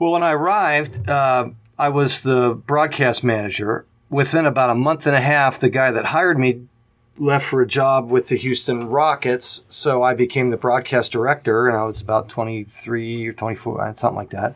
Well, 0.00 0.10
when 0.10 0.24
I 0.24 0.32
arrived, 0.32 1.08
uh, 1.08 1.50
I 1.78 1.90
was 1.90 2.24
the 2.24 2.60
broadcast 2.66 3.22
manager. 3.22 3.86
Within 4.10 4.46
about 4.46 4.70
a 4.70 4.74
month 4.74 5.06
and 5.06 5.14
a 5.14 5.20
half, 5.20 5.60
the 5.60 5.70
guy 5.70 5.92
that 5.92 6.06
hired 6.06 6.40
me 6.40 6.66
left 7.18 7.44
for 7.46 7.60
a 7.60 7.66
job 7.66 8.10
with 8.10 8.28
the 8.28 8.36
Houston 8.36 8.88
Rockets. 8.88 9.62
So 9.68 10.02
I 10.02 10.14
became 10.14 10.50
the 10.50 10.56
broadcast 10.56 11.12
director, 11.12 11.68
and 11.68 11.76
I 11.76 11.84
was 11.84 12.00
about 12.00 12.28
23 12.28 13.26
or 13.28 13.32
24, 13.32 13.92
something 13.96 14.16
like 14.16 14.30
that. 14.30 14.54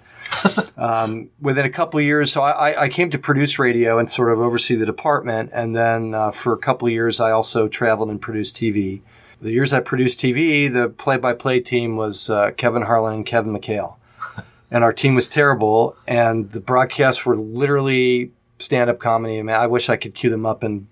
um, 0.79 1.31
within 1.41 1.67
a 1.67 1.71
couple 1.71 1.99
of 1.99 2.05
years, 2.05 2.33
so 2.33 2.41
I, 2.41 2.71
I- 2.73 2.83
I 2.85 2.89
came 2.89 3.11
to 3.11 3.19
produce 3.19 3.59
radio 3.59 3.99
and 3.99 4.09
sort 4.11 4.33
of 4.33 4.41
oversee 4.41 4.75
the 4.75 4.87
department. 4.87 5.51
And 5.53 5.75
then 5.77 6.15
uh, 6.15 6.31
for 6.31 6.53
a 6.53 6.59
couple 6.59 6.87
of 6.89 6.93
years, 6.93 7.21
I 7.21 7.31
also 7.31 7.69
traveled 7.69 8.11
and 8.11 8.21
produced 8.21 8.57
TV. 8.57 9.03
The 9.41 9.53
years 9.53 9.73
I 9.73 9.81
produced 9.81 10.19
TV, 10.19 10.73
the 10.73 10.89
play-by-play 10.89 11.61
team 11.61 11.97
was 11.97 12.31
uh, 12.31 12.53
Kevin 12.57 12.83
Harlan 12.83 13.15
and 13.17 13.27
Kevin 13.27 13.53
McHale 13.53 13.97
and 14.71 14.83
our 14.83 14.95
team 14.95 15.15
was 15.15 15.29
terrible. 15.29 15.95
And 16.09 16.51
the 16.53 16.61
broadcasts 16.61 17.27
were 17.27 17.37
literally 17.37 18.33
stand-up 18.59 18.99
comedy. 18.99 19.39
I 19.39 19.43
mean, 19.43 19.55
I 19.55 19.67
wish 19.67 19.91
I 19.91 19.97
could 19.97 20.15
cue 20.15 20.31
them 20.31 20.47
up 20.47 20.63
and 20.63 20.87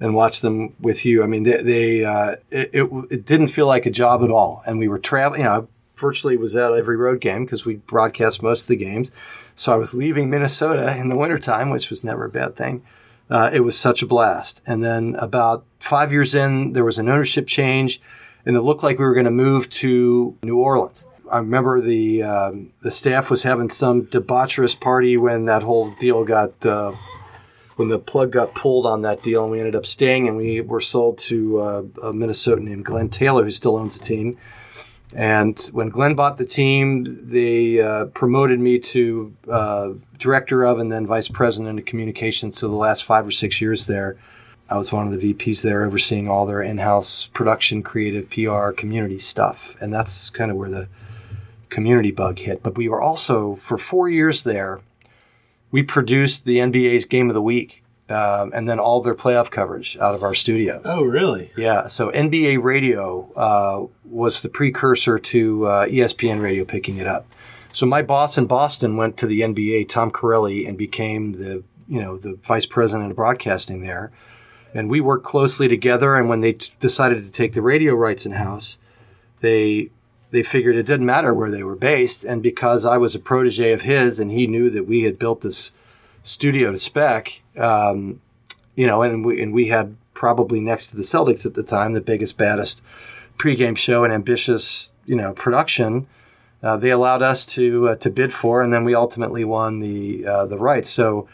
and 0.00 0.14
watch 0.14 0.40
them 0.40 0.74
with 0.80 1.04
you. 1.04 1.22
I 1.22 1.26
mean, 1.26 1.42
they, 1.42 1.62
they 1.62 2.04
uh, 2.04 2.36
it, 2.50 2.70
it 2.72 2.90
it 3.10 3.26
didn't 3.26 3.48
feel 3.48 3.66
like 3.66 3.86
a 3.86 3.90
job 3.90 4.24
at 4.24 4.30
all. 4.30 4.62
And 4.66 4.78
we 4.78 4.88
were 4.88 4.98
traveling. 4.98 5.42
You 5.42 5.46
know, 5.46 5.62
I 5.62 5.66
virtually 6.00 6.36
was 6.36 6.56
at 6.56 6.72
every 6.72 6.96
road 6.96 7.20
game 7.20 7.44
because 7.44 7.64
we 7.64 7.76
broadcast 7.76 8.42
most 8.42 8.62
of 8.62 8.68
the 8.68 8.76
games. 8.76 9.10
So 9.54 9.72
I 9.72 9.76
was 9.76 9.94
leaving 9.94 10.30
Minnesota 10.30 10.96
in 10.96 11.08
the 11.08 11.16
wintertime, 11.16 11.70
which 11.70 11.90
was 11.90 12.02
never 12.02 12.24
a 12.24 12.30
bad 12.30 12.56
thing. 12.56 12.82
Uh, 13.28 13.50
it 13.52 13.60
was 13.60 13.78
such 13.78 14.02
a 14.02 14.06
blast. 14.06 14.62
And 14.66 14.82
then 14.82 15.14
about 15.16 15.64
five 15.78 16.10
years 16.12 16.34
in, 16.34 16.72
there 16.72 16.84
was 16.84 16.98
an 16.98 17.08
ownership 17.08 17.46
change, 17.46 18.00
and 18.44 18.56
it 18.56 18.62
looked 18.62 18.82
like 18.82 18.98
we 18.98 19.04
were 19.04 19.14
going 19.14 19.26
to 19.26 19.30
move 19.30 19.70
to 19.70 20.36
New 20.42 20.56
Orleans. 20.56 21.04
I 21.30 21.38
remember 21.38 21.80
the 21.80 22.24
um, 22.24 22.72
the 22.82 22.90
staff 22.90 23.30
was 23.30 23.44
having 23.44 23.68
some 23.68 24.06
debaucherous 24.06 24.78
party 24.78 25.16
when 25.16 25.44
that 25.44 25.62
whole 25.62 25.94
deal 26.00 26.24
got 26.24 26.66
uh, 26.66 26.92
when 27.80 27.88
the 27.88 27.98
plug 27.98 28.30
got 28.30 28.54
pulled 28.54 28.84
on 28.84 29.00
that 29.00 29.22
deal, 29.22 29.42
and 29.42 29.50
we 29.50 29.58
ended 29.58 29.74
up 29.74 29.86
staying, 29.86 30.28
and 30.28 30.36
we 30.36 30.60
were 30.60 30.82
sold 30.82 31.16
to 31.16 31.58
uh, 31.60 31.82
a 32.02 32.12
Minnesotan 32.12 32.60
named 32.60 32.84
Glenn 32.84 33.08
Taylor, 33.08 33.42
who 33.42 33.50
still 33.50 33.76
owns 33.76 33.98
the 33.98 34.04
team. 34.04 34.36
And 35.16 35.58
when 35.72 35.88
Glenn 35.88 36.14
bought 36.14 36.36
the 36.36 36.44
team, 36.44 37.06
they 37.26 37.80
uh, 37.80 38.04
promoted 38.06 38.60
me 38.60 38.80
to 38.80 39.34
uh, 39.48 39.92
director 40.18 40.62
of 40.62 40.78
and 40.78 40.92
then 40.92 41.06
vice 41.06 41.28
president 41.28 41.78
of 41.78 41.86
communications. 41.86 42.58
So 42.58 42.68
the 42.68 42.74
last 42.74 43.02
five 43.02 43.26
or 43.26 43.30
six 43.30 43.62
years 43.62 43.86
there, 43.86 44.18
I 44.68 44.76
was 44.76 44.92
one 44.92 45.06
of 45.06 45.18
the 45.18 45.32
VPs 45.32 45.62
there, 45.62 45.86
overseeing 45.86 46.28
all 46.28 46.44
their 46.44 46.60
in-house 46.60 47.30
production, 47.32 47.82
creative, 47.82 48.28
PR, 48.28 48.72
community 48.72 49.18
stuff, 49.18 49.74
and 49.80 49.90
that's 49.90 50.28
kind 50.28 50.50
of 50.50 50.58
where 50.58 50.68
the 50.68 50.86
community 51.70 52.10
bug 52.10 52.40
hit. 52.40 52.62
But 52.62 52.76
we 52.76 52.90
were 52.90 53.00
also 53.00 53.54
for 53.54 53.78
four 53.78 54.10
years 54.10 54.44
there. 54.44 54.80
We 55.70 55.82
produced 55.82 56.44
the 56.44 56.58
NBA's 56.58 57.04
Game 57.04 57.28
of 57.28 57.34
the 57.34 57.42
Week, 57.42 57.82
um, 58.08 58.50
and 58.54 58.68
then 58.68 58.78
all 58.78 59.00
their 59.00 59.14
playoff 59.14 59.50
coverage 59.50 59.96
out 59.98 60.14
of 60.14 60.22
our 60.22 60.34
studio. 60.34 60.80
Oh, 60.84 61.02
really? 61.02 61.52
Yeah, 61.56 61.86
so 61.86 62.10
NBA 62.10 62.62
Radio 62.62 63.30
uh, 63.36 63.86
was 64.04 64.42
the 64.42 64.48
precursor 64.48 65.18
to 65.18 65.66
uh, 65.66 65.86
ESPN 65.86 66.40
Radio 66.40 66.64
picking 66.64 66.96
it 66.96 67.06
up. 67.06 67.26
So 67.72 67.86
my 67.86 68.02
boss 68.02 68.36
in 68.36 68.46
Boston 68.46 68.96
went 68.96 69.16
to 69.18 69.26
the 69.26 69.42
NBA, 69.42 69.88
Tom 69.88 70.10
Carelli, 70.10 70.68
and 70.68 70.76
became 70.76 71.32
the 71.32 71.62
you 71.88 72.00
know 72.00 72.16
the 72.16 72.34
vice 72.42 72.66
president 72.66 73.10
of 73.10 73.16
broadcasting 73.16 73.80
there. 73.80 74.12
And 74.72 74.88
we 74.88 75.00
worked 75.00 75.24
closely 75.24 75.66
together. 75.66 76.16
And 76.16 76.28
when 76.28 76.40
they 76.40 76.52
t- 76.52 76.72
decided 76.78 77.24
to 77.24 77.30
take 77.30 77.52
the 77.52 77.62
radio 77.62 77.94
rights 77.94 78.24
in 78.24 78.32
house, 78.32 78.78
they 79.40 79.90
they 80.30 80.42
figured 80.42 80.76
it 80.76 80.86
didn't 80.86 81.06
matter 81.06 81.34
where 81.34 81.50
they 81.50 81.62
were 81.62 81.76
based. 81.76 82.24
And 82.24 82.42
because 82.42 82.84
I 82.84 82.96
was 82.96 83.14
a 83.14 83.20
protege 83.20 83.72
of 83.72 83.82
his, 83.82 84.20
and 84.20 84.30
he 84.30 84.46
knew 84.46 84.70
that 84.70 84.86
we 84.86 85.02
had 85.02 85.18
built 85.18 85.40
this 85.40 85.72
studio 86.22 86.70
to 86.70 86.76
spec, 86.76 87.40
um, 87.56 88.20
you 88.74 88.86
know, 88.86 89.02
and 89.02 89.24
we 89.24 89.42
and 89.42 89.52
we 89.52 89.66
had 89.68 89.96
probably 90.14 90.60
next 90.60 90.88
to 90.88 90.96
the 90.96 91.02
Celtics 91.02 91.46
at 91.46 91.54
the 91.54 91.62
time 91.62 91.92
the 91.92 92.00
biggest, 92.00 92.36
baddest 92.36 92.82
pregame 93.38 93.76
show 93.76 94.04
and 94.04 94.12
ambitious, 94.12 94.92
you 95.06 95.16
know, 95.16 95.32
production. 95.32 96.06
Uh, 96.62 96.76
they 96.76 96.90
allowed 96.90 97.22
us 97.22 97.46
to 97.46 97.88
uh, 97.88 97.96
to 97.96 98.10
bid 98.10 98.32
for, 98.32 98.62
and 98.62 98.72
then 98.72 98.84
we 98.84 98.94
ultimately 98.94 99.44
won 99.44 99.80
the 99.80 100.26
uh, 100.26 100.46
the 100.46 100.58
rights. 100.58 100.90
So 100.90 101.26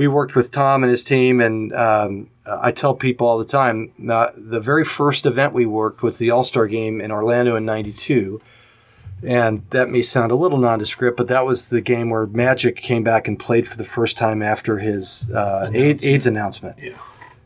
we 0.00 0.08
worked 0.08 0.34
with 0.34 0.50
Tom 0.50 0.82
and 0.82 0.90
his 0.90 1.04
team, 1.04 1.42
and 1.42 1.74
um, 1.74 2.30
I 2.46 2.72
tell 2.72 2.94
people 2.94 3.26
all 3.26 3.36
the 3.36 3.44
time 3.44 3.92
uh, 4.08 4.28
the 4.34 4.58
very 4.58 4.82
first 4.82 5.26
event 5.26 5.52
we 5.52 5.66
worked 5.66 6.02
was 6.02 6.16
the 6.16 6.30
All 6.30 6.42
Star 6.42 6.66
Game 6.66 7.02
in 7.02 7.10
Orlando 7.10 7.54
in 7.54 7.66
'92. 7.66 8.40
And 9.22 9.62
that 9.68 9.90
may 9.90 10.00
sound 10.00 10.32
a 10.32 10.36
little 10.36 10.56
nondescript, 10.56 11.18
but 11.18 11.28
that 11.28 11.44
was 11.44 11.68
the 11.68 11.82
game 11.82 12.08
where 12.08 12.24
Magic 12.24 12.76
came 12.76 13.04
back 13.04 13.28
and 13.28 13.38
played 13.38 13.68
for 13.68 13.76
the 13.76 13.84
first 13.84 14.16
time 14.16 14.40
after 14.40 14.78
his 14.78 15.30
uh, 15.32 15.70
AIDS, 15.74 16.06
AIDS 16.06 16.26
announcement. 16.26 16.78
Yeah. 16.78 16.96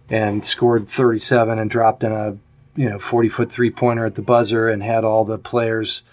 And 0.09 0.45
scored 0.45 0.89
37 0.89 1.59
and 1.59 1.69
dropped 1.69 2.05
in 2.05 2.13
a 2.13 2.39
you 2.77 2.89
know 2.89 3.01
40 3.01 3.31
foot 3.31 3.51
three 3.51 3.73
pointer 3.73 4.07
at 4.07 4.15
the 4.15 4.23
buzzer 4.23 4.69
and 4.69 4.81
had 4.81 5.03
all 5.03 5.25
the 5.25 5.39
players 5.41 6.05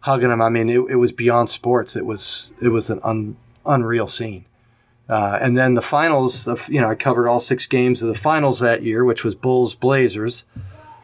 hugging 0.00 0.30
him. 0.30 0.40
I 0.40 0.48
mean, 0.48 0.70
it, 0.70 0.80
it 0.88 0.96
was 0.96 1.12
beyond 1.12 1.50
sports. 1.50 1.94
It 1.94 2.06
was 2.06 2.54
it 2.62 2.68
was 2.68 2.88
an 2.88 3.00
un, 3.04 3.36
unreal 3.66 4.06
scene. 4.06 4.46
Uh, 5.08 5.38
and 5.40 5.56
then 5.56 5.74
the 5.74 5.82
finals, 5.82 6.48
of, 6.48 6.68
you 6.68 6.80
know, 6.80 6.88
I 6.90 6.94
covered 6.94 7.28
all 7.28 7.40
six 7.40 7.66
games 7.66 8.02
of 8.02 8.08
the 8.08 8.14
finals 8.14 8.60
that 8.60 8.82
year, 8.82 9.04
which 9.04 9.22
was 9.22 9.34
Bulls 9.34 9.74
Blazers. 9.74 10.44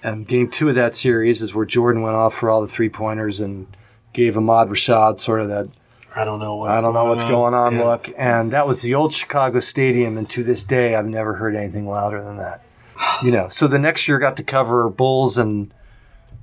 And 0.02 0.26
game 0.26 0.48
two 0.48 0.70
of 0.70 0.74
that 0.76 0.94
series 0.94 1.42
is 1.42 1.54
where 1.54 1.66
Jordan 1.66 2.00
went 2.00 2.16
off 2.16 2.32
for 2.34 2.48
all 2.48 2.62
the 2.62 2.68
three 2.68 2.88
pointers 2.88 3.40
and 3.40 3.66
gave 4.14 4.36
Ahmad 4.36 4.68
Rashad 4.68 5.18
sort 5.18 5.40
of 5.42 5.48
that 5.48 5.68
I 6.16 6.24
don't 6.24 6.40
know 6.40 6.56
what's 6.56 6.78
I 6.78 6.82
don't 6.82 6.94
know 6.94 7.04
what's 7.04 7.22
going 7.22 7.54
on 7.54 7.76
Yeah. 7.76 7.84
look. 7.84 8.08
And 8.16 8.50
that 8.52 8.66
was 8.66 8.82
the 8.82 8.94
old 8.94 9.12
Chicago 9.12 9.60
Stadium. 9.60 10.16
And 10.16 10.28
to 10.30 10.42
this 10.42 10.64
day, 10.64 10.94
I've 10.96 11.06
never 11.06 11.34
heard 11.34 11.54
anything 11.54 11.86
louder 11.86 12.22
than 12.22 12.38
that. 12.38 12.64
You 13.22 13.30
know, 13.30 13.48
so 13.48 13.66
the 13.66 13.78
next 13.78 14.08
year 14.08 14.18
got 14.18 14.36
to 14.38 14.42
cover 14.42 14.88
Bulls 14.88 15.38
and 15.38 15.72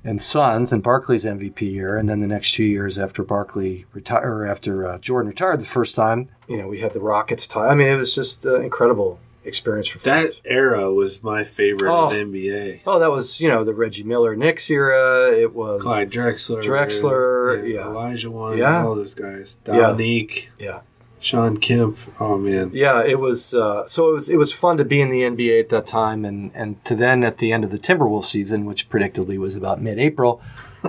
and 0.08 0.22
Suns 0.22 0.72
and 0.72 0.82
Barkley's 0.82 1.26
MVP 1.26 1.62
year, 1.72 1.98
and 1.98 2.08
then 2.08 2.20
the 2.20 2.28
next 2.28 2.54
two 2.54 2.63
years 2.63 2.98
after 2.98 3.24
Barkley 3.24 3.86
retired, 3.93 4.24
or 4.26 4.46
after 4.48 4.88
uh, 4.88 4.98
Jordan 5.00 5.28
retired 5.30 5.60
the 5.60 5.65
first 5.65 5.96
time, 5.96 6.30
you 6.48 6.58
know, 6.58 6.67
we 6.67 6.80
had 6.80 6.93
the 6.93 7.02
Rockets 7.02 7.46
tie. 7.46 7.67
I 7.67 7.76
mean, 7.76 7.89
it 7.89 7.96
was 7.98 8.15
just 8.15 8.46
an 8.46 8.63
incredible 8.63 9.20
experience 9.43 9.88
for 9.88 10.00
That 10.00 10.24
fans. 10.34 10.41
era 10.46 10.93
was 10.93 11.24
my 11.24 11.43
favorite 11.43 11.89
Oh. 11.91 12.10
NBA. 12.10 12.82
Oh, 12.88 13.00
that 13.00 13.12
was 13.12 13.39
you 13.41 13.48
know 13.50 13.63
the 13.63 13.74
Reggie 13.74 14.04
Miller 14.04 14.36
Knicks 14.36 14.70
era. 14.70 15.32
It 15.32 15.54
was 15.54 15.82
Clyde 15.84 16.10
Drexler, 16.12 16.63
Drexler, 16.63 17.70
yeah. 17.74 17.82
Olajuwon, 17.82 18.58
Yeah. 18.58 18.86
all 18.86 18.96
those 18.96 19.13
guys. 19.13 19.60
Yeah. 19.67 19.74
Dominique, 19.78 20.50
yeah. 20.60 20.80
Shawn 21.19 21.58
Kemp. 21.58 21.97
Oh 22.19 22.38
man, 22.38 22.71
Yeah, 22.73 23.03
it 23.03 23.19
was. 23.19 23.53
Uh, 23.53 23.88
so 23.88 24.10
it 24.10 24.13
was. 24.13 24.30
It 24.30 24.38
was 24.38 24.53
fun 24.53 24.77
to 24.77 24.86
be 24.86 25.01
in 25.01 25.10
the 25.10 25.21
NBA 25.21 25.60
at 25.60 25.69
that 25.69 25.88
time, 25.88 26.23
and 26.23 26.51
and 26.53 26.84
to 26.86 26.95
then 26.95 27.23
at 27.23 27.39
the 27.39 27.51
end 27.51 27.63
of 27.63 27.71
the 27.71 27.80
Timberwolves 27.80 28.25
season, 28.25 28.65
which 28.65 28.89
predictably 28.89 29.38
was 29.38 29.56
about 29.56 29.82
mid-April. 29.82 30.41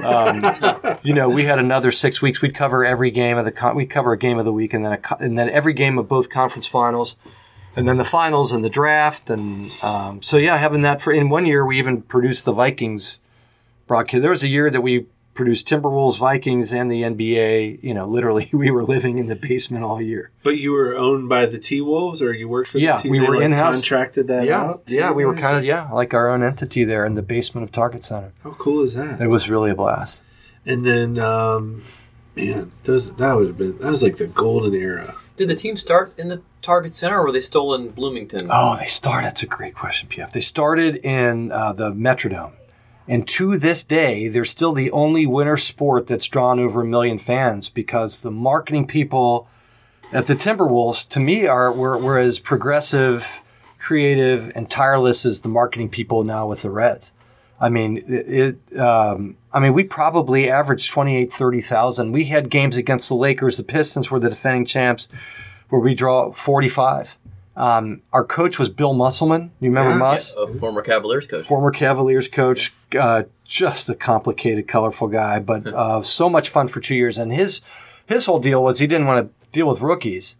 Um, 0.05 0.45
you 1.03 1.15
know, 1.15 1.29
we 1.31 1.45
had 1.45 1.59
another 1.59 1.91
six 1.91 2.21
weeks. 2.21 2.43
We'd 2.43 2.55
cover 2.55 2.85
every 2.85 3.11
game 3.11 3.39
of 3.39 3.47
the. 3.47 3.53
Con- 3.53 3.75
we'd 3.75 3.91
cover 3.91 4.13
a 4.13 4.19
game 4.19 4.39
of 4.39 4.45
the 4.45 4.53
week, 4.53 4.75
and 4.75 4.85
then 4.85 4.93
a, 4.93 4.99
co- 4.99 5.17
and 5.19 5.39
then 5.39 5.49
every 5.49 5.73
game 5.73 5.97
of 5.97 6.09
both 6.09 6.29
conference 6.29 6.67
finals, 6.67 7.17
and 7.75 7.89
then 7.89 7.97
the 7.97 8.05
finals 8.05 8.53
and 8.53 8.63
the 8.63 8.71
draft, 8.71 9.31
and 9.31 9.71
um, 9.83 10.21
so 10.21 10.37
yeah, 10.37 10.59
having 10.59 10.83
that 10.83 11.01
for 11.01 11.13
in 11.13 11.31
one 11.31 11.47
year, 11.47 11.65
we 11.65 11.79
even 11.79 12.03
produced 12.03 12.45
the 12.45 12.53
Vikings 12.53 13.21
broadcast. 13.87 14.21
There 14.21 14.31
was 14.31 14.45
a 14.45 14.49
year 14.49 14.69
that 14.69 14.83
we 14.83 15.07
produced 15.39 15.67
Timberwolves, 15.69 16.19
Vikings, 16.19 16.75
and 16.75 16.91
the 16.91 17.03
NBA. 17.03 17.83
You 17.83 17.95
know, 17.95 18.07
literally, 18.07 18.51
we 18.53 18.71
were 18.71 18.85
living 18.85 19.17
in 19.19 19.27
the 19.29 19.37
basement 19.37 19.85
all 19.85 20.03
year. 20.03 20.31
but 20.43 20.59
you 20.59 20.73
were 20.73 20.95
owned 20.97 21.29
by 21.29 21.47
the 21.47 21.59
T 21.59 21.81
Wolves, 21.81 22.21
or 22.21 22.35
you 22.35 22.49
worked 22.49 22.69
for 22.71 22.79
Yeah, 22.79 22.97
the 22.97 23.05
T? 23.05 23.11
we 23.11 23.21
were 23.21 23.37
like, 23.37 23.45
in-house. 23.45 23.77
Contracted 23.77 24.27
that 24.27 24.45
yeah, 24.47 24.61
out. 24.61 24.83
yeah, 24.89 25.13
we 25.13 25.25
were 25.25 25.35
kind 25.37 25.57
of 25.57 25.65
yeah, 25.65 25.89
like 25.91 26.13
our 26.13 26.29
own 26.29 26.43
entity 26.43 26.85
there 26.85 27.07
in 27.07 27.15
the 27.15 27.23
basement 27.23 27.63
of 27.65 27.73
Target 27.73 28.03
Center. 28.05 28.33
How 28.43 28.51
cool 28.53 28.83
is 28.83 28.95
that? 28.95 29.21
It 29.21 29.29
was 29.29 29.49
really 29.49 29.71
a 29.71 29.75
blast. 29.75 30.21
And 30.67 30.85
then, 30.85 31.19
um, 31.19 31.83
man, 32.37 32.73
those 32.85 33.15
that 33.15 33.35
would 33.35 33.47
have 33.47 33.57
been 33.57 33.79
that 33.79 33.89
was 33.91 34.03
like 34.03 34.17
the 34.17 34.27
golden 34.27 34.75
era. 34.75 35.15
Did 35.37 35.49
the 35.49 35.55
team 35.55 35.77
start 35.77 36.19
in 36.19 36.29
the 36.29 36.43
Target 36.63 36.97
Center, 36.97 37.21
or 37.21 37.27
were 37.27 37.33
they 37.33 37.41
still 37.41 37.73
in 37.75 37.91
Bloomington? 37.91 38.49
Oh, 38.51 38.77
they 38.77 38.87
started. 38.87 39.29
That's 39.29 39.45
a 39.45 39.47
great 39.47 39.75
question, 39.77 40.09
PF. 40.09 40.33
They 40.33 40.41
started 40.41 40.97
in 40.97 41.53
uh, 41.53 41.73
the 41.73 41.93
Metrodome, 41.93 42.55
and 43.09 43.27
to 43.29 43.57
this 43.57 43.83
day, 43.83 44.29
they're 44.29 44.45
still 44.45 44.73
the 44.73 44.91
only 44.91 45.27
winter 45.27 45.57
sport 45.57 46.07
that's 46.07 46.29
drawn 46.29 46.61
over 46.61 46.83
a 46.83 46.87
million 46.87 47.19
fans 47.19 47.71
because 47.71 48.21
the 48.21 48.31
marketing 48.31 48.87
people 48.87 49.49
at 50.13 50.27
the 50.27 50.35
Timberwolves, 50.35 51.09
to 51.09 51.21
me, 51.21 51.47
are 51.47 51.73
were, 51.73 51.97
were 51.97 52.19
as 52.19 52.39
progressive, 52.39 53.43
creative, 53.79 54.53
and 54.55 54.71
tireless 54.71 55.25
as 55.25 55.41
the 55.41 55.49
marketing 55.49 55.89
people 55.89 56.23
now 56.23 56.47
with 56.47 56.63
the 56.63 56.71
Reds. 56.71 57.13
I 57.61 57.71
mean, 57.71 58.03
it. 58.07 58.79
um, 58.79 59.37
I 59.53 59.61
mean, 59.61 59.73
we 59.73 59.85
probably 59.85 60.49
averaged 60.49 60.91
28, 60.91 61.33
30,000. 61.33 62.13
We 62.13 62.27
had 62.27 62.51
games 62.51 62.77
against 62.77 63.09
the 63.09 63.17
Lakers. 63.17 63.57
The 63.57 63.65
Pistons 63.65 64.11
were 64.11 64.21
the 64.21 64.31
defending 64.31 64.67
champs, 64.67 65.09
where 65.71 65.81
we 65.81 65.95
draw 65.95 66.31
45. 66.33 67.19
Um, 67.59 68.03
our 68.13 68.25
coach 68.25 68.59
was 68.59 68.69
Bill 68.69 68.95
Musselman. 68.95 69.51
You 69.61 69.69
remember 69.71 69.91
Yeah. 69.91 69.97
Muss? 69.99 70.33
A 70.35 70.47
former 70.55 70.81
Cavaliers 70.81 71.27
coach. 71.27 71.45
Former 71.45 71.71
Cavaliers 71.73 72.29
coach. 72.29 72.73
Uh, 72.99 73.25
just 73.45 73.89
a 73.91 73.95
complicated, 73.95 74.69
colorful 74.69 75.09
guy, 75.09 75.41
but 75.41 75.67
uh, 75.75 76.01
so 76.03 76.31
much 76.31 76.49
fun 76.49 76.69
for 76.69 76.81
two 76.81 76.95
years. 76.95 77.19
And 77.19 77.33
his 77.33 77.61
his 78.07 78.27
whole 78.27 78.39
deal 78.39 78.63
was 78.63 78.79
he 78.79 78.87
didn't 78.87 79.07
want 79.09 79.27
to 79.27 79.49
deal 79.51 79.67
with 79.69 79.81
rookies. 79.81 80.37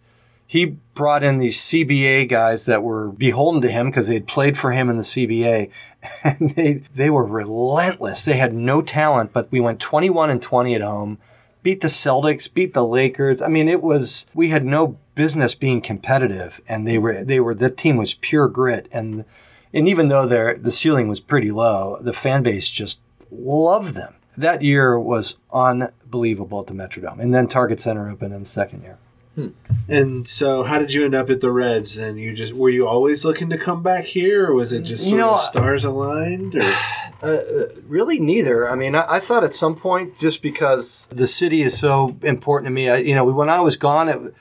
he 0.47 0.77
brought 0.95 1.23
in 1.23 1.37
these 1.39 1.59
CBA 1.61 2.27
guys 2.29 2.65
that 2.67 2.83
were 2.83 3.09
beholden 3.11 3.61
to 3.63 3.69
him 3.69 3.91
because 3.91 4.09
they'd 4.09 4.27
played 4.27 4.57
for 4.57 4.71
him 4.73 4.89
in 4.89 4.97
the 4.97 5.03
CBA. 5.03 5.71
And 6.23 6.51
they, 6.51 6.75
they 6.95 7.11
were 7.11 7.25
relentless. 7.25 8.25
They 8.25 8.37
had 8.37 8.55
no 8.55 8.81
talent, 8.83 9.33
but 9.33 9.51
we 9.51 9.59
went 9.61 9.81
21 9.81 10.31
and 10.31 10.41
20 10.41 10.75
at 10.77 10.81
home, 10.81 11.19
beat 11.63 11.81
the 11.81 11.89
Celtics, 11.89 12.53
beat 12.53 12.75
the 12.75 12.85
Lakers. 12.85 13.43
I 13.43 13.49
mean, 13.49 13.69
it 13.69 13.83
was, 13.83 14.27
we 14.35 14.49
had 14.49 14.65
no 14.65 14.99
business 15.15 15.55
being 15.55 15.81
competitive 15.81 16.61
and 16.69 16.87
they 16.87 16.99
were, 16.99 17.25
they 17.25 17.41
were, 17.41 17.55
the 17.55 17.71
team 17.71 17.97
was 17.97 18.15
pure 18.15 18.49
grit. 18.49 18.89
And, 18.93 19.25
and 19.73 19.89
even 19.89 20.09
though 20.09 20.27
their, 20.27 20.57
the 20.59 20.73
ceiling 20.73 21.09
was 21.09 21.21
pretty 21.21 21.51
low, 21.51 21.99
the 22.01 22.13
fan 22.13 22.43
base 22.43 22.71
just 22.71 23.01
loved 23.31 23.95
them. 23.95 24.15
That 24.37 24.63
year 24.63 24.99
was 24.99 25.37
unbelievable 25.53 26.61
at 26.61 26.69
the 26.69 26.75
Metrodome. 26.75 27.21
And 27.21 27.35
then 27.35 27.49
Target 27.49 27.81
Center 27.81 28.09
opened 28.09 28.33
in 28.33 28.41
the 28.41 28.47
second 28.47 28.83
year. 28.83 28.99
Hmm. 29.39 29.49
And 29.89 30.27
so, 30.27 30.65
how 30.65 30.81
did 30.81 30.93
you 30.93 31.05
end 31.05 31.15
up 31.15 31.31
at 31.31 31.41
the 31.41 31.53
Reds? 31.53 31.95
Then 31.95 32.19
you 32.19 32.35
just 32.35 32.53
were 32.53 32.71
you 32.71 32.89
always 32.89 33.25
looking 33.25 33.49
to 33.51 33.57
come 33.57 33.85
back 33.85 34.05
here, 34.05 34.49
or 34.49 34.55
was 34.55 34.73
it 34.73 34.83
just 34.83 35.05
You 35.05 35.11
sort 35.11 35.21
know, 35.21 35.35
of 35.35 35.41
stars 35.41 35.85
aligned? 35.85 36.57
Or? 36.57 36.75
Uh, 37.21 37.27
uh, 37.27 37.67
really 37.89 38.21
neither. 38.21 38.71
I 38.71 38.77
mean, 38.77 38.95
I, 38.95 39.15
I 39.15 39.19
thought 39.19 39.43
at 39.43 39.53
some 39.53 39.75
point, 39.75 40.17
just 40.17 40.41
because 40.41 41.09
the 41.11 41.27
city 41.27 41.63
is 41.63 41.77
so 41.77 42.17
important 42.23 42.69
to 42.69 42.71
me, 42.71 42.89
I, 42.89 42.99
you 42.99 43.13
know, 43.13 43.25
when 43.25 43.51
I 43.51 43.59
was 43.59 43.77
gone, 43.77 44.09
it, 44.09 44.35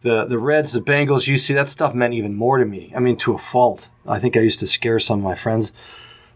the 0.00 0.24
the 0.24 0.38
Reds, 0.38 0.72
the 0.72 0.80
Bengals, 0.80 1.28
you 1.28 1.36
see 1.36 1.52
that 1.52 1.68
stuff 1.68 1.94
meant 1.94 2.14
even 2.14 2.34
more 2.34 2.56
to 2.56 2.64
me. 2.64 2.90
I 2.96 3.00
mean, 3.00 3.18
to 3.18 3.34
a 3.34 3.38
fault. 3.38 3.90
I 4.06 4.18
think 4.18 4.34
I 4.34 4.40
used 4.40 4.60
to 4.60 4.66
scare 4.66 4.98
some 4.98 5.18
of 5.18 5.24
my 5.24 5.34
friends. 5.34 5.74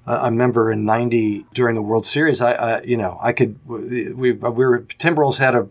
I 0.06 0.16
I 0.16 0.28
remember 0.28 0.70
in 0.70 0.84
'90 0.84 1.46
during 1.54 1.76
the 1.76 1.82
World 1.82 2.04
Series, 2.04 2.42
I, 2.42 2.52
I 2.52 2.82
you 2.82 2.98
know, 2.98 3.16
I 3.22 3.32
could 3.32 3.58
we 3.66 4.12
we 4.12 4.32
were 4.32 4.80
Timberwolves 4.98 5.38
had 5.38 5.54
a 5.54 5.66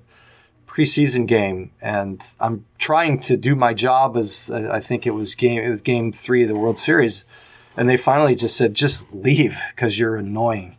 preseason 0.76 1.26
game, 1.26 1.72
and 1.82 2.22
I'm 2.40 2.66
trying 2.78 3.20
to 3.22 3.38
do 3.38 3.56
my 3.56 3.74
job 3.74 4.18
as 4.18 4.52
uh, 4.54 4.70
I 4.72 4.80
think 4.82 5.08
it 5.08 5.12
was 5.12 5.34
game 5.36 5.62
it 5.62 5.70
was 5.70 5.82
game 5.82 6.12
three 6.12 6.42
of 6.44 6.50
the 6.50 6.56
World 6.56 6.78
Series, 6.78 7.24
and 7.78 7.88
they 7.88 7.98
finally 7.98 8.36
just 8.36 8.58
said, 8.58 8.74
"Just 8.74 9.14
leave 9.14 9.58
because 9.70 9.98
you're 9.98 10.18
annoying." 10.18 10.76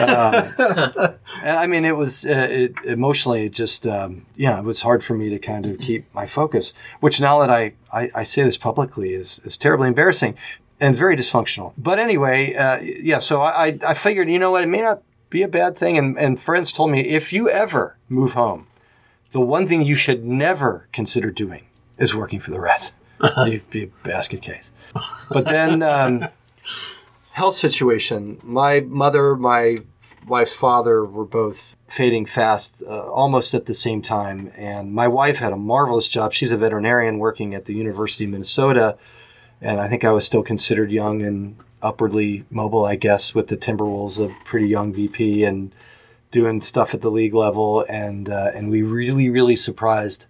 um, 0.00 0.44
and 1.42 1.58
I 1.58 1.66
mean, 1.66 1.84
it 1.84 1.96
was 1.96 2.26
uh, 2.26 2.46
it, 2.50 2.84
emotionally 2.84 3.46
it 3.46 3.52
just 3.52 3.86
um, 3.86 4.26
yeah, 4.36 4.58
it 4.58 4.64
was 4.64 4.82
hard 4.82 5.02
for 5.02 5.14
me 5.14 5.30
to 5.30 5.38
kind 5.38 5.64
of 5.64 5.78
keep 5.78 6.12
my 6.14 6.26
focus. 6.26 6.74
Which 7.00 7.18
now 7.18 7.38
that 7.40 7.50
I 7.50 7.72
I, 7.90 8.10
I 8.14 8.22
say 8.24 8.42
this 8.42 8.58
publicly 8.58 9.10
is 9.14 9.40
is 9.44 9.56
terribly 9.56 9.88
embarrassing 9.88 10.36
and 10.78 10.94
very 10.94 11.16
dysfunctional. 11.16 11.72
But 11.78 11.98
anyway, 11.98 12.54
uh, 12.54 12.80
yeah. 12.82 13.18
So 13.18 13.40
I 13.40 13.66
I 13.66 13.78
I 13.88 13.94
figured 13.94 14.28
you 14.28 14.38
know 14.38 14.50
what 14.50 14.62
it 14.62 14.68
may 14.68 14.82
not 14.82 15.02
be 15.30 15.42
a 15.42 15.48
bad 15.48 15.74
thing, 15.74 15.96
and 15.96 16.18
and 16.18 16.38
friends 16.38 16.70
told 16.70 16.90
me 16.90 17.00
if 17.00 17.32
you 17.32 17.48
ever 17.48 17.96
move 18.10 18.34
home 18.34 18.66
the 19.30 19.40
one 19.40 19.66
thing 19.66 19.82
you 19.82 19.94
should 19.94 20.24
never 20.24 20.88
consider 20.92 21.30
doing 21.30 21.66
is 21.98 22.14
working 22.14 22.40
for 22.40 22.50
the 22.50 22.60
Reds. 22.60 22.92
You'd 23.46 23.68
be 23.70 23.84
a 23.84 23.86
basket 24.02 24.42
case. 24.42 24.72
But 25.30 25.44
then, 25.44 25.82
um, 25.82 26.24
health 27.38 27.54
situation. 27.54 28.40
My 28.42 28.80
mother, 28.80 29.36
my 29.36 29.78
wife's 30.26 30.54
father 30.54 31.04
were 31.04 31.24
both 31.24 31.76
fading 31.86 32.26
fast 32.26 32.82
uh, 32.82 33.08
almost 33.10 33.54
at 33.54 33.66
the 33.66 33.74
same 33.74 34.02
time. 34.02 34.50
And 34.56 34.92
my 34.92 35.06
wife 35.06 35.38
had 35.38 35.52
a 35.52 35.56
marvelous 35.56 36.08
job. 36.08 36.32
She's 36.32 36.50
a 36.50 36.56
veterinarian 36.56 37.18
working 37.18 37.54
at 37.54 37.66
the 37.66 37.74
University 37.74 38.24
of 38.24 38.30
Minnesota. 38.30 38.98
And 39.60 39.80
I 39.80 39.88
think 39.88 40.04
I 40.04 40.10
was 40.10 40.24
still 40.24 40.42
considered 40.42 40.90
young 40.90 41.22
and 41.22 41.56
upwardly 41.80 42.44
mobile, 42.50 42.84
I 42.84 42.96
guess, 42.96 43.36
with 43.36 43.46
the 43.46 43.56
Timberwolves, 43.56 44.18
a 44.18 44.34
pretty 44.44 44.66
young 44.66 44.92
VP. 44.92 45.44
And 45.44 45.72
doing 46.30 46.60
stuff 46.60 46.94
at 46.94 47.00
the 47.00 47.10
league 47.10 47.34
level, 47.34 47.84
and 47.88 48.28
uh, 48.28 48.50
and 48.54 48.70
we 48.70 48.82
really 48.82 49.28
really 49.28 49.56
surprised 49.56 50.26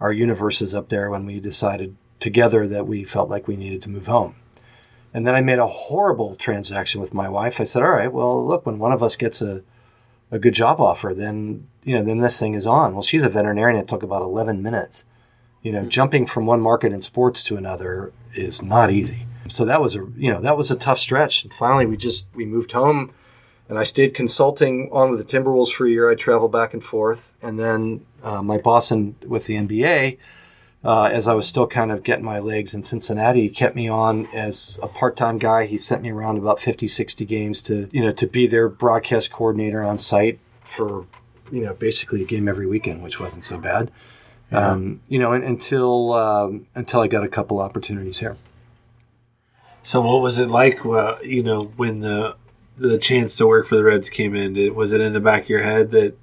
our 0.00 0.12
universes 0.12 0.74
up 0.74 0.88
there 0.88 1.10
when 1.10 1.26
we 1.26 1.40
decided 1.40 1.96
together 2.20 2.66
that 2.68 2.86
we 2.86 3.04
felt 3.04 3.30
like 3.30 3.48
we 3.48 3.56
needed 3.56 3.82
to 3.82 3.90
move 3.90 4.06
home. 4.06 4.36
And 5.12 5.26
then 5.26 5.34
I 5.34 5.40
made 5.40 5.58
a 5.58 5.66
horrible 5.66 6.36
transaction 6.36 7.00
with 7.00 7.14
my 7.14 7.28
wife. 7.28 7.60
I 7.60 7.64
said, 7.64 7.82
"All 7.82 7.90
right, 7.90 8.12
well, 8.12 8.46
look, 8.46 8.66
when 8.66 8.78
one 8.78 8.92
of 8.92 9.02
us 9.02 9.16
gets 9.16 9.40
a 9.40 9.62
a 10.30 10.38
good 10.38 10.54
job 10.54 10.80
offer, 10.80 11.14
then 11.14 11.66
you 11.84 11.94
know, 11.94 12.02
then 12.02 12.18
this 12.18 12.38
thing 12.38 12.54
is 12.54 12.66
on." 12.66 12.92
Well, 12.92 13.02
she's 13.02 13.22
a 13.22 13.28
veterinarian. 13.28 13.80
It 13.80 13.88
took 13.88 14.02
about 14.02 14.22
eleven 14.22 14.62
minutes. 14.62 15.04
You 15.62 15.72
know, 15.72 15.86
jumping 15.86 16.26
from 16.26 16.46
one 16.46 16.60
market 16.60 16.92
in 16.92 17.00
sports 17.00 17.42
to 17.44 17.56
another 17.56 18.12
is 18.34 18.62
not 18.62 18.90
easy. 18.90 19.26
So 19.48 19.64
that 19.64 19.80
was 19.80 19.96
a 19.96 20.06
you 20.16 20.30
know 20.30 20.40
that 20.40 20.56
was 20.56 20.70
a 20.70 20.76
tough 20.76 20.98
stretch. 20.98 21.42
And 21.42 21.52
finally, 21.52 21.86
we 21.86 21.96
just 21.96 22.26
we 22.34 22.44
moved 22.44 22.72
home 22.72 23.12
and 23.68 23.78
I 23.78 23.82
stayed 23.82 24.14
consulting 24.14 24.88
on 24.92 25.10
with 25.10 25.18
the 25.18 25.24
Timberwolves 25.24 25.72
for 25.72 25.86
a 25.86 25.90
year. 25.90 26.10
I 26.10 26.14
traveled 26.14 26.52
back 26.52 26.72
and 26.72 26.82
forth, 26.82 27.34
and 27.42 27.58
then 27.58 28.04
uh, 28.22 28.42
my 28.42 28.58
boss 28.58 28.90
in, 28.90 29.16
with 29.26 29.46
the 29.46 29.56
NBA, 29.56 30.18
uh, 30.84 31.04
as 31.04 31.26
I 31.26 31.34
was 31.34 31.46
still 31.46 31.66
kind 31.66 31.90
of 31.90 32.02
getting 32.02 32.24
my 32.24 32.38
legs 32.38 32.72
in 32.72 32.82
Cincinnati, 32.82 33.42
he 33.42 33.48
kept 33.48 33.74
me 33.74 33.88
on 33.88 34.26
as 34.34 34.78
a 34.82 34.88
part-time 34.88 35.38
guy. 35.38 35.66
He 35.66 35.76
sent 35.76 36.02
me 36.02 36.10
around 36.10 36.38
about 36.38 36.60
50, 36.60 36.86
60 36.86 37.24
games 37.24 37.62
to 37.64 37.88
you 37.90 38.02
know 38.02 38.12
to 38.12 38.26
be 38.26 38.46
their 38.46 38.68
broadcast 38.68 39.32
coordinator 39.32 39.82
on 39.82 39.98
site 39.98 40.38
for 40.62 41.06
you 41.50 41.64
know 41.64 41.74
basically 41.74 42.22
a 42.22 42.26
game 42.26 42.48
every 42.48 42.66
weekend, 42.66 43.02
which 43.02 43.18
wasn't 43.18 43.44
so 43.44 43.58
bad. 43.58 43.90
Um, 44.50 45.02
you 45.08 45.18
know, 45.18 45.32
and, 45.32 45.44
until 45.44 46.14
um, 46.14 46.66
until 46.74 47.00
I 47.00 47.08
got 47.08 47.24
a 47.24 47.28
couple 47.28 47.58
opportunities 47.58 48.20
here. 48.20 48.36
So, 49.82 50.00
what 50.00 50.22
was 50.22 50.38
it 50.38 50.48
like? 50.48 50.86
Uh, 50.86 51.16
you 51.22 51.42
know, 51.42 51.64
when 51.76 52.00
the 52.00 52.36
the 52.78 52.98
chance 52.98 53.36
to 53.36 53.46
work 53.46 53.66
for 53.66 53.76
the 53.76 53.84
Reds 53.84 54.08
came 54.08 54.34
in, 54.34 54.54
did, 54.54 54.72
was 54.74 54.92
it 54.92 55.00
in 55.00 55.12
the 55.12 55.20
back 55.20 55.44
of 55.44 55.48
your 55.48 55.62
head 55.62 55.90
that, 55.90 56.16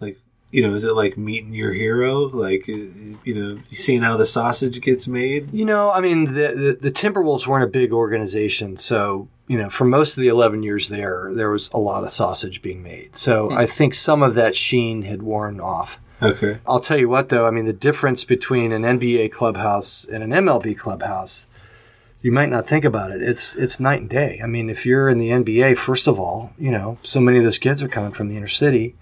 like, 0.00 0.18
you 0.50 0.62
know, 0.62 0.74
is 0.74 0.84
it 0.84 0.94
like 0.94 1.16
meeting 1.16 1.52
your 1.52 1.72
hero? 1.72 2.20
Like, 2.20 2.66
you 2.66 3.18
know, 3.26 3.60
seeing 3.66 4.02
how 4.02 4.16
the 4.16 4.24
sausage 4.24 4.80
gets 4.80 5.06
made? 5.06 5.52
You 5.52 5.64
know, 5.64 5.90
I 5.90 6.00
mean, 6.00 6.26
the, 6.26 6.32
the, 6.32 6.78
the 6.80 6.92
Timberwolves 6.92 7.46
weren't 7.46 7.64
a 7.64 7.68
big 7.68 7.92
organization. 7.92 8.76
So, 8.76 9.28
you 9.46 9.58
know, 9.58 9.70
for 9.70 9.84
most 9.84 10.16
of 10.16 10.22
the 10.22 10.28
11 10.28 10.62
years 10.62 10.88
there, 10.88 11.30
there 11.34 11.50
was 11.50 11.70
a 11.72 11.78
lot 11.78 12.04
of 12.04 12.10
sausage 12.10 12.62
being 12.62 12.82
made. 12.82 13.16
So 13.16 13.48
hmm. 13.48 13.56
I 13.56 13.66
think 13.66 13.94
some 13.94 14.22
of 14.22 14.34
that 14.34 14.54
sheen 14.56 15.02
had 15.02 15.22
worn 15.22 15.60
off. 15.60 16.00
Okay. 16.22 16.58
I'll 16.66 16.80
tell 16.80 16.98
you 16.98 17.08
what, 17.08 17.28
though, 17.28 17.46
I 17.46 17.50
mean, 17.50 17.66
the 17.66 17.72
difference 17.72 18.24
between 18.24 18.72
an 18.72 18.82
NBA 18.82 19.32
clubhouse 19.32 20.04
and 20.04 20.22
an 20.22 20.30
MLB 20.30 20.78
clubhouse, 20.78 21.46
you 22.24 22.32
might 22.32 22.48
not 22.48 22.66
think 22.66 22.86
about 22.86 23.10
it. 23.10 23.20
It's 23.20 23.54
it's 23.54 23.78
night 23.78 24.00
and 24.00 24.08
day. 24.08 24.40
I 24.42 24.46
mean, 24.46 24.70
if 24.70 24.86
you're 24.86 25.10
in 25.10 25.18
the 25.18 25.28
NBA, 25.28 25.76
first 25.76 26.06
of 26.06 26.18
all, 26.18 26.54
you 26.58 26.70
know, 26.70 26.96
so 27.02 27.20
many 27.20 27.36
of 27.36 27.44
those 27.44 27.58
kids 27.58 27.82
are 27.82 27.88
coming 27.88 28.12
from 28.12 28.28
the 28.28 28.36
inner 28.38 28.46
city, 28.46 28.94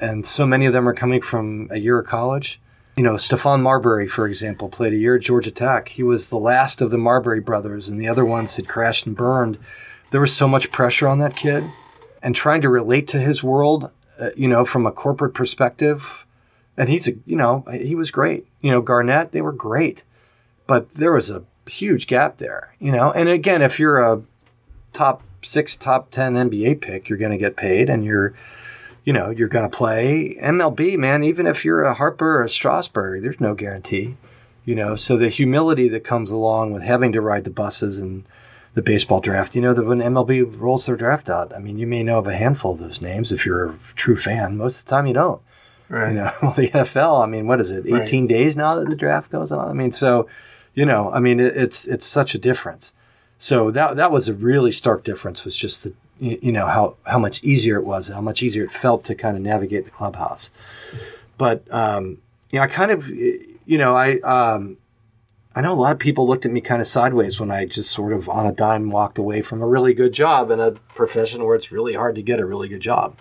and 0.00 0.24
so 0.24 0.46
many 0.46 0.64
of 0.64 0.72
them 0.72 0.88
are 0.88 0.94
coming 0.94 1.20
from 1.20 1.68
a 1.70 1.76
year 1.76 1.98
of 1.98 2.06
college. 2.06 2.58
You 2.96 3.02
know, 3.02 3.16
Stephon 3.16 3.60
Marbury, 3.60 4.08
for 4.08 4.26
example, 4.26 4.70
played 4.70 4.94
a 4.94 4.96
year 4.96 5.16
at 5.16 5.20
Georgia 5.20 5.50
Tech. 5.50 5.90
He 5.90 6.02
was 6.02 6.30
the 6.30 6.38
last 6.38 6.80
of 6.80 6.90
the 6.90 6.96
Marbury 6.96 7.40
brothers, 7.40 7.86
and 7.86 8.00
the 8.00 8.08
other 8.08 8.24
ones 8.24 8.56
had 8.56 8.66
crashed 8.66 9.04
and 9.04 9.14
burned. 9.14 9.58
There 10.10 10.20
was 10.22 10.34
so 10.34 10.48
much 10.48 10.72
pressure 10.72 11.06
on 11.06 11.18
that 11.18 11.36
kid, 11.36 11.64
and 12.22 12.34
trying 12.34 12.62
to 12.62 12.70
relate 12.70 13.06
to 13.08 13.20
his 13.20 13.42
world, 13.42 13.90
uh, 14.18 14.30
you 14.38 14.48
know, 14.48 14.64
from 14.64 14.86
a 14.86 14.92
corporate 14.92 15.34
perspective. 15.34 16.24
And 16.78 16.88
he's 16.88 17.06
a, 17.06 17.12
you 17.26 17.36
know, 17.36 17.62
he 17.70 17.94
was 17.94 18.10
great. 18.10 18.46
You 18.62 18.70
know, 18.70 18.80
Garnett, 18.80 19.32
they 19.32 19.42
were 19.42 19.52
great, 19.52 20.02
but 20.66 20.94
there 20.94 21.12
was 21.12 21.28
a 21.28 21.44
huge 21.66 22.06
gap 22.06 22.38
there. 22.38 22.74
You 22.78 22.92
know, 22.92 23.10
and 23.12 23.28
again, 23.28 23.62
if 23.62 23.78
you're 23.78 23.98
a 23.98 24.22
top 24.92 25.22
six, 25.42 25.76
top 25.76 26.10
ten 26.10 26.34
NBA 26.34 26.80
pick, 26.80 27.08
you're 27.08 27.18
going 27.18 27.32
to 27.32 27.38
get 27.38 27.56
paid, 27.56 27.88
and 27.88 28.04
you're 28.04 28.34
you 29.04 29.14
know, 29.14 29.30
you're 29.30 29.48
going 29.48 29.68
to 29.68 29.76
play 29.76 30.36
MLB, 30.42 30.98
man. 30.98 31.24
Even 31.24 31.46
if 31.46 31.64
you're 31.64 31.82
a 31.82 31.94
Harper 31.94 32.38
or 32.38 32.42
a 32.42 32.48
Strasburg, 32.48 33.22
there's 33.22 33.40
no 33.40 33.54
guarantee. 33.54 34.16
You 34.64 34.74
know, 34.74 34.94
so 34.94 35.16
the 35.16 35.30
humility 35.30 35.88
that 35.88 36.04
comes 36.04 36.30
along 36.30 36.72
with 36.72 36.82
having 36.82 37.12
to 37.12 37.20
ride 37.20 37.44
the 37.44 37.50
buses 37.50 37.98
and 37.98 38.24
the 38.74 38.82
baseball 38.82 39.20
draft. 39.20 39.54
You 39.54 39.62
know, 39.62 39.74
that 39.74 39.84
when 39.84 40.00
MLB 40.00 40.58
rolls 40.58 40.86
their 40.86 40.96
draft 40.96 41.28
out, 41.28 41.54
I 41.54 41.58
mean, 41.58 41.78
you 41.78 41.86
may 41.86 42.02
know 42.02 42.18
of 42.18 42.26
a 42.26 42.34
handful 42.34 42.74
of 42.74 42.80
those 42.80 43.00
names 43.00 43.32
if 43.32 43.44
you're 43.44 43.70
a 43.70 43.78
true 43.94 44.16
fan. 44.16 44.56
Most 44.56 44.80
of 44.80 44.84
the 44.84 44.90
time, 44.90 45.06
you 45.06 45.14
don't. 45.14 45.40
Right. 45.88 46.10
You 46.10 46.16
know, 46.16 46.32
well, 46.42 46.52
the 46.52 46.68
NFL. 46.68 47.22
I 47.22 47.26
mean, 47.26 47.46
what 47.46 47.60
is 47.60 47.70
it? 47.70 47.86
18 47.86 48.26
days 48.26 48.56
now 48.56 48.76
that 48.76 48.88
the 48.88 48.96
draft 48.96 49.30
goes 49.30 49.50
on. 49.50 49.68
I 49.68 49.72
mean, 49.72 49.90
so 49.90 50.28
you 50.74 50.86
know, 50.86 51.10
I 51.10 51.20
mean, 51.20 51.40
it, 51.40 51.56
it's 51.56 51.86
it's 51.86 52.06
such 52.06 52.34
a 52.34 52.38
difference. 52.38 52.92
So 53.38 53.70
that 53.70 53.96
that 53.96 54.12
was 54.12 54.28
a 54.28 54.34
really 54.34 54.70
stark 54.70 55.04
difference. 55.04 55.44
Was 55.44 55.56
just 55.56 55.84
the 55.84 55.94
you 56.18 56.52
know 56.52 56.66
how 56.66 56.96
how 57.06 57.18
much 57.18 57.42
easier 57.42 57.78
it 57.78 57.84
was, 57.84 58.08
how 58.08 58.20
much 58.20 58.42
easier 58.42 58.64
it 58.64 58.70
felt 58.70 59.04
to 59.04 59.14
kind 59.14 59.36
of 59.36 59.42
navigate 59.42 59.84
the 59.84 59.90
clubhouse. 59.90 60.50
But 61.38 61.62
um, 61.72 62.18
you 62.50 62.58
know, 62.58 62.64
I 62.64 62.66
kind 62.66 62.90
of 62.90 63.08
you 63.08 63.78
know 63.78 63.96
I 63.96 64.18
um, 64.20 64.76
I 65.54 65.62
know 65.62 65.72
a 65.72 65.74
lot 65.74 65.92
of 65.92 65.98
people 65.98 66.26
looked 66.26 66.46
at 66.46 66.52
me 66.52 66.60
kind 66.60 66.80
of 66.80 66.86
sideways 66.86 67.40
when 67.40 67.50
I 67.50 67.64
just 67.64 67.90
sort 67.90 68.12
of 68.12 68.28
on 68.28 68.46
a 68.46 68.52
dime 68.52 68.90
walked 68.90 69.18
away 69.18 69.42
from 69.42 69.62
a 69.62 69.66
really 69.66 69.94
good 69.94 70.12
job 70.12 70.50
in 70.50 70.60
a 70.60 70.72
profession 70.94 71.44
where 71.44 71.56
it's 71.56 71.72
really 71.72 71.94
hard 71.94 72.14
to 72.16 72.22
get 72.22 72.38
a 72.38 72.46
really 72.46 72.68
good 72.68 72.80
job 72.80 73.16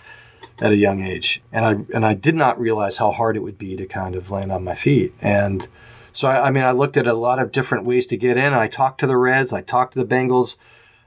at 0.61 0.71
a 0.71 0.75
young 0.75 1.01
age. 1.03 1.41
And 1.51 1.65
I 1.65 1.71
and 1.95 2.05
I 2.05 2.13
did 2.13 2.35
not 2.35 2.59
realize 2.59 2.97
how 2.97 3.11
hard 3.11 3.35
it 3.35 3.39
would 3.39 3.57
be 3.57 3.75
to 3.77 3.85
kind 3.85 4.15
of 4.15 4.29
land 4.29 4.51
on 4.51 4.63
my 4.63 4.75
feet. 4.75 5.13
And 5.21 5.67
so 6.11 6.27
I, 6.27 6.47
I 6.47 6.51
mean 6.51 6.63
I 6.63 6.71
looked 6.71 6.97
at 6.97 7.07
a 7.07 7.13
lot 7.13 7.39
of 7.39 7.51
different 7.51 7.85
ways 7.85 8.07
to 8.07 8.17
get 8.17 8.37
in. 8.37 8.53
I 8.53 8.67
talked 8.67 8.99
to 9.01 9.07
the 9.07 9.17
Reds, 9.17 9.53
I 9.53 9.61
talked 9.61 9.93
to 9.93 9.99
the 10.03 10.15
Bengals. 10.15 10.57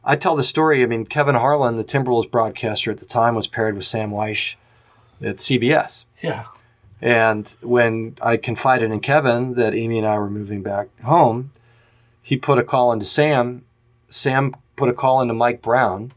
I 0.05 0.17
tell 0.17 0.35
the 0.35 0.43
story. 0.43 0.83
I 0.83 0.87
mean, 0.87 1.07
Kevin 1.07 1.37
Harlan, 1.37 1.77
the 1.77 1.85
Timberwolves 1.85 2.31
broadcaster 2.31 2.91
at 2.91 2.99
the 2.99 3.07
time, 3.07 3.37
was 3.37 3.47
paired 3.47 3.77
with 3.77 3.85
Sam 3.85 4.11
Wyche 4.11 4.57
at 5.23 5.37
CBS. 5.37 6.07
Yeah. 6.21 6.47
And 7.01 7.55
when 7.61 8.17
I 8.21 8.37
confided 8.37 8.91
in 8.91 9.01
Kevin 9.01 9.55
that 9.55 9.75
Amy 9.75 9.99
and 9.99 10.07
I 10.07 10.19
were 10.19 10.31
moving 10.31 10.63
back 10.63 10.89
home, 11.03 11.53
he 12.21 12.37
put 12.37 12.59
a 12.59 12.65
call 12.65 12.93
into 12.93 13.05
Sam. 13.05 13.65
Sam 14.09 14.55
put 14.77 14.89
a 14.89 14.93
call 14.93 15.21
into 15.21 15.35
Mike 15.35 15.63
Brown. 15.63 16.13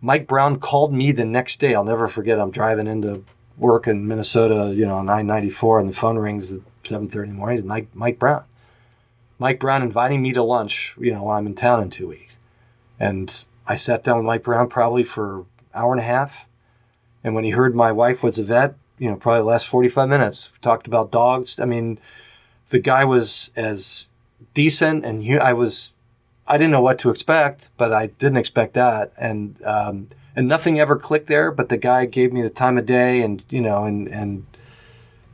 Mike 0.00 0.28
Brown 0.28 0.60
called 0.60 0.92
me 0.92 1.10
the 1.10 1.24
next 1.24 1.58
day. 1.58 1.74
I'll 1.74 1.84
never 1.84 2.06
forget. 2.06 2.38
I'm 2.38 2.52
driving 2.52 2.86
into 2.86 3.24
work 3.56 3.88
in 3.88 4.06
Minnesota, 4.06 4.72
you 4.74 4.86
know, 4.86 4.98
994, 4.98 5.80
and 5.80 5.88
the 5.88 5.92
phone 5.92 6.16
rings 6.16 6.56
at 6.84 6.90
7:30 6.90 7.22
in 7.24 7.28
the 7.34 7.38
morning. 7.38 7.66
Mike, 7.66 7.88
Mike 7.94 8.18
Brown. 8.18 8.44
Mike 9.38 9.60
Brown 9.60 9.82
inviting 9.82 10.20
me 10.20 10.32
to 10.32 10.42
lunch, 10.42 10.94
you 10.98 11.12
know, 11.12 11.22
when 11.22 11.36
I'm 11.36 11.46
in 11.46 11.54
town 11.54 11.80
in 11.80 11.90
two 11.90 12.08
weeks. 12.08 12.38
And 12.98 13.44
I 13.66 13.76
sat 13.76 14.02
down 14.02 14.16
with 14.16 14.26
Mike 14.26 14.42
Brown 14.42 14.68
probably 14.68 15.04
for 15.04 15.40
an 15.40 15.46
hour 15.74 15.92
and 15.92 16.00
a 16.00 16.04
half. 16.04 16.48
And 17.22 17.34
when 17.34 17.44
he 17.44 17.50
heard 17.50 17.74
my 17.74 17.92
wife 17.92 18.22
was 18.22 18.38
a 18.38 18.44
vet, 18.44 18.74
you 18.98 19.08
know, 19.08 19.16
probably 19.16 19.40
the 19.40 19.44
last 19.44 19.68
45 19.68 20.08
minutes, 20.08 20.50
we 20.52 20.58
talked 20.60 20.86
about 20.86 21.12
dogs. 21.12 21.60
I 21.60 21.66
mean, 21.66 22.00
the 22.70 22.80
guy 22.80 23.04
was 23.04 23.50
as 23.54 24.08
decent 24.54 25.04
and 25.04 25.24
hu- 25.24 25.38
I 25.38 25.52
was, 25.52 25.92
I 26.46 26.58
didn't 26.58 26.72
know 26.72 26.80
what 26.80 26.98
to 27.00 27.10
expect, 27.10 27.70
but 27.76 27.92
I 27.92 28.06
didn't 28.06 28.38
expect 28.38 28.74
that. 28.74 29.12
And, 29.16 29.62
um, 29.64 30.08
and 30.34 30.48
nothing 30.48 30.80
ever 30.80 30.96
clicked 30.96 31.26
there, 31.28 31.52
but 31.52 31.68
the 31.68 31.76
guy 31.76 32.06
gave 32.06 32.32
me 32.32 32.42
the 32.42 32.50
time 32.50 32.78
of 32.78 32.86
day 32.86 33.22
and, 33.22 33.44
you 33.50 33.60
know, 33.60 33.84
and, 33.84 34.08
and, 34.08 34.46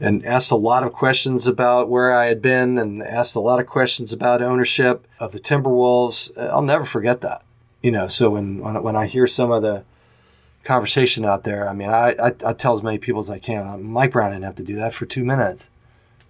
and 0.05 0.25
asked 0.27 0.51
a 0.51 0.57
lot 0.57 0.83
of 0.83 0.93
questions 0.93 1.47
about 1.47 1.89
where 1.89 2.15
I 2.15 2.27
had 2.27 2.43
been 2.43 2.77
and 2.77 3.03
asked 3.03 3.35
a 3.35 3.41
lot 3.41 3.59
of 3.59 3.67
questions 3.67 4.13
about 4.13 4.43
ownership 4.43 5.07
of 5.19 5.33
the 5.33 5.39
Timberwolves. 5.39 6.37
I'll 6.37 6.61
never 6.61 6.85
forget 6.85 7.23
that. 7.23 7.43
You 7.83 7.91
know, 7.91 8.07
so 8.09 8.31
when, 8.31 8.59
when, 8.83 8.97
I 8.97 9.07
hear 9.07 9.27
some 9.27 9.51
of 9.51 9.63
the 9.63 9.83
conversation 10.63 11.25
out 11.25 11.45
there, 11.45 11.67
I 11.67 11.73
mean, 11.73 11.89
I, 11.89 12.15
I, 12.23 12.35
I 12.45 12.53
tell 12.53 12.75
as 12.75 12.83
many 12.83 12.99
people 12.99 13.21
as 13.21 13.31
I 13.31 13.39
can. 13.39 13.67
Uh, 13.67 13.79
Mike 13.79 14.13
Brown 14.13 14.31
didn't 14.31 14.45
have 14.45 14.55
to 14.57 14.63
do 14.63 14.77
that 14.77 14.93
for 14.93 15.07
two 15.07 15.25
minutes. 15.25 15.71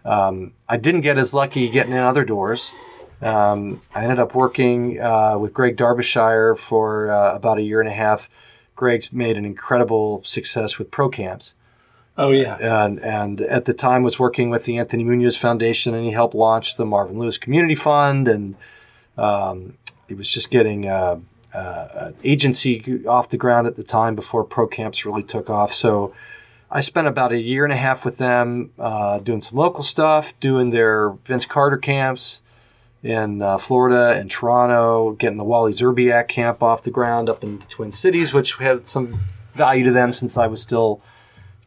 Um, 0.05 0.53
I 0.69 0.77
didn't 0.77 1.01
get 1.01 1.19
as 1.19 1.35
lucky 1.35 1.69
getting 1.69 1.93
in 1.93 1.99
other 1.99 2.25
doors. 2.25 2.73
Um, 3.21 3.81
I 3.93 4.05
ended 4.05 4.21
up 4.21 4.37
working 4.37 5.01
uh, 5.01 5.37
with 5.39 5.53
Greg 5.53 5.77
Derbyshire 5.77 6.55
for 6.55 7.11
uh, 7.11 7.35
about 7.35 7.59
a 7.59 7.63
year 7.63 7.81
and 7.81 7.89
a 7.89 7.95
half. 7.95 8.31
Greg's 8.77 9.13
made 9.13 9.37
an 9.37 9.45
incredible 9.45 10.23
success 10.23 10.79
with 10.79 10.93
pro 10.93 11.09
camps 11.09 11.55
Oh 12.16 12.31
yeah. 12.31 12.57
and 12.61 13.00
and 13.00 13.40
at 13.40 13.64
the 13.64 13.74
time 13.74 14.03
was 14.03 14.18
working 14.18 14.50
with 14.50 14.64
the 14.64 14.79
Anthony 14.79 15.05
Munoz 15.05 15.37
Foundation, 15.37 15.94
and 15.94 16.05
he 16.05 16.12
helped 16.12 16.35
launch 16.35 16.77
the 16.77 16.87
Marvin 16.87 17.18
Lewis 17.18 17.38
Community 17.38 17.74
Fund, 17.74 18.29
and 18.29 18.55
um, 19.18 19.77
he 20.09 20.14
was 20.14 20.31
just 20.31 20.50
getting 20.50 20.87
uh, 20.88 21.18
uh, 21.53 21.88
an 21.94 22.14
agency 22.22 23.05
off 23.07 23.29
the 23.29 23.37
ground 23.37 23.66
at 23.66 23.77
the 23.77 23.83
time 23.83 24.14
before 24.14 24.44
pro 24.44 24.66
camps 24.66 25.05
really 25.05 25.22
took 25.22 25.50
off. 25.50 25.72
So 25.72 26.14
I 26.70 26.81
spent 26.81 27.07
about 27.07 27.33
a 27.33 27.38
year 27.38 27.64
and 27.64 27.72
a 27.72 27.77
half 27.77 28.05
with 28.05 28.18
them, 28.18 28.70
uh, 28.79 29.18
doing 29.18 29.40
some 29.40 29.59
local 29.59 29.83
stuff, 29.83 30.38
doing 30.40 30.70
their 30.70 31.11
Vince 31.24 31.46
Carter 31.46 31.79
camps 31.79 32.42
in 33.03 33.42
uh, 33.42 33.59
Florida 33.59 34.18
and 34.18 34.31
Toronto, 34.31 35.12
getting 35.12 35.38
the 35.38 35.44
Wally 35.44 35.72
Szczerbiak 35.72 36.27
camp 36.29 36.62
off 36.62 36.83
the 36.83 36.90
ground 36.90 37.29
up 37.29 37.44
in 37.44 37.59
the 37.59 37.66
Twin 37.66 37.90
Cities, 37.90 38.33
which 38.33 38.55
had 38.55 38.87
some 38.87 39.20
value 39.53 39.85
to 39.85 39.92
them 39.92 40.12
since 40.12 40.37
I 40.37 40.46
was 40.46 40.62
still 40.62 41.00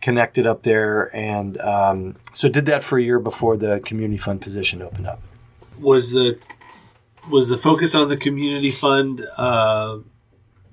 connected 0.01 0.45
up 0.47 0.63
there. 0.63 1.13
And 1.15 1.59
um, 1.61 2.15
so 2.33 2.49
did 2.49 2.65
that 2.67 2.83
for 2.83 2.97
a 2.97 3.03
year 3.03 3.19
before 3.19 3.57
the 3.57 3.79
community 3.79 4.17
fund 4.17 4.41
position 4.41 4.81
opened 4.81 5.07
up. 5.07 5.21
was 5.79 6.11
the 6.11 6.39
was 7.29 7.49
the 7.49 7.57
focus 7.57 7.93
on 7.93 8.07
the 8.07 8.15
community 8.17 8.71
fund 8.71 9.25
uh, 9.37 9.97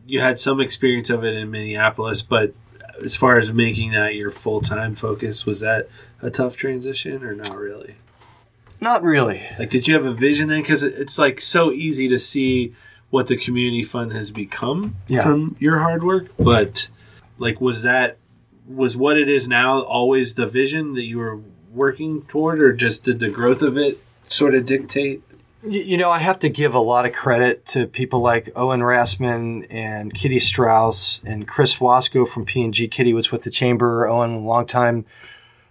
you 0.06 0.20
had 0.20 0.38
some 0.38 0.60
experience 0.60 1.10
of 1.10 1.24
it 1.24 1.34
in 1.34 1.50
minneapolis 1.50 2.22
but 2.22 2.54
as 3.02 3.16
far 3.16 3.36
as 3.38 3.52
making 3.52 3.90
that 3.90 4.14
your 4.14 4.30
full-time 4.30 4.94
focus 4.94 5.44
was 5.44 5.60
that 5.62 5.88
a 6.22 6.30
tough 6.30 6.56
transition 6.56 7.24
or 7.24 7.34
not 7.34 7.56
really 7.56 7.96
Not 8.80 9.02
really. 9.02 9.42
like 9.58 9.68
did 9.68 9.88
you 9.88 9.94
have 9.94 10.04
a 10.04 10.12
vision 10.12 10.48
then 10.48 10.60
because 10.60 10.84
it's 10.84 11.18
like 11.18 11.40
so 11.40 11.72
easy 11.72 12.08
to 12.08 12.20
see 12.20 12.72
what 13.10 13.26
the 13.26 13.36
community 13.36 13.82
fund 13.82 14.12
has 14.12 14.30
become 14.30 14.94
Yeah. 15.08 15.22
from 15.24 15.56
your 15.58 15.80
hard 15.80 16.04
work 16.04 16.28
but 16.38 16.88
like 17.38 17.60
was 17.60 17.82
that 17.82 18.16
was 18.68 18.96
what 18.96 19.16
it 19.18 19.28
is 19.28 19.46
now 19.48 19.80
always 19.82 20.34
the 20.34 20.46
vision 20.46 20.94
that 20.94 21.04
you 21.04 21.18
were 21.18 21.40
working 21.72 22.22
toward 22.22 22.60
or 22.60 22.72
just 22.72 23.02
did 23.04 23.18
the 23.18 23.28
growth 23.28 23.62
of 23.62 23.76
it 23.76 23.98
sort 24.28 24.54
of 24.54 24.64
dictate 24.64 25.22
You 25.66 25.96
know, 25.96 26.10
I 26.10 26.18
have 26.18 26.38
to 26.40 26.48
give 26.48 26.74
a 26.74 26.78
lot 26.80 27.04
of 27.06 27.12
credit 27.12 27.64
to 27.66 27.86
people 27.86 28.20
like 28.20 28.50
Owen 28.54 28.80
Rassman 28.80 29.66
and 29.70 30.12
Kitty 30.14 30.38
Strauss 30.38 31.22
and 31.24 31.48
Chris 31.48 31.76
Wasco 31.78 32.28
from 32.28 32.44
P&G. 32.44 32.86
Kitty 32.88 33.12
was 33.14 33.32
with 33.32 33.42
the 33.42 33.50
Chamber. 33.50 34.06
Owen, 34.06 34.34
a 34.34 34.40
longtime 34.40 35.04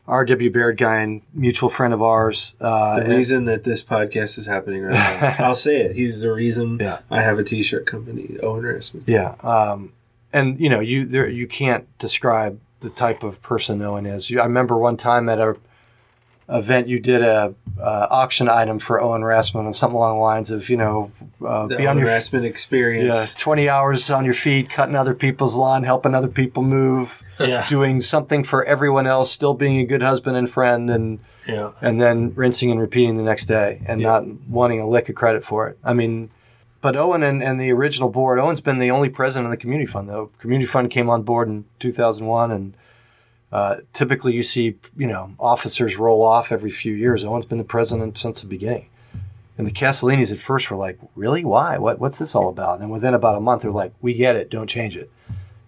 R.W. 0.07 0.51
Baird 0.51 0.77
guy 0.77 0.97
and 1.01 1.21
mutual 1.33 1.69
friend 1.69 1.93
of 1.93 2.01
ours. 2.01 2.55
Uh, 2.59 2.99
the 3.01 3.15
reason 3.15 3.45
that 3.45 3.63
this 3.63 3.83
podcast 3.83 4.37
is 4.37 4.45
happening 4.47 4.83
right 4.83 4.93
now. 4.93 5.35
I'll 5.45 5.55
say 5.55 5.77
it. 5.77 5.95
He's 5.95 6.21
the 6.21 6.31
reason 6.33 6.77
Yeah. 6.79 6.99
I 7.09 7.21
have 7.21 7.39
a 7.39 7.43
T-shirt 7.43 7.85
company. 7.85 8.37
Owen 8.43 8.63
Rassman. 8.63 9.03
Yeah, 9.05 9.35
um, 9.41 9.93
and 10.33 10.59
you 10.59 10.69
know, 10.69 10.79
you 10.81 11.05
there 11.05 11.29
you 11.29 11.47
can't 11.47 11.85
describe 11.99 12.59
the 12.83 12.89
type 12.91 13.23
of 13.23 13.41
person 13.41 13.81
Owen 13.81 14.05
is. 14.05 14.29
You, 14.29 14.39
I 14.41 14.43
remember 14.45 14.77
one 14.77 14.97
time 14.97 15.29
at 15.29 15.39
a 15.39 15.55
event 16.49 16.89
you 16.89 16.99
did 16.99 17.21
a 17.21 17.55
uh, 17.79 18.07
auction 18.11 18.49
item 18.49 18.77
for 18.77 18.99
Owen 19.01 19.21
Rassman 19.21 19.65
of 19.67 19.77
something 19.77 19.95
along 19.95 20.17
the 20.17 20.21
lines 20.21 20.51
of 20.51 20.69
you 20.69 20.75
know 20.75 21.09
uh, 21.43 21.67
The 21.67 21.77
be 21.77 21.87
on 21.87 21.95
Owen 21.95 22.05
your 22.05 22.13
Rassman 22.13 22.43
experience. 22.43 23.15
yeah, 23.35 23.41
20 23.41 23.69
hours 23.69 24.09
on 24.09 24.25
your 24.25 24.33
feet, 24.33 24.69
cutting 24.69 24.95
other 24.95 25.13
people's 25.15 25.55
lawn, 25.55 25.83
helping 25.83 26.13
other 26.13 26.27
people 26.27 26.61
move, 26.61 27.23
Yeah. 27.39 27.65
doing 27.69 28.01
something 28.01 28.43
for 28.43 28.63
everyone 28.65 29.07
else, 29.07 29.31
still 29.31 29.53
being 29.53 29.77
a 29.77 29.85
good 29.85 30.01
husband 30.01 30.35
and 30.35 30.49
friend, 30.49 30.89
and 30.89 31.19
Yeah. 31.47 31.71
and 31.81 32.01
then 32.01 32.33
rinsing 32.35 32.69
and 32.71 32.79
repeating 32.79 33.15
the 33.15 33.23
next 33.23 33.45
day 33.45 33.81
and 33.87 34.01
Yeah. 34.01 34.09
not 34.09 34.25
wanting 34.49 34.81
a 34.81 34.87
lick 34.87 35.07
of 35.07 35.15
credit 35.15 35.45
for 35.45 35.67
it. 35.69 35.77
I 35.83 35.93
mean, 35.93 36.29
but 36.83 36.97
Owen 36.97 37.23
and, 37.23 37.41
and 37.41 37.61
the 37.61 37.71
original 37.71 38.09
board, 38.09 38.39
Owen's 38.39 38.59
been 38.59 38.77
the 38.77 38.91
only 38.91 39.07
president 39.07 39.45
of 39.45 39.51
the 39.51 39.57
community 39.57 39.89
fund, 39.89 40.09
though. 40.09 40.31
Community 40.39 40.65
fund 40.65 40.91
came 40.91 41.09
on 41.09 41.23
board 41.23 41.47
in 41.47 41.63
2001, 41.79 42.51
and 42.51 42.75
uh, 43.53 43.77
typically 43.93 44.33
you 44.33 44.43
see, 44.43 44.75
you 44.97 45.07
know, 45.07 45.33
officers 45.39 45.95
roll 45.95 46.21
off 46.21 46.51
every 46.51 46.69
few 46.69 46.93
years. 46.93 47.23
Owen's 47.23 47.45
been 47.45 47.57
the 47.57 47.63
president 47.63 48.17
since 48.17 48.41
the 48.41 48.47
beginning. 48.47 48.89
And 49.57 49.65
the 49.65 49.71
Castellinis 49.71 50.33
at 50.33 50.39
first 50.39 50.69
were 50.69 50.75
like, 50.75 50.99
really? 51.15 51.45
Why? 51.45 51.77
What, 51.77 51.99
what's 51.99 52.19
this 52.19 52.35
all 52.35 52.49
about? 52.49 52.81
And 52.81 52.91
within 52.91 53.13
about 53.13 53.37
a 53.37 53.39
month, 53.39 53.61
they're 53.61 53.71
like, 53.71 53.93
we 54.01 54.13
get 54.13 54.35
it. 54.35 54.49
Don't 54.49 54.69
change 54.69 54.97
it. 54.97 55.09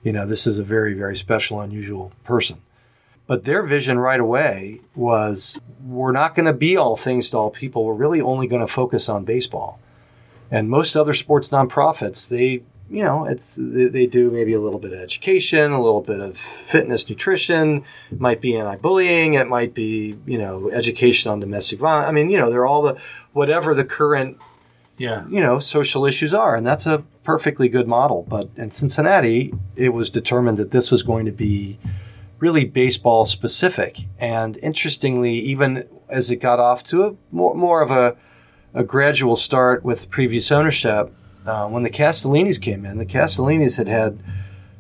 You 0.04 0.12
know, 0.12 0.28
this 0.28 0.46
is 0.46 0.60
a 0.60 0.66
very, 0.66 0.96
very 0.96 1.16
special, 1.16 1.62
unusual 1.62 2.12
person. 2.26 2.62
But 3.26 3.46
their 3.46 3.64
vision 3.64 4.00
right 4.00 4.20
away 4.20 4.82
was 4.96 5.62
we're 5.82 6.12
not 6.12 6.36
going 6.36 6.48
to 6.48 6.54
be 6.54 6.76
all 6.76 6.98
things 6.98 7.30
to 7.30 7.38
all 7.38 7.52
people. 7.52 7.86
We're 7.86 7.94
really 7.94 8.20
only 8.20 8.48
going 8.48 8.60
to 8.60 8.68
focus 8.68 9.08
on 9.08 9.24
baseball. 9.24 9.80
And 10.52 10.70
most 10.70 10.96
other 10.96 11.14
sports 11.14 11.50
nonprofits, 11.50 12.30
they, 12.30 12.64
you 12.90 13.04
know, 13.04 13.26
it's 13.26 13.58
they, 13.60 14.06
do 14.06 14.30
maybe 14.30 14.54
a 14.54 14.60
little 14.60 14.80
bit 14.80 14.94
of 14.94 15.00
education, 15.00 15.72
a 15.72 15.82
little 15.82 16.02
bit 16.02 16.20
of 16.20 16.38
fitness, 16.38 17.10
nutrition. 17.10 17.84
It 18.12 18.22
might 18.22 18.42
be 18.42 18.56
anti-bullying. 18.56 19.34
It 19.34 19.48
might 19.48 19.74
be, 19.74 20.18
you 20.26 20.38
know, 20.38 20.70
education 20.72 21.32
on 21.32 21.40
domestic 21.40 21.80
violence. 21.80 22.08
I 22.08 22.12
mean, 22.12 22.30
you 22.30 22.38
know, 22.38 22.50
they're 22.52 22.66
all 22.66 22.84
the 22.84 22.98
whatever 23.34 23.74
the 23.74 23.86
current 23.86 24.38
Yeah. 24.98 25.26
you 25.28 25.42
know 25.42 25.60
social 25.60 26.06
issues 26.06 26.34
are 26.34 26.56
and 26.56 26.66
that's 26.66 26.86
a 26.86 27.04
perfectly 27.24 27.68
good 27.68 27.86
model 27.86 28.24
but 28.30 28.50
in 28.56 28.72
cincinnati 28.72 29.54
it 29.76 29.90
was 29.90 30.10
determined 30.10 30.58
that 30.58 30.72
this 30.72 30.90
was 30.90 31.04
going 31.04 31.26
to 31.26 31.34
be 31.34 31.78
really 32.40 32.64
baseball 32.64 33.26
specific 33.26 34.06
and 34.20 34.56
interestingly 34.64 35.34
even 35.34 35.84
as 36.08 36.30
it 36.30 36.38
got 36.38 36.60
off 36.60 36.82
to 36.84 37.04
a 37.04 37.16
more, 37.32 37.54
more 37.56 37.82
of 37.82 37.92
a, 37.92 38.16
a 38.76 38.84
gradual 38.84 39.36
start 39.36 39.84
with 39.84 40.12
previous 40.12 40.52
ownership 40.52 41.12
uh, 41.48 41.68
when 41.68 41.82
the 41.82 41.90
castellinis 41.90 42.62
came 42.62 42.86
in 42.86 43.00
the 43.00 43.06
castellinis 43.06 43.78
had 43.78 43.88
had 43.88 44.22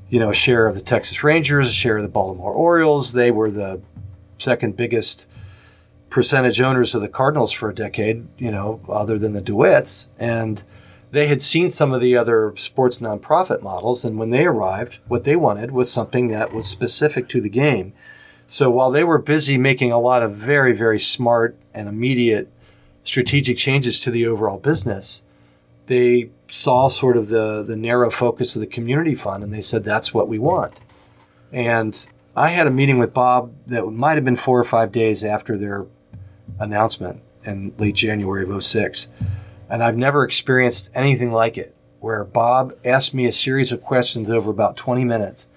you 0.09 0.19
know 0.19 0.29
a 0.29 0.35
share 0.35 0.67
of 0.67 0.75
the 0.75 0.81
texas 0.81 1.23
rangers 1.23 1.69
a 1.69 1.73
share 1.73 1.97
of 1.97 2.03
the 2.03 2.09
baltimore 2.09 2.53
orioles 2.53 3.13
they 3.13 3.31
were 3.31 3.49
the 3.49 3.81
second 4.37 4.77
biggest 4.77 5.27
percentage 6.15 6.61
owners 6.61 6.95
of 6.95 7.01
the 7.01 7.09
Cardinals 7.09 7.51
for 7.51 7.69
a 7.69 7.75
decade, 7.75 8.25
you 8.37 8.49
know, 8.49 8.79
other 8.87 9.19
than 9.19 9.33
the 9.33 9.41
DeWitts. 9.41 10.07
And 10.17 10.63
they 11.11 11.27
had 11.27 11.41
seen 11.41 11.69
some 11.69 11.93
of 11.93 11.99
the 11.99 12.15
other 12.15 12.53
sports 12.55 12.99
nonprofit 12.99 13.61
models. 13.61 14.05
And 14.05 14.17
when 14.17 14.29
they 14.29 14.45
arrived, 14.45 14.99
what 15.09 15.25
they 15.25 15.35
wanted 15.35 15.71
was 15.71 15.91
something 15.91 16.27
that 16.27 16.53
was 16.53 16.67
specific 16.67 17.27
to 17.29 17.41
the 17.41 17.49
game. 17.49 17.91
So 18.47 18.69
while 18.69 18.91
they 18.91 19.03
were 19.03 19.17
busy 19.17 19.57
making 19.57 19.91
a 19.91 19.99
lot 19.99 20.23
of 20.23 20.35
very, 20.35 20.71
very 20.71 20.99
smart 20.99 21.57
and 21.73 21.89
immediate 21.89 22.49
strategic 23.05 23.57
changes 23.57 23.99
to 24.01 24.11
the 24.11 24.27
overall 24.27 24.59
business, 24.59 25.21
they 25.85 26.29
saw 26.47 26.89
sort 26.89 27.15
of 27.15 27.29
the, 27.29 27.63
the 27.63 27.77
narrow 27.77 28.09
focus 28.09 28.55
of 28.55 28.59
the 28.59 28.67
community 28.67 29.15
fund 29.15 29.43
and 29.43 29.53
they 29.53 29.61
said, 29.61 29.83
that's 29.83 30.13
what 30.13 30.27
we 30.27 30.37
want. 30.37 30.81
And 31.53 32.07
I 32.35 32.49
had 32.49 32.67
a 32.67 32.71
meeting 32.71 32.97
with 32.97 33.13
Bob 33.13 33.53
that 33.67 33.85
might 33.85 34.15
have 34.15 34.25
been 34.25 34.35
four 34.35 34.59
or 34.59 34.63
five 34.63 34.91
days 34.91 35.23
after 35.23 35.57
their 35.57 35.85
announcement 36.59 37.21
in 37.45 37.73
late 37.77 37.95
January 37.95 38.43
of 38.43 38.63
06. 38.63 39.07
And 39.69 39.83
I've 39.83 39.97
never 39.97 40.23
experienced 40.23 40.89
anything 40.93 41.31
like 41.31 41.57
it, 41.57 41.75
where 41.99 42.25
Bob 42.25 42.73
asked 42.83 43.13
me 43.13 43.25
a 43.25 43.31
series 43.31 43.71
of 43.71 43.81
questions 43.81 44.29
over 44.29 44.51
about 44.51 44.75
20 44.75 45.05
minutes 45.05 45.47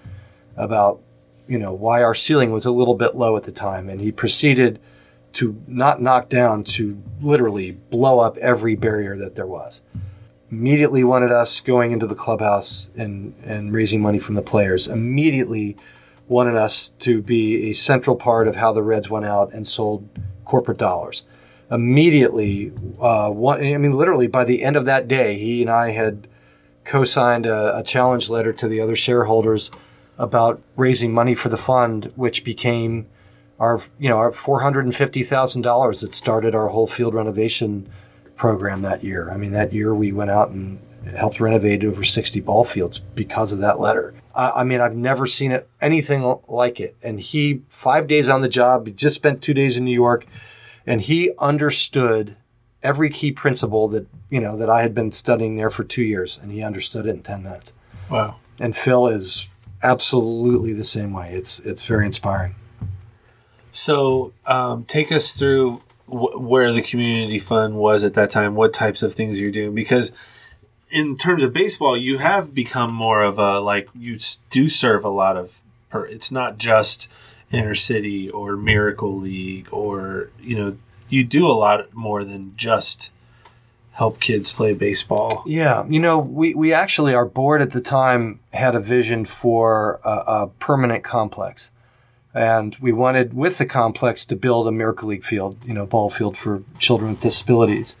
about 0.55 1.01
you 1.49 1.57
know, 1.57 1.73
why 1.73 2.03
our 2.03 2.13
ceiling 2.13 2.51
was 2.51 2.65
a 2.65 2.71
little 2.71 2.93
bit 2.93 3.15
low 3.15 3.35
at 3.35 3.43
the 3.43 3.51
time. 3.51 3.89
And 3.89 3.99
he 3.99 4.11
proceeded 4.11 4.79
to 5.33 5.61
not 5.67 6.01
knock 6.01 6.29
down, 6.29 6.63
to 6.63 7.01
literally 7.21 7.71
blow 7.71 8.19
up 8.19 8.37
every 8.37 8.75
barrier 8.75 9.15
that 9.17 9.35
there 9.35 9.47
was. 9.47 9.81
Immediately 10.51 11.03
wanted 11.03 11.31
us 11.31 11.59
going 11.61 11.91
into 11.91 12.07
the 12.07 12.15
clubhouse 12.15 12.89
and, 12.95 13.35
and 13.43 13.71
raising 13.71 14.01
money 14.01 14.19
from 14.19 14.35
the 14.35 14.41
players. 14.41 14.87
Immediately 14.87 15.77
wanted 16.27 16.55
us 16.55 16.89
to 16.99 17.21
be 17.21 17.69
a 17.69 17.73
central 17.73 18.15
part 18.15 18.47
of 18.47 18.55
how 18.55 18.71
the 18.73 18.81
Reds 18.81 19.09
went 19.09 19.25
out 19.25 19.53
and 19.53 19.67
sold 19.67 20.07
corporate 20.45 20.77
dollars. 20.77 21.23
Immediately, 21.71 22.73
uh, 22.99 23.29
one, 23.29 23.63
I 23.63 23.77
mean, 23.77 23.91
literally 23.91 24.27
by 24.27 24.43
the 24.43 24.63
end 24.63 24.75
of 24.75 24.85
that 24.85 25.07
day, 25.07 25.37
he 25.37 25.61
and 25.61 25.69
I 25.69 25.91
had 25.91 26.27
co-signed 26.83 27.45
a, 27.45 27.77
a 27.77 27.83
challenge 27.83 28.29
letter 28.29 28.51
to 28.53 28.67
the 28.67 28.81
other 28.81 28.95
shareholders 28.95 29.69
about 30.17 30.61
raising 30.75 31.13
money 31.13 31.35
for 31.35 31.49
the 31.49 31.57
fund, 31.57 32.11
which 32.15 32.43
became 32.43 33.07
our, 33.59 33.79
you 33.99 34.09
know, 34.09 34.17
our 34.17 34.31
four 34.31 34.61
hundred 34.61 34.85
and 34.85 34.95
fifty 34.95 35.23
thousand 35.23 35.63
dollars 35.63 36.01
that 36.01 36.13
started 36.13 36.55
our 36.55 36.69
whole 36.69 36.87
field 36.87 37.13
renovation 37.13 37.89
program 38.35 38.81
that 38.83 39.03
year. 39.03 39.29
I 39.31 39.37
mean, 39.37 39.51
that 39.51 39.73
year 39.73 39.93
we 39.93 40.11
went 40.11 40.31
out 40.31 40.49
and 40.49 40.79
helped 41.15 41.39
renovate 41.39 41.83
over 41.83 42.03
sixty 42.03 42.39
ball 42.39 42.63
fields 42.63 42.99
because 42.99 43.51
of 43.51 43.59
that 43.59 43.79
letter. 43.79 44.13
I, 44.33 44.51
I 44.57 44.63
mean, 44.63 44.81
I've 44.81 44.95
never 44.95 45.27
seen 45.27 45.51
it 45.51 45.69
anything 45.81 46.39
like 46.47 46.79
it. 46.79 46.95
And 47.03 47.19
he, 47.19 47.61
five 47.69 48.07
days 48.07 48.29
on 48.29 48.41
the 48.41 48.49
job, 48.49 48.87
he 48.87 48.93
just 48.93 49.15
spent 49.15 49.41
two 49.41 49.53
days 49.53 49.75
in 49.77 49.85
New 49.85 49.93
York, 49.93 50.25
and 50.85 51.01
he 51.01 51.31
understood 51.39 52.37
every 52.81 53.09
key 53.09 53.31
principle 53.31 53.89
that 53.89 54.07
you 54.29 54.39
know 54.39 54.55
that 54.55 54.69
I 54.69 54.81
had 54.81 54.95
been 54.95 55.11
studying 55.11 55.57
there 55.57 55.69
for 55.69 55.83
two 55.83 56.03
years, 56.03 56.39
and 56.41 56.51
he 56.51 56.63
understood 56.63 57.05
it 57.05 57.09
in 57.09 57.21
ten 57.21 57.43
minutes. 57.43 57.73
Wow. 58.09 58.37
And 58.59 58.75
Phil 58.75 59.07
is 59.07 59.47
absolutely 59.83 60.73
the 60.73 60.83
same 60.83 61.13
way. 61.13 61.31
It's 61.33 61.59
it's 61.61 61.85
very 61.85 62.05
inspiring. 62.05 62.55
So, 63.71 64.33
um, 64.45 64.83
take 64.85 65.11
us 65.11 65.31
through 65.31 65.81
wh- 66.07 66.39
where 66.39 66.73
the 66.73 66.81
community 66.81 67.39
fund 67.39 67.75
was 67.75 68.03
at 68.03 68.13
that 68.15 68.31
time. 68.31 68.55
What 68.55 68.73
types 68.73 69.03
of 69.03 69.13
things 69.13 69.39
you're 69.39 69.51
doing? 69.51 69.75
Because 69.75 70.11
in 70.89 71.17
terms 71.17 71.43
of 71.43 71.53
baseball, 71.53 71.97
you 71.97 72.17
have 72.17 72.53
become 72.53 72.93
more 72.93 73.21
of 73.21 73.37
a 73.37 73.59
like 73.59 73.89
you 73.93 74.17
do 74.49 74.69
serve 74.69 75.03
a 75.03 75.09
lot 75.09 75.37
of. 75.37 75.61
Per, 75.89 76.05
it's 76.05 76.31
not 76.31 76.59
just 76.59 77.09
inner 77.51 77.73
city 77.73 78.29
or 78.29 78.55
Miracle 78.55 79.15
League 79.15 79.67
or 79.71 80.29
you 80.39 80.55
know 80.55 80.77
you 81.09 81.23
do 81.23 81.47
a 81.47 81.53
lot 81.53 81.93
more 81.93 82.23
than 82.23 82.53
just 82.55 83.11
help 83.93 84.19
kids 84.21 84.51
play 84.51 84.73
baseball. 84.73 85.43
Yeah, 85.45 85.85
you 85.89 85.99
know, 85.99 86.17
we, 86.17 86.53
we 86.53 86.71
actually, 86.71 87.13
our 87.13 87.25
board 87.25 87.61
at 87.61 87.71
the 87.71 87.81
time 87.81 88.39
had 88.53 88.73
a 88.73 88.79
vision 88.79 89.25
for 89.25 89.99
a, 90.05 90.23
a 90.27 90.47
permanent 90.59 91.03
complex. 91.03 91.71
And 92.33 92.75
we 92.79 92.91
wanted, 92.91 93.33
with 93.33 93.57
the 93.57 93.65
complex, 93.65 94.25
to 94.25 94.35
build 94.35 94.67
a 94.67 94.71
Miracle 94.71 95.09
League 95.09 95.23
field, 95.23 95.57
you 95.65 95.73
know, 95.73 95.85
ball 95.85 96.09
field 96.09 96.37
for 96.37 96.63
children 96.77 97.11
with 97.11 97.21
disabilities. 97.21 97.95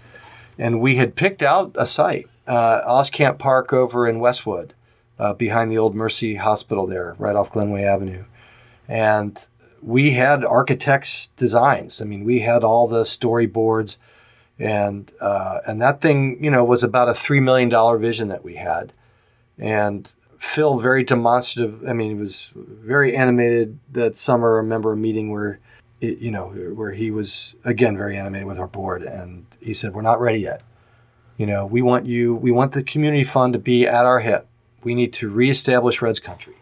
And 0.57 0.79
we 0.79 0.95
had 0.97 1.15
picked 1.15 1.41
out 1.41 1.71
a 1.75 1.87
site, 1.87 2.27
uh, 2.47 2.81
Oskamp 2.81 3.39
Park 3.39 3.73
over 3.73 4.07
in 4.07 4.19
Westwood, 4.19 4.73
uh, 5.17 5.33
behind 5.33 5.71
the 5.71 5.77
old 5.77 5.95
Mercy 5.95 6.35
Hospital 6.35 6.85
there, 6.85 7.15
right 7.17 7.35
off 7.35 7.51
Glenway 7.51 7.83
Avenue. 7.83 8.25
And 8.87 9.43
we 9.81 10.11
had 10.11 10.45
architects' 10.45 11.27
designs. 11.27 12.01
I 12.01 12.05
mean, 12.05 12.23
we 12.23 12.41
had 12.41 12.63
all 12.63 12.87
the 12.87 13.03
storyboards 13.03 13.97
and 14.59 15.11
uh, 15.21 15.59
and 15.65 15.81
that 15.81 16.01
thing 16.01 16.43
you 16.43 16.51
know 16.51 16.63
was 16.63 16.83
about 16.83 17.07
a 17.07 17.13
three 17.13 17.39
million 17.39 17.69
dollar 17.69 17.97
vision 17.97 18.27
that 18.27 18.43
we 18.43 18.55
had, 18.55 18.91
and 19.57 20.13
Phil 20.39 20.79
very 20.79 21.03
demonstrative. 21.03 21.83
I 21.87 21.91
mean, 21.91 22.09
he 22.09 22.15
was 22.15 22.51
very 22.55 23.15
animated 23.15 23.77
that 23.91 24.15
summer. 24.15 24.55
I 24.55 24.57
remember 24.57 24.93
a 24.93 24.97
meeting 24.97 25.29
where, 25.29 25.59
it, 25.99 26.19
you 26.19 26.31
know, 26.31 26.47
where 26.47 26.93
he 26.93 27.11
was 27.11 27.55
again 27.65 27.97
very 27.97 28.17
animated 28.17 28.47
with 28.47 28.57
our 28.57 28.67
board, 28.67 29.03
and 29.03 29.45
he 29.59 29.73
said, 29.73 29.93
"We're 29.93 30.01
not 30.01 30.21
ready 30.21 30.39
yet. 30.39 30.61
You 31.37 31.45
know, 31.45 31.65
we 31.65 31.81
want 31.81 32.05
you. 32.05 32.33
We 32.33 32.51
want 32.51 32.71
the 32.71 32.83
community 32.83 33.25
fund 33.25 33.51
to 33.53 33.59
be 33.59 33.85
at 33.85 34.05
our 34.05 34.21
hip. 34.21 34.47
We 34.81 34.95
need 34.95 35.11
to 35.13 35.29
reestablish 35.29 36.01
Reds 36.01 36.21
country, 36.21 36.55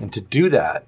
and 0.00 0.10
to 0.14 0.22
do 0.22 0.48
that, 0.48 0.86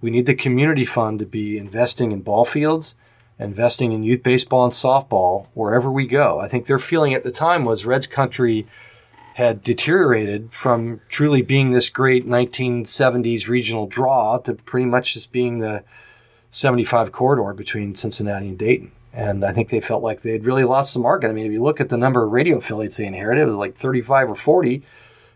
we 0.00 0.10
need 0.10 0.26
the 0.26 0.34
community 0.34 0.84
fund 0.84 1.20
to 1.20 1.26
be 1.26 1.56
investing 1.56 2.10
in 2.12 2.20
ball 2.20 2.44
fields." 2.44 2.96
investing 3.38 3.92
in 3.92 4.02
youth 4.02 4.22
baseball 4.22 4.64
and 4.64 4.72
softball 4.72 5.46
wherever 5.52 5.92
we 5.92 6.06
go. 6.06 6.38
I 6.40 6.48
think 6.48 6.64
their 6.64 6.78
feeling 6.78 7.12
at 7.12 7.22
the 7.22 7.30
time 7.30 7.66
was 7.66 7.84
Reds 7.84 8.06
country 8.06 8.66
had 9.36 9.62
deteriorated 9.62 10.50
from 10.50 10.98
truly 11.10 11.42
being 11.42 11.68
this 11.68 11.90
great 11.90 12.26
1970s 12.26 13.48
regional 13.48 13.86
draw 13.86 14.38
to 14.38 14.54
pretty 14.54 14.86
much 14.86 15.12
just 15.12 15.30
being 15.30 15.58
the 15.58 15.84
75 16.48 17.12
corridor 17.12 17.52
between 17.52 17.94
Cincinnati 17.94 18.48
and 18.48 18.58
Dayton. 18.58 18.92
And 19.12 19.44
I 19.44 19.52
think 19.52 19.68
they 19.68 19.80
felt 19.80 20.02
like 20.02 20.22
they 20.22 20.32
had 20.32 20.46
really 20.46 20.64
lost 20.64 20.94
the 20.94 21.00
market. 21.00 21.28
I 21.28 21.34
mean, 21.34 21.44
if 21.44 21.52
you 21.52 21.62
look 21.62 21.82
at 21.82 21.90
the 21.90 21.98
number 21.98 22.24
of 22.24 22.32
radio 22.32 22.56
affiliates 22.56 22.96
they 22.96 23.04
inherited, 23.04 23.42
it 23.42 23.44
was 23.44 23.56
like 23.56 23.76
35 23.76 24.30
or 24.30 24.36
40. 24.36 24.82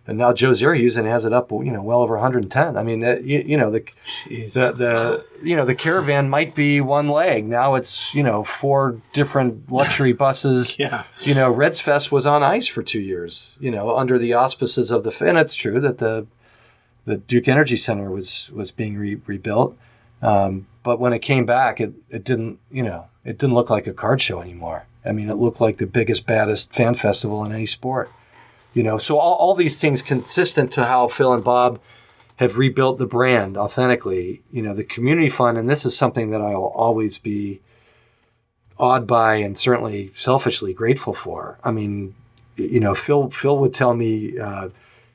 And 0.06 0.18
now 0.18 0.32
Joe 0.32 0.50
Zerhusen 0.50 1.04
has 1.04 1.24
it 1.24 1.32
up, 1.32 1.50
you 1.52 1.70
know, 1.70 1.82
well 1.82 2.00
over 2.00 2.14
110. 2.14 2.76
I 2.76 2.82
mean, 2.82 3.04
uh, 3.04 3.18
you, 3.22 3.40
you 3.40 3.56
know, 3.56 3.70
the, 3.70 3.80
Jeez. 3.80 4.54
the 4.54 4.72
the 4.72 5.26
you 5.42 5.54
know 5.54 5.64
the 5.64 5.74
caravan 5.74 6.28
might 6.28 6.54
be 6.54 6.80
one 6.80 7.08
leg. 7.08 7.46
Now 7.46 7.74
it's 7.74 8.14
you 8.14 8.22
know 8.22 8.42
four 8.42 9.00
different 9.12 9.70
luxury 9.70 10.12
buses. 10.24 10.78
Yeah. 10.78 11.04
You 11.22 11.34
know, 11.34 11.50
Reds 11.50 11.80
Fest 11.80 12.10
was 12.10 12.26
on 12.26 12.42
ice 12.42 12.66
for 12.66 12.82
two 12.82 13.00
years. 13.00 13.56
You 13.60 13.70
know, 13.70 13.96
under 13.96 14.18
the 14.18 14.32
auspices 14.32 14.90
of 14.90 15.04
the 15.04 15.16
and 15.26 15.38
it's 15.38 15.54
true 15.54 15.78
that 15.80 15.98
the 15.98 16.26
the 17.04 17.16
Duke 17.16 17.46
Energy 17.48 17.76
Center 17.76 18.10
was 18.10 18.50
was 18.52 18.70
being 18.70 18.96
re- 18.96 19.20
rebuilt. 19.26 19.76
Um, 20.22 20.66
but 20.82 20.98
when 20.98 21.12
it 21.12 21.20
came 21.20 21.46
back, 21.46 21.80
it 21.80 21.92
it 22.08 22.24
didn't 22.24 22.58
you 22.70 22.82
know 22.82 23.06
it 23.24 23.38
didn't 23.38 23.54
look 23.54 23.70
like 23.70 23.86
a 23.86 23.92
card 23.92 24.20
show 24.20 24.40
anymore. 24.40 24.86
I 25.04 25.12
mean, 25.12 25.30
it 25.30 25.36
looked 25.36 25.60
like 25.60 25.78
the 25.78 25.86
biggest, 25.86 26.26
baddest 26.26 26.74
fan 26.74 26.94
festival 26.94 27.44
in 27.44 27.52
any 27.52 27.66
sport. 27.66 28.10
You 28.72 28.82
know, 28.82 28.98
so 28.98 29.18
all, 29.18 29.34
all 29.34 29.54
these 29.54 29.80
things 29.80 30.02
consistent 30.02 30.70
to 30.72 30.84
how 30.84 31.08
Phil 31.08 31.32
and 31.32 31.42
Bob 31.42 31.80
have 32.36 32.56
rebuilt 32.56 32.98
the 32.98 33.06
brand 33.06 33.56
authentically. 33.56 34.42
You 34.50 34.62
know, 34.62 34.74
the 34.74 34.84
community 34.84 35.28
fund, 35.28 35.58
and 35.58 35.68
this 35.68 35.84
is 35.84 35.96
something 35.96 36.30
that 36.30 36.40
I 36.40 36.54
will 36.54 36.72
always 36.74 37.18
be 37.18 37.60
awed 38.78 39.06
by 39.06 39.36
and 39.36 39.58
certainly 39.58 40.12
selfishly 40.14 40.72
grateful 40.72 41.12
for. 41.12 41.58
I 41.62 41.70
mean, 41.70 42.14
you 42.56 42.80
know, 42.80 42.94
Phil 42.94 43.30
Phil 43.30 43.58
would 43.58 43.74
tell 43.74 43.94
me. 43.94 44.38
Uh, 44.38 44.70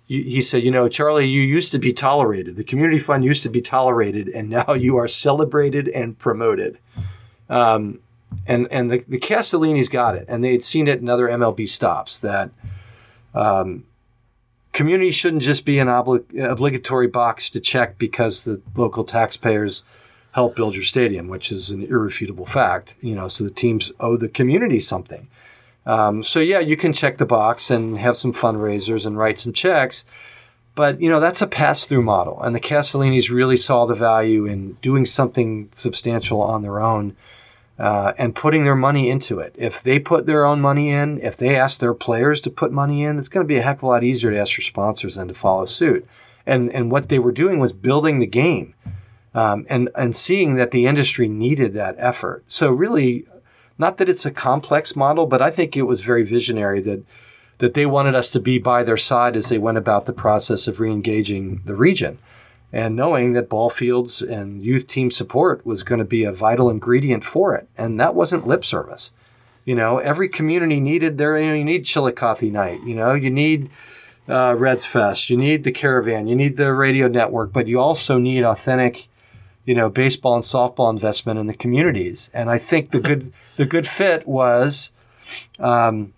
he 0.08 0.40
said, 0.40 0.62
you 0.62 0.70
know, 0.70 0.88
Charley, 0.88 1.26
you 1.26 1.42
used 1.42 1.72
to 1.72 1.80
be 1.80 1.92
tolerated. 1.92 2.58
The 2.58 2.64
community 2.64 3.00
fund 3.00 3.26
used 3.26 3.42
to 3.42 3.50
be 3.50 3.60
tolerated, 3.60 4.28
and 4.30 4.52
now 4.52 4.74
you 4.74 4.96
are 4.98 5.08
celebrated 5.08 5.88
and 5.88 6.16
promoted. 6.16 6.80
Um, 7.50 8.02
and 8.46 8.68
and 8.70 8.92
the, 8.92 9.04
the 9.08 9.20
Castellinis 9.20 9.90
got 9.90 10.16
it, 10.16 10.26
and 10.28 10.44
they 10.44 10.52
had 10.52 10.62
seen 10.62 10.88
it 10.88 11.00
in 11.00 11.10
other 11.10 11.28
MLB 11.28 11.68
stops 11.68 12.20
that 12.20 12.52
um, 13.36 13.86
community 14.72 15.12
shouldn't 15.12 15.44
just 15.44 15.66
be 15.66 15.80
an 15.80 15.88
obli- 15.88 16.26
obligatory 16.44 17.08
box 17.08 17.50
to 17.52 17.60
check 17.60 17.98
because 17.98 18.46
the 18.46 18.62
local 18.76 19.04
taxpayers 19.04 19.84
help 20.32 20.56
build 20.56 20.74
your 20.74 20.84
stadium, 20.84 21.28
which 21.28 21.52
is 21.52 21.70
an 21.70 21.84
irrefutable 21.84 22.46
fact. 22.46 22.96
You 23.02 23.16
know, 23.16 23.28
so 23.28 23.44
the 23.44 23.52
teams 23.52 23.92
owe 24.00 24.18
the 24.18 24.30
community 24.30 24.80
something. 24.80 25.28
Um, 25.86 26.24
so 26.24 26.40
yeah, 26.40 26.60
you 26.60 26.76
can 26.76 26.94
check 26.94 27.18
the 27.18 27.26
box 27.26 27.70
and 27.70 27.98
have 28.00 28.18
some 28.18 28.34
fundraisers 28.34 29.06
and 29.06 29.18
write 29.18 29.38
some 29.38 29.54
checks, 29.54 30.04
but 30.74 31.00
you 31.00 31.10
know 31.10 31.20
that's 31.20 31.44
a 31.44 31.48
pass-through 31.48 32.02
model, 32.02 32.42
and 32.42 32.56
the 32.56 32.60
Castellinis 32.60 33.30
really 33.30 33.56
saw 33.56 33.86
the 33.86 33.94
value 33.94 34.46
in 34.46 34.74
doing 34.82 35.06
something 35.06 35.70
substantial 35.72 36.42
on 36.42 36.64
their 36.64 36.82
own 36.82 37.16
uh, 37.78 38.14
and 38.18 38.36
putting 38.36 38.64
their 38.64 38.76
money 38.76 39.10
into 39.10 39.40
it. 39.40 39.54
If 39.58 39.84
they 39.84 40.00
put 40.00 40.26
their 40.26 40.46
own 40.46 40.62
money 40.62 40.92
in, 40.92 41.20
if 41.22 41.36
they 41.36 41.56
ask 41.56 41.80
their 41.80 41.94
players 41.94 42.40
to 42.42 42.50
put 42.50 42.72
money 42.72 43.04
in, 43.04 43.18
it's 43.18 43.28
going 43.28 43.44
to 43.44 43.48
be 43.48 43.58
a 43.58 43.62
heck 43.62 43.78
of 43.78 43.84
a 43.84 43.88
lot 43.88 44.04
easier 44.04 44.32
to 44.32 44.40
ask 44.40 44.58
your 44.58 44.64
sponsors 44.64 45.16
than 45.16 45.28
to 45.28 45.34
follow 45.34 45.66
suit. 45.66 46.08
And 46.46 46.70
and 46.70 46.92
what 46.92 47.10
they 47.10 47.20
were 47.20 47.32
doing 47.32 47.60
was 47.60 47.74
building 47.74 48.20
the 48.20 48.28
game, 48.28 48.76
um, 49.34 49.66
and 49.68 49.90
and 49.96 50.16
seeing 50.16 50.56
that 50.56 50.72
the 50.72 50.86
industry 50.86 51.28
needed 51.28 51.74
that 51.74 51.96
effort. 51.98 52.44
So 52.48 52.70
really, 52.70 53.26
not 53.80 53.98
that 53.98 54.10
it's 54.10 54.28
a 54.28 54.32
complex 54.32 54.96
model, 54.96 55.26
but 55.26 55.42
I 55.42 55.50
think 55.50 55.76
it 55.76 55.84
was 55.84 56.02
very 56.02 56.24
visionary 56.24 56.82
that 56.82 57.04
that 57.58 57.74
they 57.74 57.86
wanted 57.86 58.14
us 58.14 58.30
to 58.30 58.40
be 58.40 58.60
by 58.60 58.84
their 58.84 58.98
side 58.98 59.36
as 59.36 59.50
they 59.50 59.58
went 59.58 59.78
about 59.78 60.06
the 60.06 60.14
process 60.14 60.68
of 60.68 60.78
reengaging 60.78 61.66
the 61.66 61.76
region 61.76 62.20
and 62.72 62.96
knowing 62.96 63.34
that 63.34 63.50
ball 63.50 63.70
fields 63.70 64.22
and 64.22 64.64
youth 64.64 64.88
team 64.88 65.10
support 65.10 65.66
was 65.66 65.84
going 65.84 66.00
to 66.00 66.06
be 66.06 66.24
a 66.24 66.32
vital 66.32 66.70
ingredient 66.70 67.24
for 67.24 67.56
it. 67.56 67.68
And 67.78 68.00
that 68.00 68.16
wasn't 68.16 68.48
lip 68.48 68.66
service. 68.66 69.12
You 69.64 69.76
know, 69.76 69.98
every 69.98 70.30
community 70.30 70.80
needed 70.80 71.18
their, 71.18 71.40
you, 71.40 71.48
know, 71.48 71.54
you 71.54 71.64
need 71.64 71.86
Chillicothe 71.86 72.52
night, 72.52 72.82
you 72.84 72.94
know, 72.94 73.14
you 73.14 73.32
need 73.32 73.70
uh, 74.28 74.56
Reds 74.58 74.86
Fest, 74.86 75.30
you 75.30 75.38
need 75.38 75.64
the 75.64 75.72
caravan, 75.72 76.28
you 76.28 76.36
need 76.36 76.58
the 76.58 76.74
radio 76.74 77.08
network, 77.08 77.52
but 77.52 77.68
you 77.68 77.80
also 77.80 78.18
need 78.20 78.44
authentic, 78.44 79.08
you 79.64 79.74
know, 79.74 79.90
baseball 79.90 80.36
and 80.36 80.44
softball 80.44 80.92
investment 80.92 81.40
in 81.40 81.48
the 81.48 81.54
communities. 81.54 82.30
And 82.34 82.50
I 82.50 82.58
think 82.58 82.92
the 82.92 83.00
good, 83.00 83.34
the 83.56 83.66
good 83.66 83.88
fit 83.88 84.28
was, 84.28 84.92
um, 85.60 86.14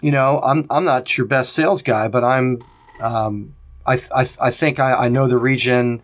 you 0.00 0.10
know, 0.10 0.40
I'm, 0.42 0.66
I'm 0.70 0.84
not 0.84 1.18
your 1.18 1.26
best 1.26 1.52
sales 1.52 1.82
guy, 1.82 2.08
but 2.08 2.24
I'm, 2.24 2.64
um, 3.00 3.54
I, 3.86 3.94
I, 4.14 4.28
I 4.40 4.50
think 4.50 4.78
I, 4.78 4.92
I 4.92 5.08
know 5.08 5.26
the 5.26 5.38
region 5.38 6.02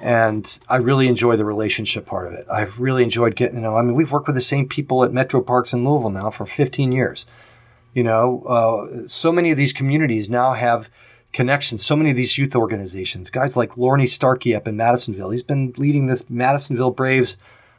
And 0.00 0.58
I 0.68 0.76
really 0.76 1.08
enjoy 1.08 1.36
the 1.36 1.44
relationship 1.44 2.06
part 2.06 2.26
of 2.26 2.32
it. 2.32 2.46
I've 2.50 2.78
really 2.78 3.02
enjoyed 3.02 3.34
getting 3.34 3.56
to 3.56 3.60
know. 3.60 3.76
I 3.76 3.82
mean, 3.82 3.94
we've 3.94 4.12
worked 4.12 4.28
with 4.28 4.36
the 4.36 4.40
same 4.40 4.68
people 4.68 5.02
at 5.02 5.12
Metro 5.12 5.40
Parks 5.42 5.72
in 5.72 5.84
Louisville 5.84 6.10
now 6.10 6.30
for 6.30 6.46
15 6.46 6.92
years. 6.92 7.26
You 7.94 8.04
know, 8.04 8.42
uh, 8.46 9.06
so 9.06 9.32
many 9.32 9.50
of 9.50 9.56
these 9.56 9.72
communities 9.72 10.30
now 10.30 10.52
have 10.52 10.88
connections. 11.32 11.84
So 11.84 11.96
many 11.96 12.10
of 12.10 12.16
these 12.16 12.38
youth 12.38 12.54
organizations, 12.54 13.28
guys 13.28 13.56
like 13.56 13.76
Lorne 13.76 14.06
Starkey 14.06 14.54
up 14.54 14.68
in 14.68 14.76
Madisonville. 14.76 15.30
He's 15.30 15.42
been 15.42 15.74
leading 15.76 16.06
this 16.06 16.30
Madisonville 16.30 16.92
Braves 16.92 17.36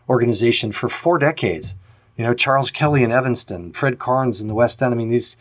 organization 0.10 0.74
for 0.74 0.89
four 0.89 1.20
decades. 1.20 1.76
You 2.18 2.26
know, 2.26 2.34
Charles 2.34 2.70
Kelly 2.70 3.02
in 3.04 3.14
Evanston, 3.14 3.72
Fred 3.72 3.97
Carnes 3.97 4.41
in 4.41 4.50
the 4.50 4.54
West 4.54 4.82
End. 4.82 4.93
I 4.93 4.97
mean, 4.97 5.10
these 5.10 5.38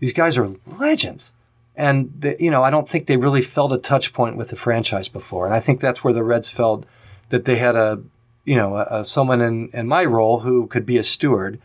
these 0.00 0.12
guys 0.12 0.36
are 0.36 0.50
legends. 0.66 1.32
And 1.80 2.12
the, 2.20 2.36
you 2.38 2.50
know, 2.50 2.62
I 2.62 2.68
don't 2.68 2.86
think 2.86 3.06
they 3.06 3.16
really 3.16 3.40
felt 3.40 3.72
a 3.72 3.78
touch 3.78 4.12
point 4.12 4.36
with 4.36 4.50
the 4.50 4.56
franchise 4.56 5.08
before. 5.08 5.46
And 5.46 5.54
I 5.54 5.60
think 5.60 5.80
that's 5.80 6.04
where 6.04 6.12
the 6.12 6.22
Reds 6.22 6.50
felt 6.50 6.84
that 7.30 7.46
they 7.46 7.56
had 7.56 7.74
a, 7.74 8.02
you 8.44 8.54
know, 8.54 8.76
a, 8.76 9.00
a, 9.00 9.04
someone 9.04 9.40
in, 9.40 9.70
in 9.72 9.88
my 9.88 10.04
role 10.04 10.40
who 10.40 10.66
could 10.66 10.84
be 10.84 10.98
a 10.98 11.02
steward. 11.02 11.58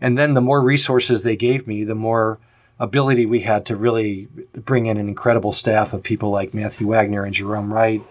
And 0.00 0.16
then 0.16 0.32
the 0.32 0.40
more 0.40 0.62
resources 0.62 1.22
they 1.22 1.36
gave 1.36 1.66
me, 1.66 1.84
the 1.84 1.94
more 1.94 2.38
ability 2.80 3.26
we 3.26 3.40
had 3.40 3.66
to 3.66 3.76
really 3.76 4.28
bring 4.54 4.86
in 4.86 4.96
an 4.96 5.06
incredible 5.06 5.52
staff 5.52 5.92
of 5.92 6.02
people 6.02 6.30
like 6.30 6.54
Matthew 6.54 6.86
Wagner 6.86 7.24
and 7.24 7.34
Jerome 7.34 7.70
Wright, 7.70 8.02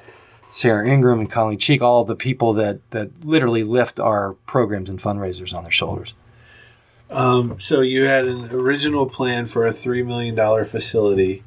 Sarah 0.49 0.87
Ingram 0.87 1.21
and 1.21 1.31
Colleen 1.31 1.57
Cheek, 1.57 1.81
all 1.81 2.05
the 2.05 2.15
people 2.15 2.53
that, 2.53 2.87
that 2.91 3.25
literally 3.25 3.63
lift 3.63 3.99
our 3.99 4.33
programs 4.45 4.91
and 4.91 4.99
fundraisers 4.99 5.55
on 5.55 5.63
their 5.63 5.71
shoulders. 5.71 6.13
Um, 7.09 7.59
so 7.59 7.81
you 7.81 8.03
had 8.03 8.25
an 8.25 8.51
original 8.51 9.07
plan 9.07 9.45
for 9.45 9.65
a 9.65 9.71
three 9.71 10.03
million 10.03 10.35
dollar 10.35 10.65
facility, 10.65 11.43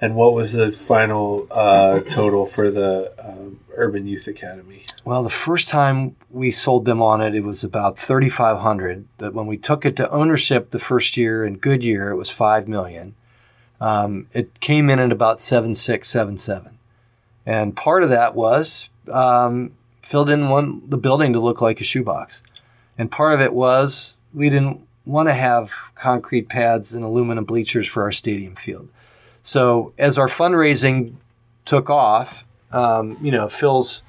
and 0.00 0.14
what 0.14 0.34
was 0.34 0.52
the 0.52 0.70
final 0.72 1.46
uh, 1.50 2.00
total 2.00 2.46
for 2.46 2.70
the 2.70 3.12
um, 3.18 3.60
Urban 3.74 4.06
Youth 4.06 4.26
Academy? 4.26 4.84
Well, 5.04 5.22
the 5.22 5.30
first 5.30 5.68
time 5.68 6.16
we 6.30 6.50
sold 6.50 6.84
them 6.84 7.00
on 7.00 7.20
it, 7.20 7.34
it 7.34 7.44
was 7.44 7.64
about 7.64 7.98
thirty 7.98 8.28
five 8.28 8.58
hundred. 8.58 9.06
But 9.18 9.34
when 9.34 9.46
we 9.46 9.56
took 9.56 9.84
it 9.84 9.96
to 9.96 10.10
ownership 10.10 10.70
the 10.70 10.78
first 10.78 11.16
year 11.16 11.44
in 11.44 11.58
good 11.58 11.82
year, 11.82 12.10
it 12.10 12.16
was 12.16 12.30
five 12.30 12.68
million. 12.68 13.14
Um, 13.80 14.26
it 14.32 14.60
came 14.60 14.88
in 14.90 14.98
at 14.98 15.12
about 15.12 15.40
seven 15.40 15.74
six 15.74 16.08
seven 16.08 16.36
seven, 16.36 16.78
and 17.44 17.76
part 17.76 18.02
of 18.02 18.10
that 18.10 18.34
was 18.34 18.88
um, 19.10 19.72
filled 20.02 20.30
in 20.30 20.48
one 20.48 20.82
the 20.88 20.96
building 20.96 21.32
to 21.32 21.40
look 21.40 21.60
like 21.60 21.80
a 21.80 21.84
shoebox, 21.84 22.42
and 22.98 23.10
part 23.10 23.34
of 23.34 23.40
it 23.40 23.52
was 23.52 24.16
we 24.34 24.50
didn't 24.50 24.86
want 25.04 25.28
to 25.28 25.34
have 25.34 25.72
concrete 25.94 26.48
pads 26.48 26.92
and 26.92 27.04
aluminum 27.04 27.44
bleachers 27.44 27.86
for 27.86 28.02
our 28.02 28.12
stadium 28.12 28.56
field. 28.56 28.88
So 29.46 29.92
as 29.96 30.18
our 30.18 30.26
fundraising 30.26 31.14
took 31.64 31.88
off, 31.88 32.44
um, 32.72 33.16
you 33.22 33.30
know, 33.30 33.46
Phil's 33.46 34.02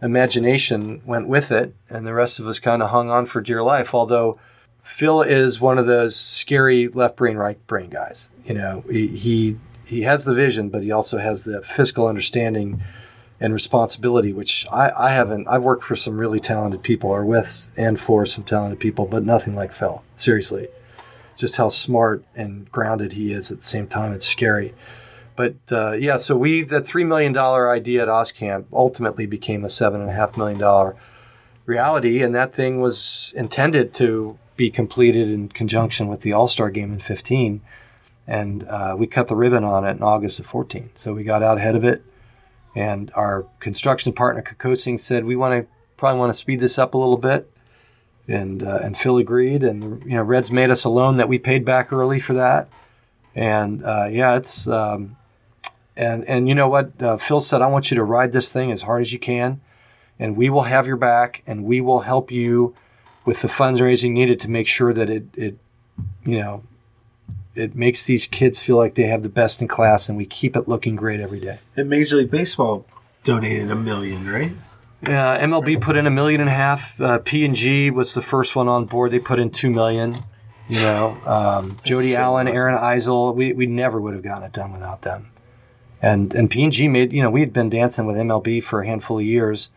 imagination 0.00 1.02
went 1.04 1.28
with 1.28 1.52
it, 1.52 1.74
and 1.90 2.06
the 2.06 2.14
rest 2.14 2.40
of 2.40 2.48
us 2.48 2.58
kind 2.58 2.82
of 2.82 2.88
hung 2.88 3.10
on 3.10 3.26
for 3.26 3.42
dear 3.42 3.62
life. 3.62 3.94
Although 3.94 4.38
Phil 4.82 5.20
is 5.20 5.60
one 5.60 5.76
of 5.76 5.86
those 5.86 6.16
scary 6.16 6.88
left 6.88 7.16
brain, 7.16 7.36
right 7.36 7.64
brain 7.66 7.90
guys. 7.90 8.30
You 8.46 8.54
know, 8.54 8.82
he 8.88 9.58
he, 9.84 10.02
has 10.02 10.24
the 10.24 10.32
vision, 10.32 10.70
but 10.70 10.82
he 10.82 10.90
also 10.90 11.18
has 11.18 11.44
the 11.44 11.60
fiscal 11.60 12.06
understanding 12.06 12.82
and 13.38 13.52
responsibility, 13.52 14.32
which 14.32 14.66
I, 14.72 14.90
I 14.96 15.10
haven't. 15.10 15.48
I've 15.48 15.64
worked 15.64 15.84
for 15.84 15.96
some 15.96 16.16
really 16.16 16.40
talented 16.40 16.82
people, 16.82 17.10
or 17.10 17.26
with 17.26 17.70
and 17.76 18.00
for 18.00 18.24
some 18.24 18.42
talented 18.42 18.80
people, 18.80 19.04
but 19.04 19.26
nothing 19.26 19.54
like 19.54 19.72
Phil. 19.72 20.02
Seriously, 20.16 20.68
just 21.38 21.56
how 21.56 21.68
smart 21.68 22.24
and 22.34 22.70
grounded 22.70 23.12
he 23.12 23.32
is 23.32 23.50
at 23.50 23.58
the 23.58 23.64
same 23.64 23.86
time. 23.86 24.12
It's 24.12 24.26
scary. 24.26 24.74
But 25.36 25.54
uh, 25.70 25.92
yeah, 25.92 26.16
so 26.16 26.36
we 26.36 26.64
that 26.64 26.86
three 26.86 27.04
million 27.04 27.32
dollar 27.32 27.70
idea 27.70 28.02
at 28.02 28.08
Oskamp 28.08 28.64
ultimately 28.72 29.24
became 29.24 29.64
a 29.64 29.68
seven 29.68 30.00
and 30.00 30.10
a 30.10 30.12
half 30.12 30.36
million 30.36 30.58
dollar 30.58 30.96
reality, 31.64 32.22
and 32.22 32.34
that 32.34 32.54
thing 32.54 32.80
was 32.80 33.32
intended 33.36 33.94
to 33.94 34.36
be 34.56 34.68
completed 34.68 35.30
in 35.30 35.48
conjunction 35.48 36.08
with 36.08 36.22
the 36.22 36.32
All 36.32 36.48
Star 36.48 36.70
game 36.70 36.92
in 36.92 36.98
fifteen, 36.98 37.60
and 38.26 38.64
uh, 38.64 38.96
we 38.98 39.06
cut 39.06 39.28
the 39.28 39.36
ribbon 39.36 39.62
on 39.62 39.86
it 39.86 39.92
in 39.92 40.02
August 40.02 40.40
of 40.40 40.46
fourteen. 40.46 40.90
So 40.94 41.14
we 41.14 41.22
got 41.22 41.44
out 41.44 41.58
ahead 41.58 41.76
of 41.76 41.84
it, 41.84 42.02
and 42.74 43.12
our 43.14 43.46
construction 43.60 44.12
partner 44.12 44.42
Kokosing 44.42 44.98
said 44.98 45.24
we 45.24 45.36
want 45.36 45.54
to 45.54 45.68
probably 45.96 46.18
want 46.18 46.30
to 46.30 46.38
speed 46.38 46.58
this 46.58 46.78
up 46.78 46.94
a 46.94 46.98
little 46.98 47.16
bit, 47.16 47.48
and 48.28 48.62
uh, 48.62 48.80
and 48.82 48.96
Phil 48.96 49.16
agreed, 49.16 49.62
and 49.62 50.02
you 50.04 50.12
know 50.12 50.22
Reds 50.22 50.52
made 50.52 50.70
us 50.70 50.84
a 50.84 50.88
loan 50.88 51.16
that 51.16 51.28
we 51.28 51.38
paid 51.38 51.64
back 51.64 51.92
early 51.92 52.20
for 52.20 52.34
that, 52.34 52.68
and 53.34 53.82
uh, 53.84 54.08
yeah, 54.10 54.36
it's. 54.36 54.68
Um, 54.68 55.16
and 55.98 56.24
and 56.28 56.48
you 56.48 56.54
know 56.54 56.68
what? 56.68 57.02
Uh, 57.02 57.16
Phil 57.16 57.40
said, 57.40 57.60
I 57.60 57.66
want 57.66 57.90
you 57.90 57.96
to 57.96 58.04
ride 58.04 58.32
this 58.32 58.52
thing 58.52 58.70
as 58.70 58.82
hard 58.82 59.00
as 59.00 59.12
you 59.12 59.18
can, 59.18 59.60
and 60.18 60.36
we 60.36 60.48
will 60.48 60.62
have 60.62 60.86
your 60.86 60.96
back, 60.96 61.42
and 61.44 61.64
we 61.64 61.80
will 61.80 62.00
help 62.00 62.30
you 62.30 62.74
with 63.24 63.42
the 63.42 63.48
fundraising 63.48 64.12
needed 64.12 64.38
to 64.40 64.48
make 64.48 64.68
sure 64.68 64.94
that 64.94 65.10
it 65.10 65.24
it 65.34 65.58
you 66.24 66.38
know 66.38 66.62
it 67.54 67.74
makes 67.74 68.06
these 68.06 68.28
kids 68.28 68.62
feel 68.62 68.76
like 68.76 68.94
they 68.94 69.02
have 69.02 69.24
the 69.24 69.28
best 69.28 69.60
in 69.60 69.66
class, 69.66 70.08
and 70.08 70.16
we 70.16 70.24
keep 70.24 70.56
it 70.56 70.68
looking 70.68 70.94
great 70.94 71.18
every 71.18 71.40
day. 71.40 71.58
And 71.76 71.90
Major 71.90 72.16
League 72.16 72.30
Baseball 72.30 72.86
donated 73.24 73.68
a 73.68 73.76
million, 73.76 74.30
right? 74.30 74.52
Yeah, 75.02 75.44
MLB 75.44 75.80
put 75.80 75.96
in 75.96 76.06
a 76.06 76.10
million 76.10 76.40
and 76.40 76.50
a 76.50 76.52
half. 76.52 77.00
Uh, 77.00 77.18
P 77.18 77.44
and 77.44 77.54
G 77.54 77.90
was 77.90 78.14
the 78.14 78.22
first 78.22 78.56
one 78.56 78.68
on 78.68 78.86
board. 78.86 79.12
They 79.12 79.20
put 79.20 79.38
in 79.38 79.50
two 79.50 79.70
million. 79.70 80.16
You 80.68 80.80
know, 80.80 81.18
um, 81.24 81.78
Jody 81.82 82.12
so 82.12 82.20
Allen, 82.20 82.46
awesome. 82.48 82.56
Aaron 82.56 82.78
Eisel. 82.78 83.34
We 83.34 83.52
we 83.52 83.66
never 83.66 84.00
would 84.00 84.14
have 84.14 84.22
gotten 84.22 84.42
it 84.44 84.52
done 84.52 84.72
without 84.72 85.02
them. 85.02 85.30
And 86.02 86.34
and 86.34 86.50
P 86.50 86.64
and 86.64 86.72
G 86.72 86.88
made 86.88 87.12
you 87.12 87.22
know 87.22 87.30
we 87.30 87.40
had 87.40 87.52
been 87.52 87.70
dancing 87.70 88.06
with 88.06 88.16
MLB 88.16 88.62
for 88.62 88.82
a 88.82 88.86
handful 88.86 89.18
of 89.18 89.24
years, 89.24 89.70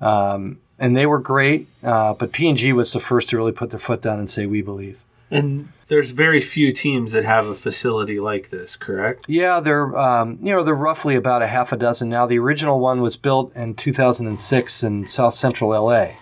um, 0.00 0.58
and 0.78 0.96
they 0.96 1.06
were 1.06 1.18
great. 1.18 1.68
Uh, 1.82 2.14
but 2.14 2.32
P 2.32 2.48
and 2.48 2.56
G 2.56 2.72
was 2.72 2.92
the 2.92 3.00
first 3.00 3.30
to 3.30 3.36
really 3.36 3.52
put 3.52 3.70
their 3.70 3.80
foot 3.80 4.00
down 4.00 4.18
and 4.18 4.30
say 4.30 4.46
we 4.46 4.62
believe. 4.62 5.02
And 5.30 5.70
there's 5.92 6.12
very 6.12 6.40
few 6.40 6.72
teams 6.72 7.12
that 7.12 7.22
have 7.22 7.46
a 7.46 7.54
facility 7.54 8.18
like 8.18 8.48
this, 8.48 8.76
correct? 8.76 9.26
Yeah, 9.28 9.60
they're 9.60 9.94
um, 9.98 10.38
you 10.42 10.50
know 10.50 10.64
they're 10.64 10.74
roughly 10.74 11.16
about 11.16 11.42
a 11.42 11.46
half 11.46 11.70
a 11.70 11.76
dozen 11.76 12.08
now. 12.08 12.24
The 12.24 12.38
original 12.38 12.80
one 12.80 13.02
was 13.02 13.18
built 13.18 13.54
in 13.54 13.74
2006 13.74 14.82
in 14.82 15.06
South 15.06 15.34
Central 15.34 15.68
LA, 15.68 16.12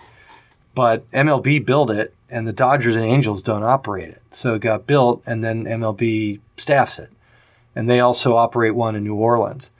but 0.75 1.09
MLB 1.11 1.65
built 1.65 1.89
it, 1.89 2.13
and 2.29 2.45
the 2.45 2.51
Dodgers 2.51 2.97
and 2.97 3.05
Angels 3.05 3.41
don't 3.41 3.63
operate 3.63 4.09
it. 4.09 4.21
So 4.29 4.55
it 4.55 4.59
got 4.59 4.87
built, 4.87 5.23
and 5.25 5.41
then 5.41 5.63
MLB 5.63 6.41
staffs 6.57 6.99
it, 6.99 7.11
and 7.73 7.89
they 7.89 8.01
also 8.01 8.35
operate 8.35 8.75
one 8.75 8.97
in 8.97 9.05
New 9.05 9.15
Orleans. 9.15 9.71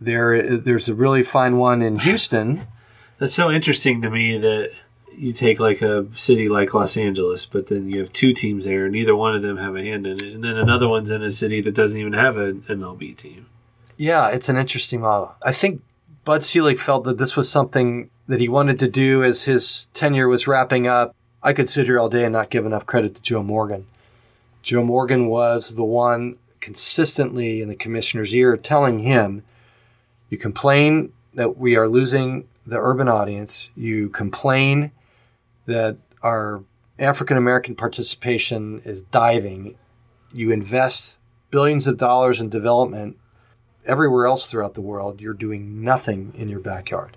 There, 0.00 0.56
there's 0.56 0.88
a 0.88 0.94
really 0.94 1.22
fine 1.22 1.58
one 1.58 1.82
in 1.82 1.98
Houston. 1.98 2.66
That's 3.18 3.34
so 3.34 3.50
interesting 3.50 4.00
to 4.00 4.08
me 4.08 4.38
that 4.38 4.70
you 5.16 5.32
take 5.32 5.60
like 5.60 5.82
a 5.82 6.06
city 6.14 6.48
like 6.48 6.74
Los 6.74 6.96
Angeles, 6.96 7.46
but 7.46 7.68
then 7.68 7.88
you 7.88 7.98
have 7.98 8.12
two 8.12 8.32
teams 8.32 8.64
there, 8.64 8.84
and 8.84 8.92
neither 8.92 9.16
one 9.16 9.34
of 9.34 9.42
them 9.42 9.56
have 9.56 9.76
a 9.76 9.82
hand 9.82 10.06
in 10.06 10.16
it, 10.16 10.34
and 10.34 10.44
then 10.44 10.56
another 10.56 10.88
one's 10.88 11.10
in 11.10 11.22
a 11.22 11.30
city 11.30 11.60
that 11.62 11.74
doesn't 11.74 12.00
even 12.00 12.12
have 12.12 12.36
an 12.36 12.62
MLB 12.62 13.16
team. 13.16 13.46
Yeah, 13.96 14.28
it's 14.28 14.48
an 14.48 14.56
interesting 14.56 15.00
model. 15.00 15.34
I 15.44 15.52
think 15.52 15.82
Bud 16.24 16.42
Selig 16.42 16.78
felt 16.78 17.04
that 17.04 17.18
this 17.18 17.36
was 17.36 17.48
something 17.50 18.10
that 18.26 18.40
he 18.40 18.48
wanted 18.48 18.78
to 18.78 18.88
do 18.88 19.22
as 19.22 19.44
his 19.44 19.86
tenure 19.94 20.28
was 20.28 20.46
wrapping 20.46 20.86
up. 20.86 21.14
I 21.42 21.52
could 21.52 21.68
sit 21.68 21.86
here 21.86 22.00
all 22.00 22.08
day 22.08 22.24
and 22.24 22.32
not 22.32 22.50
give 22.50 22.64
enough 22.64 22.86
credit 22.86 23.14
to 23.16 23.22
Joe 23.22 23.42
Morgan. 23.42 23.86
Joe 24.62 24.82
Morgan 24.82 25.28
was 25.28 25.74
the 25.74 25.84
one 25.84 26.38
consistently 26.60 27.60
in 27.60 27.68
the 27.68 27.76
commissioner's 27.76 28.34
ear 28.34 28.56
telling 28.56 29.00
him, 29.00 29.42
you 30.30 30.38
complain 30.38 31.12
that 31.34 31.58
we 31.58 31.76
are 31.76 31.86
losing 31.86 32.48
the 32.66 32.78
urban 32.80 33.08
audience. 33.08 33.70
You 33.76 34.08
complain 34.08 34.90
that 35.66 35.98
our 36.22 36.64
African 36.98 37.36
American 37.36 37.74
participation 37.74 38.80
is 38.84 39.02
diving. 39.02 39.76
You 40.32 40.50
invest 40.50 41.18
billions 41.50 41.86
of 41.86 41.96
dollars 41.96 42.40
in 42.40 42.48
development 42.48 43.16
everywhere 43.86 44.26
else 44.26 44.50
throughout 44.50 44.74
the 44.74 44.80
world. 44.80 45.20
You're 45.20 45.34
doing 45.34 45.82
nothing 45.82 46.32
in 46.36 46.48
your 46.48 46.60
backyard. 46.60 47.16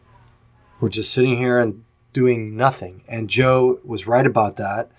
We're 0.79 0.89
just 0.89 1.11
sitting 1.11 1.37
here 1.37 1.59
and 1.59 1.83
doing 2.13 2.55
nothing. 2.55 3.03
And 3.07 3.29
Joe 3.29 3.79
was 3.83 4.07
right 4.07 4.25
about 4.25 4.55
that. 4.57 4.91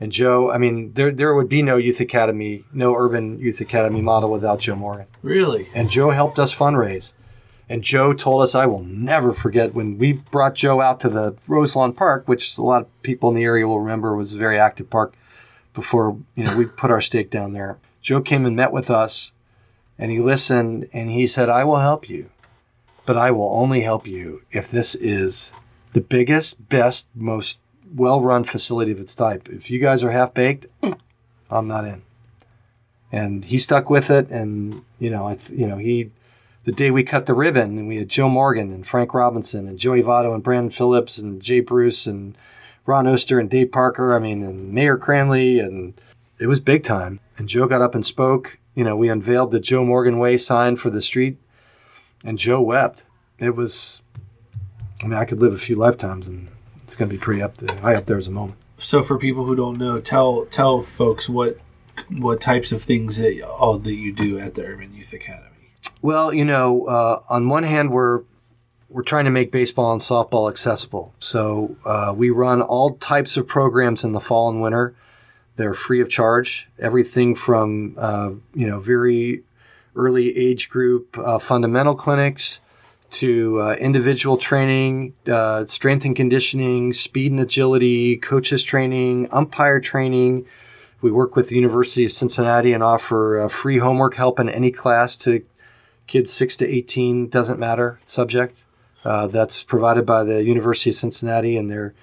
And 0.00 0.12
Joe, 0.12 0.50
I 0.50 0.58
mean, 0.58 0.92
there 0.94 1.12
there 1.12 1.34
would 1.34 1.48
be 1.48 1.62
no 1.62 1.76
youth 1.76 2.00
academy, 2.00 2.64
no 2.72 2.94
urban 2.94 3.38
youth 3.38 3.60
academy 3.60 4.02
model 4.02 4.30
without 4.30 4.58
Joe 4.58 4.74
Morgan. 4.74 5.06
Really? 5.22 5.68
And 5.74 5.88
Joe 5.90 6.10
helped 6.10 6.38
us 6.38 6.54
fundraise. 6.54 7.14
And 7.68 7.82
Joe 7.82 8.12
told 8.12 8.42
us, 8.42 8.54
I 8.54 8.66
will 8.66 8.82
never 8.82 9.32
forget 9.32 9.74
when 9.74 9.96
we 9.96 10.12
brought 10.12 10.54
Joe 10.54 10.80
out 10.80 11.00
to 11.00 11.08
the 11.08 11.36
Roselawn 11.48 11.94
Park, 11.94 12.28
which 12.28 12.58
a 12.58 12.62
lot 12.62 12.82
of 12.82 13.02
people 13.02 13.30
in 13.30 13.36
the 13.36 13.44
area 13.44 13.66
will 13.66 13.80
remember 13.80 14.14
was 14.14 14.34
a 14.34 14.38
very 14.38 14.58
active 14.58 14.90
park 14.90 15.14
before 15.72 16.16
you 16.34 16.44
know 16.44 16.56
we 16.56 16.66
put 16.66 16.90
our 16.90 17.00
stake 17.00 17.30
down 17.30 17.50
there. 17.50 17.78
Joe 18.02 18.20
came 18.20 18.44
and 18.44 18.54
met 18.54 18.72
with 18.72 18.90
us, 18.90 19.32
and 19.98 20.10
he 20.10 20.20
listened, 20.20 20.88
and 20.92 21.10
he 21.10 21.26
said, 21.26 21.48
"I 21.48 21.64
will 21.64 21.80
help 21.80 22.08
you, 22.08 22.30
but 23.06 23.16
I 23.16 23.30
will 23.30 23.50
only 23.54 23.80
help 23.80 24.06
you 24.06 24.42
if 24.50 24.70
this 24.70 24.94
is 24.94 25.52
the 25.92 26.00
biggest, 26.02 26.68
best, 26.68 27.08
most 27.14 27.58
well-run 27.94 28.44
facility 28.44 28.92
of 28.92 29.00
its 29.00 29.14
type. 29.14 29.48
If 29.48 29.70
you 29.70 29.78
guys 29.78 30.04
are 30.04 30.10
half 30.10 30.34
baked, 30.34 30.66
I'm 31.50 31.66
not 31.66 31.86
in." 31.86 32.02
And 33.10 33.44
he 33.44 33.58
stuck 33.58 33.88
with 33.88 34.10
it, 34.10 34.28
and 34.28 34.82
you 34.98 35.08
know, 35.08 35.26
I 35.26 35.36
th- 35.36 35.58
you 35.58 35.66
know 35.66 35.78
he 35.78 36.10
the 36.64 36.72
day 36.72 36.90
we 36.90 37.02
cut 37.02 37.26
the 37.26 37.34
ribbon, 37.34 37.78
and 37.78 37.88
we 37.88 37.98
had 37.98 38.08
Joe 38.08 38.28
Morgan 38.28 38.72
and 38.72 38.86
Frank 38.86 39.14
Robinson 39.14 39.68
and 39.68 39.78
Joey 39.78 40.02
Votto 40.02 40.34
and 40.34 40.42
Brandon 40.42 40.70
Phillips 40.70 41.18
and 41.18 41.40
Jay 41.40 41.60
Bruce 41.60 42.06
and 42.06 42.36
Ron 42.86 43.06
Oester 43.06 43.38
and 43.38 43.50
Dave 43.50 43.70
Parker. 43.70 44.14
I 44.14 44.18
mean, 44.18 44.42
and 44.42 44.72
Mayor 44.72 44.96
Cranley, 44.96 45.60
and 45.60 46.00
it 46.38 46.46
was 46.46 46.60
big 46.60 46.82
time. 46.82 47.20
And 47.36 47.48
Joe 47.48 47.66
got 47.66 47.82
up 47.82 47.94
and 47.94 48.04
spoke. 48.04 48.58
You 48.74 48.84
know, 48.84 48.96
we 48.96 49.08
unveiled 49.08 49.50
the 49.50 49.60
Joe 49.60 49.84
Morgan 49.84 50.18
Way 50.18 50.36
sign 50.36 50.76
for 50.76 50.90
the 50.90 51.02
street, 51.02 51.36
and 52.24 52.38
Joe 52.38 52.60
wept. 52.60 53.04
It 53.38 53.54
was, 53.54 54.00
I 55.02 55.06
mean, 55.06 55.18
I 55.18 55.24
could 55.24 55.40
live 55.40 55.52
a 55.52 55.58
few 55.58 55.76
lifetimes, 55.76 56.28
and 56.28 56.48
it's 56.82 56.96
going 56.96 57.08
to 57.08 57.14
be 57.14 57.20
pretty 57.20 57.42
up 57.42 57.56
there, 57.56 57.76
high 57.78 57.94
up 57.94 58.06
there 58.06 58.18
as 58.18 58.26
a 58.26 58.32
moment. 58.32 58.58
So 58.78 59.02
for 59.02 59.18
people 59.18 59.44
who 59.44 59.54
don't 59.54 59.78
know, 59.78 60.00
tell 60.00 60.46
tell 60.46 60.80
folks 60.80 61.28
what 61.28 61.58
what 62.10 62.40
types 62.40 62.72
of 62.72 62.82
things 62.82 63.18
that 63.18 63.40
all 63.42 63.78
that 63.78 63.94
you 63.94 64.12
do 64.12 64.38
at 64.38 64.54
the 64.54 64.64
Urban 64.64 64.92
Youth 64.92 65.12
Academy. 65.12 65.53
Well, 66.04 66.34
you 66.34 66.44
know, 66.44 66.84
uh, 66.84 67.22
on 67.30 67.48
one 67.48 67.62
hand, 67.62 67.90
we're 67.90 68.24
we're 68.90 69.04
trying 69.04 69.24
to 69.24 69.30
make 69.30 69.50
baseball 69.50 69.90
and 69.90 70.02
softball 70.02 70.50
accessible. 70.50 71.14
So 71.18 71.76
uh, 71.86 72.12
we 72.14 72.28
run 72.28 72.60
all 72.60 72.96
types 72.96 73.38
of 73.38 73.48
programs 73.48 74.04
in 74.04 74.12
the 74.12 74.20
fall 74.20 74.50
and 74.50 74.60
winter. 74.60 74.94
They're 75.56 75.72
free 75.72 76.02
of 76.02 76.10
charge. 76.10 76.68
Everything 76.78 77.34
from 77.34 77.94
uh, 77.96 78.32
you 78.54 78.66
know 78.66 78.80
very 78.80 79.44
early 79.96 80.36
age 80.36 80.68
group 80.68 81.16
uh, 81.16 81.38
fundamental 81.38 81.94
clinics 81.94 82.60
to 83.12 83.62
uh, 83.62 83.76
individual 83.80 84.36
training, 84.36 85.14
uh, 85.26 85.64
strength 85.64 86.04
and 86.04 86.14
conditioning, 86.14 86.92
speed 86.92 87.32
and 87.32 87.40
agility, 87.40 88.18
coaches 88.18 88.62
training, 88.62 89.26
umpire 89.32 89.80
training. 89.80 90.44
We 91.00 91.10
work 91.10 91.34
with 91.34 91.48
the 91.48 91.56
University 91.56 92.04
of 92.04 92.12
Cincinnati 92.12 92.74
and 92.74 92.82
offer 92.82 93.40
uh, 93.40 93.48
free 93.48 93.78
homework 93.78 94.16
help 94.16 94.38
in 94.38 94.50
any 94.50 94.70
class 94.70 95.16
to 95.18 95.42
kids 96.06 96.32
6 96.32 96.56
to 96.58 96.66
18, 96.66 97.28
doesn't 97.28 97.58
matter, 97.58 98.00
subject. 98.04 98.64
Uh, 99.04 99.26
that's 99.26 99.62
provided 99.62 100.06
by 100.06 100.24
the 100.24 100.44
University 100.44 100.90
of 100.90 100.96
Cincinnati 100.96 101.56
and 101.56 101.70
their 101.70 101.94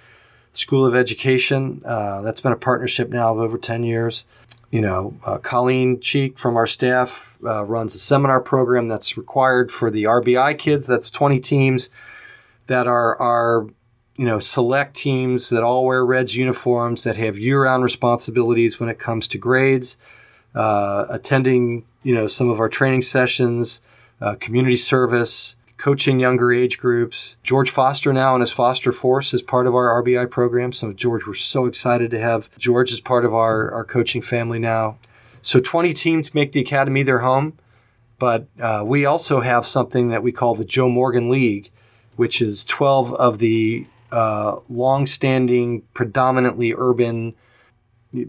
School 0.53 0.85
of 0.85 0.93
Education. 0.93 1.81
Uh, 1.83 2.21
that's 2.21 2.41
been 2.41 2.51
a 2.51 2.57
partnership 2.57 3.09
now 3.09 3.31
of 3.33 3.39
over 3.39 3.57
10 3.57 3.83
years. 3.83 4.25
You 4.69 4.81
know, 4.81 5.15
uh, 5.25 5.37
Colleen 5.37 5.99
Cheek 5.99 6.37
from 6.37 6.55
our 6.55 6.67
staff 6.67 7.37
uh, 7.43 7.65
runs 7.65 7.95
a 7.95 7.99
seminar 7.99 8.39
program 8.39 8.87
that's 8.87 9.17
required 9.17 9.71
for 9.71 9.89
the 9.89 10.05
RBI 10.05 10.57
kids. 10.57 10.87
That's 10.87 11.09
20 11.09 11.39
teams 11.39 11.89
that 12.67 12.87
are, 12.87 13.19
are 13.19 13.67
you 14.15 14.25
know, 14.25 14.39
select 14.39 14.95
teams 14.95 15.49
that 15.49 15.63
all 15.63 15.85
wear 15.85 16.05
Reds 16.05 16.35
uniforms 16.35 17.03
that 17.03 17.17
have 17.17 17.37
year-round 17.37 17.83
responsibilities 17.83 18.79
when 18.79 18.87
it 18.87 18.99
comes 18.99 19.27
to 19.29 19.37
grades, 19.37 19.97
uh, 20.53 21.05
attending, 21.09 21.85
you 22.03 22.13
know, 22.13 22.27
some 22.27 22.49
of 22.49 22.59
our 22.59 22.69
training 22.69 23.01
sessions, 23.01 23.81
uh, 24.21 24.35
community 24.35 24.77
service, 24.77 25.55
coaching 25.77 26.19
younger 26.19 26.53
age 26.53 26.77
groups. 26.77 27.37
George 27.41 27.71
Foster 27.71 28.13
now 28.13 28.35
and 28.35 28.41
his 28.41 28.51
Foster 28.51 28.91
Force 28.91 29.33
is 29.33 29.41
part 29.41 29.65
of 29.65 29.73
our 29.73 30.03
RBI 30.03 30.29
program. 30.29 30.71
So 30.71 30.93
George, 30.93 31.25
we're 31.25 31.33
so 31.33 31.65
excited 31.65 32.11
to 32.11 32.19
have 32.19 32.55
George 32.57 32.91
as 32.91 33.01
part 33.01 33.25
of 33.25 33.33
our, 33.33 33.71
our 33.71 33.83
coaching 33.83 34.21
family 34.21 34.59
now. 34.59 34.97
So 35.41 35.59
20 35.59 35.93
teams 35.93 36.35
make 36.35 36.51
the 36.51 36.59
academy 36.59 37.01
their 37.01 37.19
home, 37.19 37.57
but 38.19 38.45
uh, 38.59 38.83
we 38.85 39.05
also 39.05 39.41
have 39.41 39.65
something 39.65 40.09
that 40.09 40.21
we 40.21 40.31
call 40.31 40.53
the 40.53 40.65
Joe 40.65 40.87
Morgan 40.87 41.29
League, 41.29 41.71
which 42.15 42.43
is 42.43 42.63
12 42.65 43.15
of 43.15 43.39
the 43.39 43.87
uh, 44.11 44.57
long-standing, 44.69 45.81
predominantly 45.95 46.75
urban 46.77 47.33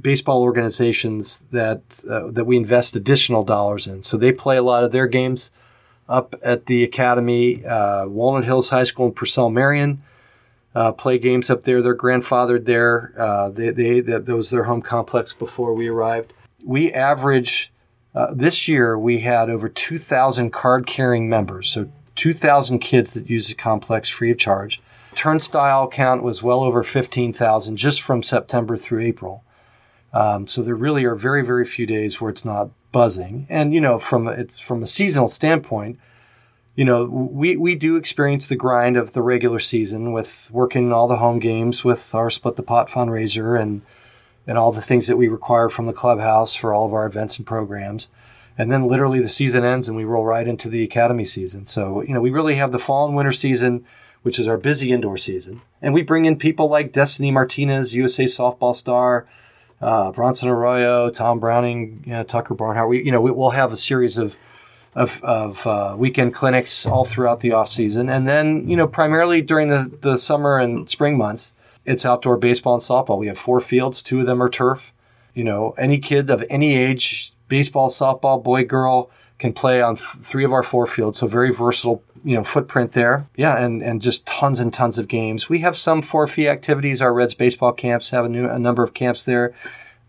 baseball 0.01 0.43
organizations 0.43 1.41
that 1.51 2.05
uh, 2.09 2.31
that 2.31 2.45
we 2.45 2.57
invest 2.57 2.95
additional 2.95 3.43
dollars 3.43 3.87
in. 3.87 4.01
So 4.03 4.17
they 4.17 4.33
play 4.33 4.57
a 4.57 4.63
lot 4.63 4.85
of 4.85 4.93
their 4.93 5.09
games 5.09 5.51
up 6.13 6.35
at 6.45 6.67
the 6.67 6.85
academy. 6.85 7.65
Uh, 7.65 8.07
Walnut 8.07 8.45
Hills 8.45 8.71
High 8.71 8.85
School 8.85 9.07
and 9.07 9.17
Purcell 9.17 9.51
Marion 9.51 10.03
uh, 10.75 10.93
play 10.93 11.19
games 11.19 11.51
up 11.51 11.65
there. 11.65 11.83
They're 11.83 11.97
grandfathered 11.97 12.67
there. 12.67 13.15
Uh, 13.17 13.51
they, 13.51 13.71
they 13.71 14.01
that, 14.01 14.27
that 14.27 14.37
was 14.37 14.51
their 14.51 14.65
home 14.65 14.83
complex 14.83 15.33
before 15.33 15.75
we 15.75 15.89
arrived. 15.89 16.35
We 16.65 16.93
average 16.93 17.73
uh, 18.15 18.35
this 18.35 18.69
year 18.69 18.99
we 18.99 19.21
had 19.21 19.49
over 19.49 19.69
2,000 19.69 20.53
card 20.53 20.87
carrying 20.87 21.29
members, 21.29 21.71
so 21.71 21.91
2,000 22.15 22.79
kids 22.79 23.15
that 23.15 23.31
use 23.31 23.49
the 23.49 23.55
complex 23.55 24.09
free 24.11 24.31
of 24.31 24.39
charge. 24.39 24.83
Turnstile 25.15 25.89
count 25.89 26.23
was 26.23 26.43
well 26.43 26.61
over 26.61 26.83
15,000 26.83 27.77
just 27.77 28.03
from 28.03 28.23
September 28.23 28.77
through 28.77 29.01
April. 29.01 29.45
Um, 30.13 30.47
so 30.47 30.63
there 30.63 30.75
really 30.75 31.05
are 31.05 31.15
very, 31.15 31.45
very 31.45 31.65
few 31.65 31.87
days 31.87 32.21
where 32.21 32.31
it's 32.31 32.45
not 32.45 32.71
buzzing. 32.93 33.47
And 33.49 33.73
you 33.75 33.81
know, 33.81 33.99
from 33.99 34.29
it's 34.29 34.59
from 34.59 34.83
a 34.83 34.87
seasonal 34.87 35.29
standpoint, 35.29 35.99
you 36.75 36.85
know, 36.85 37.05
we 37.05 37.57
we 37.57 37.75
do 37.75 37.97
experience 37.97 38.47
the 38.47 38.57
grind 38.57 38.97
of 38.97 39.13
the 39.13 39.23
regular 39.23 39.59
season 39.59 40.13
with 40.13 40.51
working 40.53 40.93
all 40.93 41.09
the 41.09 41.17
home 41.17 41.39
games 41.39 41.85
with 41.85 42.15
our 42.15 42.31
split 42.31 42.57
the 42.57 42.63
pot 42.63 42.89
fundraiser 42.89 43.61
and 43.61 43.83
and 44.47 44.59
all 44.59 44.73
the 44.73 44.83
things 44.83 45.07
that 45.07 45.17
we 45.17 45.29
require 45.29 45.69
from 45.69 45.87
the 45.87 45.93
clubhouse 45.93 46.55
for 46.55 46.75
all 46.75 46.87
of 46.87 46.93
our 46.93 47.07
events 47.07 47.39
and 47.39 47.47
programs. 47.47 48.09
And 48.59 48.71
then 48.71 48.87
literally 48.87 49.21
the 49.21 49.29
season 49.29 49.65
ends 49.65 49.89
and 49.89 49.97
we 49.97 50.05
roll 50.05 50.25
right 50.25 50.47
into 50.47 50.69
the 50.69 50.83
academy 50.83 51.25
season. 51.25 51.65
So, 51.65 52.03
you 52.03 52.13
know, 52.13 52.21
we 52.21 52.31
really 52.31 52.57
have 52.57 52.73
the 52.73 52.79
fall 52.79 53.07
and 53.07 53.17
winter 53.17 53.33
season, 53.33 53.85
which 54.23 54.39
is 54.39 54.47
our 54.47 54.59
busy 54.59 54.93
indoor 54.93 55.17
season. 55.17 55.63
And 55.81 55.95
we 55.95 56.03
bring 56.03 56.27
in 56.27 56.37
people 56.37 56.69
like 56.69 56.93
Destiny 56.93 57.31
Martinez, 57.31 57.95
USA 57.95 58.25
softball 58.25 58.75
star, 58.75 59.27
uh, 59.83 60.13
Bronson 60.13 60.49
Arroyo, 60.49 61.11
Tom 61.11 61.41
Browning, 61.41 62.03
you 62.07 62.13
know, 62.13 62.23
Tucker 62.23 62.55
Barnhart. 62.55 62.89
We, 62.89 63.03
you 63.03 63.11
know, 63.11 63.21
we, 63.21 63.31
we'll 63.31 63.51
have 63.51 63.73
a 63.73 63.77
series 63.77 64.17
of 64.19 64.37
of, 64.95 65.23
of 65.25 65.67
uh, 65.67 65.95
weekend 65.99 66.35
clinics 66.35 66.85
all 66.85 67.05
throughout 67.05 67.41
the 67.41 67.53
off 67.53 67.69
season, 67.69 68.09
and 68.09 68.29
then 68.29 68.69
you 68.69 68.77
know, 68.77 68.87
primarily 68.87 69.43
during 69.43 69.69
the 69.69 69.91
the 70.01 70.17
summer 70.17 70.59
and 70.59 70.89
spring 70.89 71.17
months, 71.17 71.53
it's 71.85 72.07
outdoor 72.07 72.37
baseball 72.37 72.75
and 72.75 72.83
softball. 72.83 73.19
We 73.19 73.27
have 73.27 73.39
four 73.39 73.61
fields. 73.61 74.03
Two 74.03 74.21
of 74.21 74.27
them 74.27 74.43
are 74.43 74.51
turf. 74.51 74.93
You 75.35 75.45
know, 75.45 75.71
any 75.79 75.99
kid 75.99 76.29
of 76.29 76.45
any 76.51 76.75
age, 76.75 77.33
baseball, 77.49 77.89
softball, 77.89 78.43
boy, 78.43 78.65
girl, 78.65 79.11
can 79.43 79.53
play 79.53 79.83
on 79.83 79.97
th- 79.97 80.07
three 80.23 80.45
of 80.45 80.53
our 80.53 80.63
four 80.63 80.87
fields. 80.87 81.19
So 81.19 81.27
very 81.27 81.53
versatile, 81.53 82.03
you 82.25 82.37
know, 82.37 82.45
footprint 82.45 82.93
there. 82.93 83.27
Yeah, 83.37 83.63
and 83.63 83.83
and 83.83 84.01
just 84.01 84.25
tons 84.25 84.61
and 84.61 84.73
tons 84.73 84.99
of 84.99 85.09
games. 85.09 85.51
We 85.51 85.59
have 85.59 85.77
some 85.77 86.01
four 86.01 86.27
fee 86.27 86.49
activities. 86.49 87.03
Our 87.03 87.13
Reds 87.13 87.35
baseball 87.35 87.73
camps 87.73 88.11
have 88.11 88.25
a, 88.25 88.29
new, 88.29 88.49
a 88.49 88.59
number 88.59 88.83
of 88.83 88.95
camps 88.95 89.25
there. 89.25 89.53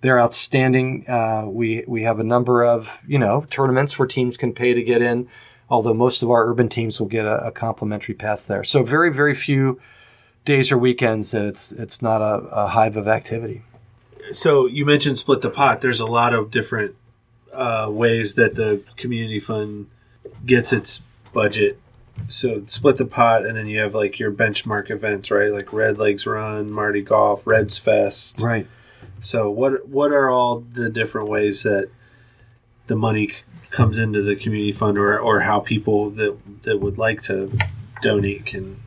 They're 0.02 0.20
outstanding. 0.20 1.10
Uh, 1.10 1.48
we 1.48 1.84
we 1.88 2.04
have 2.04 2.20
a 2.20 2.24
number 2.24 2.64
of 2.64 3.02
you 3.08 3.20
know 3.20 3.46
tournaments 3.50 3.98
where 3.98 4.08
teams 4.08 4.38
can 4.38 4.54
pay 4.54 4.74
to 4.74 4.84
get 4.84 5.02
in. 5.02 5.28
Although 5.70 5.96
most 5.96 6.22
of 6.22 6.30
our 6.30 6.46
urban 6.48 6.70
teams 6.70 7.00
will 7.00 7.08
get 7.08 7.26
a, 7.26 7.48
a 7.48 7.52
complimentary 7.52 8.14
pass 8.14 8.46
there. 8.46 8.64
So 8.64 8.84
very 8.84 9.12
very 9.12 9.34
few 9.34 9.82
days 10.46 10.72
or 10.72 10.78
weekends 10.78 11.32
that 11.32 11.44
it's 11.44 11.72
it's 11.72 12.02
not 12.02 12.22
a, 12.22 12.36
a 12.52 12.68
hive 12.68 12.98
of 12.98 13.08
activity. 13.08 13.64
So 14.32 14.68
you 14.68 14.86
mentioned 14.86 15.18
split 15.18 15.42
the 15.42 15.50
pot. 15.50 15.82
There's 15.82 16.00
a 16.00 16.06
lot 16.06 16.34
of 16.34 16.52
different 16.52 16.96
uh, 17.54 17.90
ways 17.90 18.36
that 18.36 18.56
the 18.56 18.84
community 18.96 19.40
fund 19.40 19.88
gets 20.46 20.74
its 20.74 21.02
budget. 21.34 21.80
So 22.28 22.64
split 22.68 22.98
the 22.98 23.06
pot, 23.06 23.46
and 23.46 23.58
then 23.58 23.68
you 23.68 23.80
have 23.80 23.96
like 23.96 24.20
your 24.20 24.32
benchmark 24.32 24.90
events, 24.92 25.32
right? 25.32 25.52
Like 25.52 25.74
Red 25.74 25.98
Legs 25.98 26.26
Run, 26.26 26.72
Marty 26.72 27.02
Golf, 27.02 27.48
Reds 27.48 27.78
Fest. 27.78 28.42
Right. 28.42 28.68
So 29.20 29.50
what 29.50 29.88
what 29.88 30.12
are 30.12 30.30
all 30.30 30.60
the 30.60 30.90
different 30.90 31.30
ways 31.30 31.64
that 31.64 31.90
the 32.88 32.96
money 32.96 33.30
c- 33.30 33.44
comes 33.70 33.98
into 33.98 34.22
the 34.22 34.36
community 34.36 34.72
fund, 34.72 34.98
or 34.98 35.20
or 35.20 35.42
how 35.42 35.60
people 35.60 36.12
that 36.12 36.38
that 36.64 36.80
would 36.80 36.98
like 36.98 37.22
to 37.24 37.52
donate 38.02 38.46
can? 38.46 38.80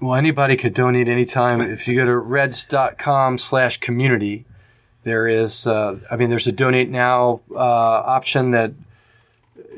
Well, 0.00 0.14
anybody 0.14 0.56
could 0.56 0.74
donate 0.74 1.08
anytime. 1.08 1.60
If 1.60 1.88
you 1.88 1.96
go 1.96 2.06
to 2.06 2.16
reds.com 2.16 3.38
slash 3.38 3.78
community, 3.78 4.44
there 5.04 5.26
is, 5.26 5.66
uh, 5.66 5.98
I 6.10 6.16
mean, 6.16 6.30
there's 6.30 6.46
a 6.46 6.52
donate 6.52 6.90
now 6.90 7.40
uh, 7.52 7.58
option 7.58 8.50
that, 8.52 8.72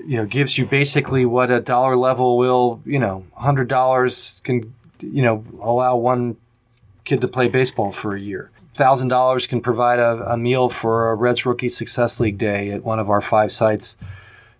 you 0.06 0.16
know, 0.16 0.26
gives 0.26 0.58
you 0.58 0.66
basically 0.66 1.24
what 1.24 1.50
a 1.50 1.60
dollar 1.60 1.96
level 1.96 2.38
will, 2.38 2.80
you 2.84 2.98
know, 2.98 3.26
$100 3.38 4.42
can, 4.42 4.74
you 5.00 5.22
know, 5.22 5.44
allow 5.60 5.96
one 5.96 6.36
kid 7.04 7.20
to 7.20 7.28
play 7.28 7.48
baseball 7.48 7.92
for 7.92 8.14
a 8.14 8.20
year. 8.20 8.50
$1,000 8.74 9.48
can 9.48 9.60
provide 9.60 9.98
a, 9.98 10.32
a 10.32 10.36
meal 10.36 10.68
for 10.68 11.10
a 11.10 11.14
Reds 11.14 11.44
Rookie 11.44 11.68
Success 11.68 12.18
League 12.18 12.38
day 12.38 12.70
at 12.70 12.84
one 12.84 12.98
of 12.98 13.10
our 13.10 13.20
five 13.20 13.52
sites 13.52 13.96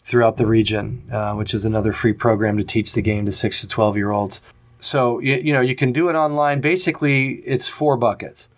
throughout 0.04 0.36
the 0.36 0.46
region, 0.46 1.02
uh, 1.10 1.34
which 1.34 1.54
is 1.54 1.64
another 1.64 1.92
free 1.92 2.12
program 2.12 2.56
to 2.58 2.64
teach 2.64 2.92
the 2.92 3.02
game 3.02 3.24
to 3.24 3.32
six 3.32 3.60
to 3.60 3.68
12 3.68 3.96
year 3.96 4.10
olds. 4.10 4.42
So, 4.78 5.20
you, 5.20 5.36
you 5.36 5.52
know, 5.52 5.60
you 5.60 5.74
can 5.74 5.92
do 5.92 6.08
it 6.08 6.14
online. 6.14 6.60
Basically, 6.60 7.36
it's 7.46 7.68
four 7.68 7.96
buckets. 7.96 8.48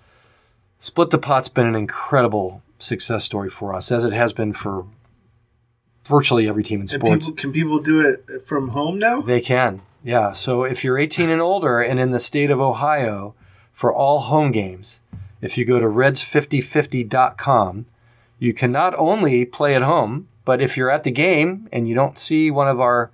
Split 0.82 1.10
the 1.10 1.18
Pot's 1.18 1.48
been 1.48 1.66
an 1.66 1.76
incredible 1.76 2.60
success 2.80 3.24
story 3.24 3.48
for 3.48 3.72
us, 3.72 3.92
as 3.92 4.02
it 4.02 4.12
has 4.12 4.32
been 4.32 4.52
for 4.52 4.84
virtually 6.04 6.48
every 6.48 6.64
team 6.64 6.80
in 6.80 6.88
sports. 6.88 7.26
people, 7.26 7.40
can 7.40 7.52
people 7.52 7.78
do 7.78 8.00
it 8.00 8.42
from 8.42 8.70
home 8.70 8.98
now? 8.98 9.20
They 9.20 9.40
can, 9.40 9.82
yeah. 10.02 10.32
So 10.32 10.64
if 10.64 10.82
you're 10.82 10.98
18 10.98 11.30
and 11.30 11.40
older 11.40 11.80
and 11.80 12.00
in 12.00 12.10
the 12.10 12.18
state 12.18 12.50
of 12.50 12.60
Ohio 12.60 13.36
for 13.72 13.94
all 13.94 14.22
home 14.22 14.50
games, 14.50 15.00
if 15.40 15.56
you 15.56 15.64
go 15.64 15.78
to 15.78 15.86
reds5050.com, 15.86 17.86
you 18.40 18.52
can 18.52 18.72
not 18.72 18.92
only 18.98 19.44
play 19.44 19.76
at 19.76 19.82
home, 19.82 20.26
but 20.44 20.60
if 20.60 20.76
you're 20.76 20.90
at 20.90 21.04
the 21.04 21.12
game 21.12 21.68
and 21.72 21.88
you 21.88 21.94
don't 21.94 22.18
see 22.18 22.50
one 22.50 22.66
of 22.66 22.80
our 22.80 23.12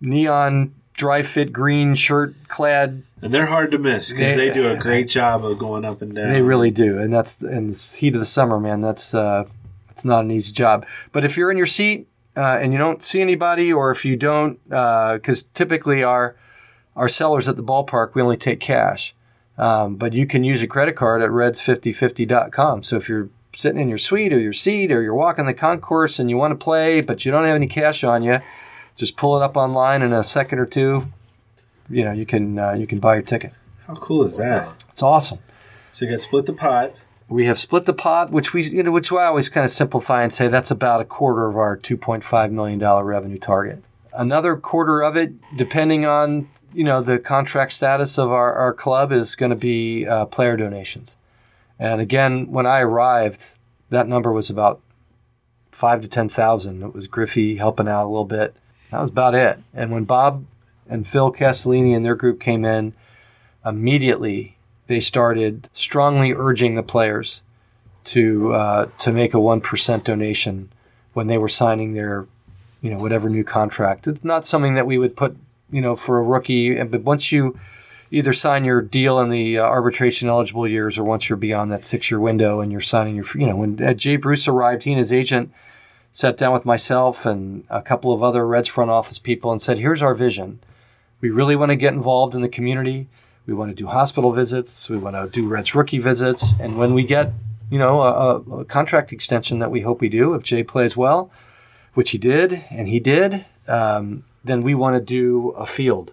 neon 0.00 0.74
dry 0.94 1.22
fit 1.22 1.52
green 1.52 1.94
shirt 1.94 2.34
clad. 2.48 3.04
And 3.22 3.32
they're 3.32 3.46
hard 3.46 3.70
to 3.70 3.78
miss 3.78 4.10
because 4.10 4.34
They- 4.34 4.48
they, 4.48 4.52
do 4.54 4.68
a 4.68 4.76
great 4.76 5.08
job 5.08 5.44
of 5.44 5.56
going 5.58 5.84
up 5.84 6.02
and 6.02 6.14
down. 6.14 6.28
They 6.32 6.42
really 6.42 6.72
do, 6.72 6.98
and 6.98 7.12
that's 7.12 7.40
in 7.40 7.68
the 7.68 7.96
heat 7.98 8.14
of 8.14 8.20
the 8.20 8.26
summer, 8.26 8.58
man. 8.58 8.80
That's 8.80 9.14
uh, 9.14 9.44
it's 9.90 10.04
not 10.04 10.24
an 10.24 10.32
easy 10.32 10.52
job. 10.52 10.84
But 11.12 11.24
if 11.24 11.36
you're 11.36 11.50
in 11.50 11.56
your 11.56 11.66
seat 11.66 12.08
uh, 12.36 12.58
and 12.60 12.72
you 12.72 12.78
don't 12.78 13.02
see 13.02 13.20
anybody, 13.20 13.72
or 13.72 13.90
if 13.92 14.04
you 14.04 14.16
don't, 14.16 14.58
because 14.68 15.44
typically 15.54 16.02
our 16.02 16.34
our 16.96 17.08
sellers 17.08 17.48
at 17.48 17.56
the 17.56 17.62
ballpark 17.62 18.14
we 18.14 18.20
only 18.22 18.36
take 18.36 18.58
cash, 18.58 19.14
um, 19.56 19.94
but 19.96 20.12
you 20.12 20.26
can 20.26 20.42
use 20.42 20.60
a 20.60 20.66
credit 20.66 20.96
card 20.96 21.22
at 21.22 21.30
reds5050.com. 21.30 22.82
So 22.82 22.96
if 22.96 23.08
you're 23.08 23.28
sitting 23.54 23.80
in 23.80 23.88
your 23.88 23.98
suite 23.98 24.32
or 24.32 24.40
your 24.40 24.52
seat 24.52 24.90
or 24.90 25.02
you're 25.02 25.14
walking 25.14 25.46
the 25.46 25.54
concourse 25.54 26.18
and 26.18 26.28
you 26.28 26.36
want 26.36 26.58
to 26.58 26.62
play, 26.62 27.00
but 27.00 27.24
you 27.24 27.30
don't 27.30 27.44
have 27.44 27.54
any 27.54 27.66
cash 27.66 28.02
on 28.02 28.22
you, 28.22 28.40
just 28.96 29.16
pull 29.16 29.36
it 29.36 29.42
up 29.42 29.56
online 29.56 30.02
in 30.02 30.12
a 30.12 30.24
second 30.24 30.58
or 30.58 30.66
two. 30.66 31.06
You 31.92 32.04
know, 32.04 32.12
you 32.12 32.26
can 32.26 32.58
uh, 32.58 32.72
you 32.72 32.86
can 32.86 32.98
buy 32.98 33.14
your 33.14 33.22
ticket. 33.22 33.52
How 33.86 33.94
cool 33.94 34.24
is 34.24 34.38
that? 34.38 34.84
It's 34.90 35.02
awesome. 35.02 35.38
So 35.90 36.06
you 36.06 36.10
got 36.10 36.20
split 36.20 36.46
the 36.46 36.52
pot. 36.52 36.94
We 37.28 37.46
have 37.46 37.58
split 37.58 37.84
the 37.84 37.92
pot, 37.92 38.30
which 38.30 38.52
we 38.52 38.64
you 38.64 38.82
know, 38.82 38.90
which 38.90 39.12
I 39.12 39.26
always 39.26 39.48
kind 39.48 39.64
of 39.64 39.70
simplify 39.70 40.22
and 40.22 40.32
say 40.32 40.48
that's 40.48 40.70
about 40.70 41.00
a 41.00 41.04
quarter 41.04 41.46
of 41.46 41.56
our 41.56 41.76
two 41.76 41.96
point 41.96 42.24
five 42.24 42.50
million 42.50 42.78
dollar 42.78 43.04
revenue 43.04 43.38
target. 43.38 43.84
Another 44.14 44.56
quarter 44.56 45.02
of 45.02 45.16
it, 45.16 45.34
depending 45.56 46.06
on 46.06 46.48
you 46.72 46.84
know 46.84 47.02
the 47.02 47.18
contract 47.18 47.72
status 47.72 48.18
of 48.18 48.30
our, 48.30 48.54
our 48.54 48.72
club, 48.72 49.12
is 49.12 49.34
going 49.34 49.50
to 49.50 49.56
be 49.56 50.06
uh, 50.06 50.26
player 50.26 50.56
donations. 50.56 51.16
And 51.78 52.00
again, 52.00 52.50
when 52.50 52.66
I 52.66 52.80
arrived, 52.80 53.54
that 53.90 54.08
number 54.08 54.32
was 54.32 54.48
about 54.48 54.80
five 55.70 56.00
to 56.02 56.08
ten 56.08 56.28
thousand. 56.28 56.82
It 56.82 56.94
was 56.94 57.06
Griffey 57.06 57.56
helping 57.56 57.88
out 57.88 58.06
a 58.06 58.08
little 58.08 58.24
bit. 58.24 58.54
That 58.90 59.00
was 59.00 59.10
about 59.10 59.34
it. 59.34 59.58
And 59.72 59.90
when 59.90 60.04
Bob 60.04 60.44
and 60.88 61.06
Phil 61.06 61.32
Castellini 61.32 61.94
and 61.94 62.04
their 62.04 62.14
group 62.14 62.40
came 62.40 62.64
in, 62.64 62.92
immediately 63.64 64.56
they 64.86 65.00
started 65.00 65.68
strongly 65.72 66.32
urging 66.32 66.74
the 66.74 66.82
players 66.82 67.42
to 68.04 68.52
uh, 68.52 68.86
to 68.98 69.12
make 69.12 69.32
a 69.32 69.40
one 69.40 69.60
percent 69.60 70.04
donation 70.04 70.70
when 71.12 71.26
they 71.26 71.38
were 71.38 71.48
signing 71.48 71.94
their, 71.94 72.26
you 72.80 72.90
know, 72.90 72.98
whatever 72.98 73.28
new 73.28 73.44
contract. 73.44 74.06
It's 74.06 74.24
not 74.24 74.44
something 74.44 74.74
that 74.74 74.86
we 74.86 74.98
would 74.98 75.16
put, 75.16 75.36
you 75.70 75.80
know, 75.80 75.94
for 75.94 76.18
a 76.18 76.22
rookie. 76.22 76.82
But 76.82 77.02
once 77.02 77.30
you 77.30 77.58
either 78.10 78.32
sign 78.32 78.64
your 78.64 78.82
deal 78.82 79.20
in 79.20 79.28
the 79.28 79.58
uh, 79.58 79.62
arbitration 79.62 80.28
eligible 80.28 80.66
years, 80.66 80.98
or 80.98 81.04
once 81.04 81.28
you're 81.28 81.36
beyond 81.36 81.70
that 81.72 81.84
six 81.84 82.10
year 82.10 82.20
window 82.20 82.60
and 82.60 82.72
you're 82.72 82.80
signing 82.80 83.16
your, 83.16 83.24
you 83.34 83.46
know, 83.46 83.56
when 83.56 83.82
uh, 83.82 83.94
Jay 83.94 84.16
Bruce 84.16 84.48
arrived, 84.48 84.84
he 84.84 84.92
and 84.92 84.98
his 84.98 85.12
agent 85.12 85.52
sat 86.10 86.36
down 86.36 86.52
with 86.52 86.66
myself 86.66 87.24
and 87.24 87.64
a 87.70 87.80
couple 87.80 88.12
of 88.12 88.22
other 88.22 88.46
Reds 88.46 88.68
front 88.68 88.90
office 88.90 89.18
people 89.18 89.52
and 89.52 89.62
said, 89.62 89.78
"Here's 89.78 90.02
our 90.02 90.14
vision. 90.14 90.58
We 91.22 91.30
really 91.30 91.56
want 91.56 91.70
to 91.70 91.76
get 91.76 91.94
involved 91.94 92.34
in 92.34 92.42
the 92.42 92.48
community." 92.50 93.08
We 93.46 93.54
want 93.54 93.70
to 93.70 93.74
do 93.74 93.88
hospital 93.88 94.32
visits. 94.32 94.88
We 94.88 94.98
want 94.98 95.16
to 95.16 95.28
do 95.28 95.48
Reds 95.48 95.74
rookie 95.74 95.98
visits. 95.98 96.54
And 96.60 96.78
when 96.78 96.94
we 96.94 97.02
get, 97.02 97.32
you 97.70 97.78
know, 97.78 98.00
a, 98.00 98.36
a- 98.36 98.64
contract 98.64 99.12
extension 99.12 99.58
that 99.58 99.70
we 99.70 99.80
hope 99.80 100.00
we 100.00 100.08
do, 100.08 100.34
if 100.34 100.44
Jay 100.44 100.62
plays 100.62 100.96
well, 100.96 101.30
which 101.94 102.10
he 102.10 102.18
did, 102.18 102.64
and 102.70 102.86
he 102.86 103.00
did, 103.00 103.44
um, 103.66 104.22
then 104.44 104.62
we 104.62 104.74
want 104.74 104.94
to 104.94 105.00
do 105.00 105.50
a 105.50 105.66
field. 105.66 106.12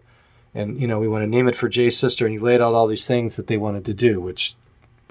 And, 0.56 0.82
you 0.82 0.88
know, 0.88 1.00
we 1.00 1.08
want 1.08 1.22
to 1.22 1.28
name 1.28 1.48
it 1.48 1.56
for 1.56 1.70
Jay's 1.70 1.98
sister. 1.98 2.26
And 2.26 2.34
he 2.34 2.40
laid 2.40 2.62
out 2.62 2.74
all 2.74 2.88
these 2.88 3.06
things 3.06 3.36
that 3.36 3.46
they 3.46 3.58
wanted 3.58 3.86
to 3.86 3.94
do, 3.94 4.20
which 4.20 4.56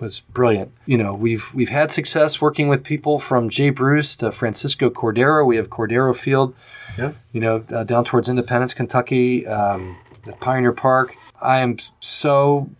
was 0.00 0.20
brilliant. 0.20 0.72
You 0.86 0.98
know, 0.98 1.14
we've 1.14 1.52
we've 1.54 1.68
had 1.68 1.92
success 1.92 2.40
working 2.40 2.66
with 2.66 2.82
people 2.82 3.20
from 3.20 3.48
Jay 3.48 3.70
Bruce 3.70 4.16
to 4.16 4.32
Francisco 4.32 4.90
Cordero. 4.90 5.46
We 5.46 5.56
have 5.56 5.70
Cordero 5.70 6.16
Field, 6.16 6.54
Yeah. 6.96 7.12
you 7.32 7.40
know, 7.40 7.64
uh, 7.72 7.84
down 7.84 8.04
towards 8.04 8.28
Independence, 8.28 8.74
Kentucky, 8.74 9.46
um, 9.46 9.96
Pioneer 10.40 10.72
Park. 10.72 11.16
I 11.40 11.58
am 11.58 11.76
so 12.00 12.70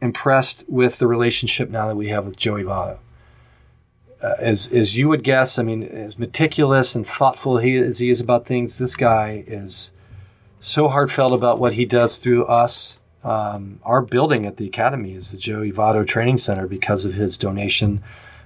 impressed 0.00 0.64
with 0.68 0.98
the 0.98 1.06
relationship 1.06 1.70
now 1.70 1.86
that 1.88 1.96
we 1.96 2.08
have 2.08 2.26
with 2.26 2.36
Joey 2.36 2.64
Votto. 2.64 2.98
Uh, 4.22 4.34
as 4.38 4.72
as 4.72 4.96
you 4.96 5.08
would 5.08 5.22
guess, 5.22 5.58
I 5.58 5.62
mean, 5.62 5.82
as 5.82 6.18
meticulous 6.18 6.94
and 6.94 7.06
thoughtful 7.06 7.58
he 7.58 7.76
as 7.76 7.98
he 7.98 8.10
is 8.10 8.20
about 8.20 8.46
things, 8.46 8.78
this 8.78 8.94
guy 8.94 9.44
is 9.46 9.92
so 10.58 10.88
heartfelt 10.88 11.32
about 11.32 11.58
what 11.58 11.74
he 11.74 11.84
does 11.84 12.18
through 12.18 12.44
us. 12.46 12.98
Um, 13.22 13.80
our 13.82 14.02
building 14.02 14.46
at 14.46 14.56
the 14.56 14.66
academy 14.66 15.12
is 15.12 15.32
the 15.32 15.36
Joey 15.36 15.72
Votto 15.72 16.06
Training 16.06 16.36
Center 16.38 16.66
because 16.66 17.04
of 17.04 17.14
his 17.14 17.36
donation, 17.36 18.02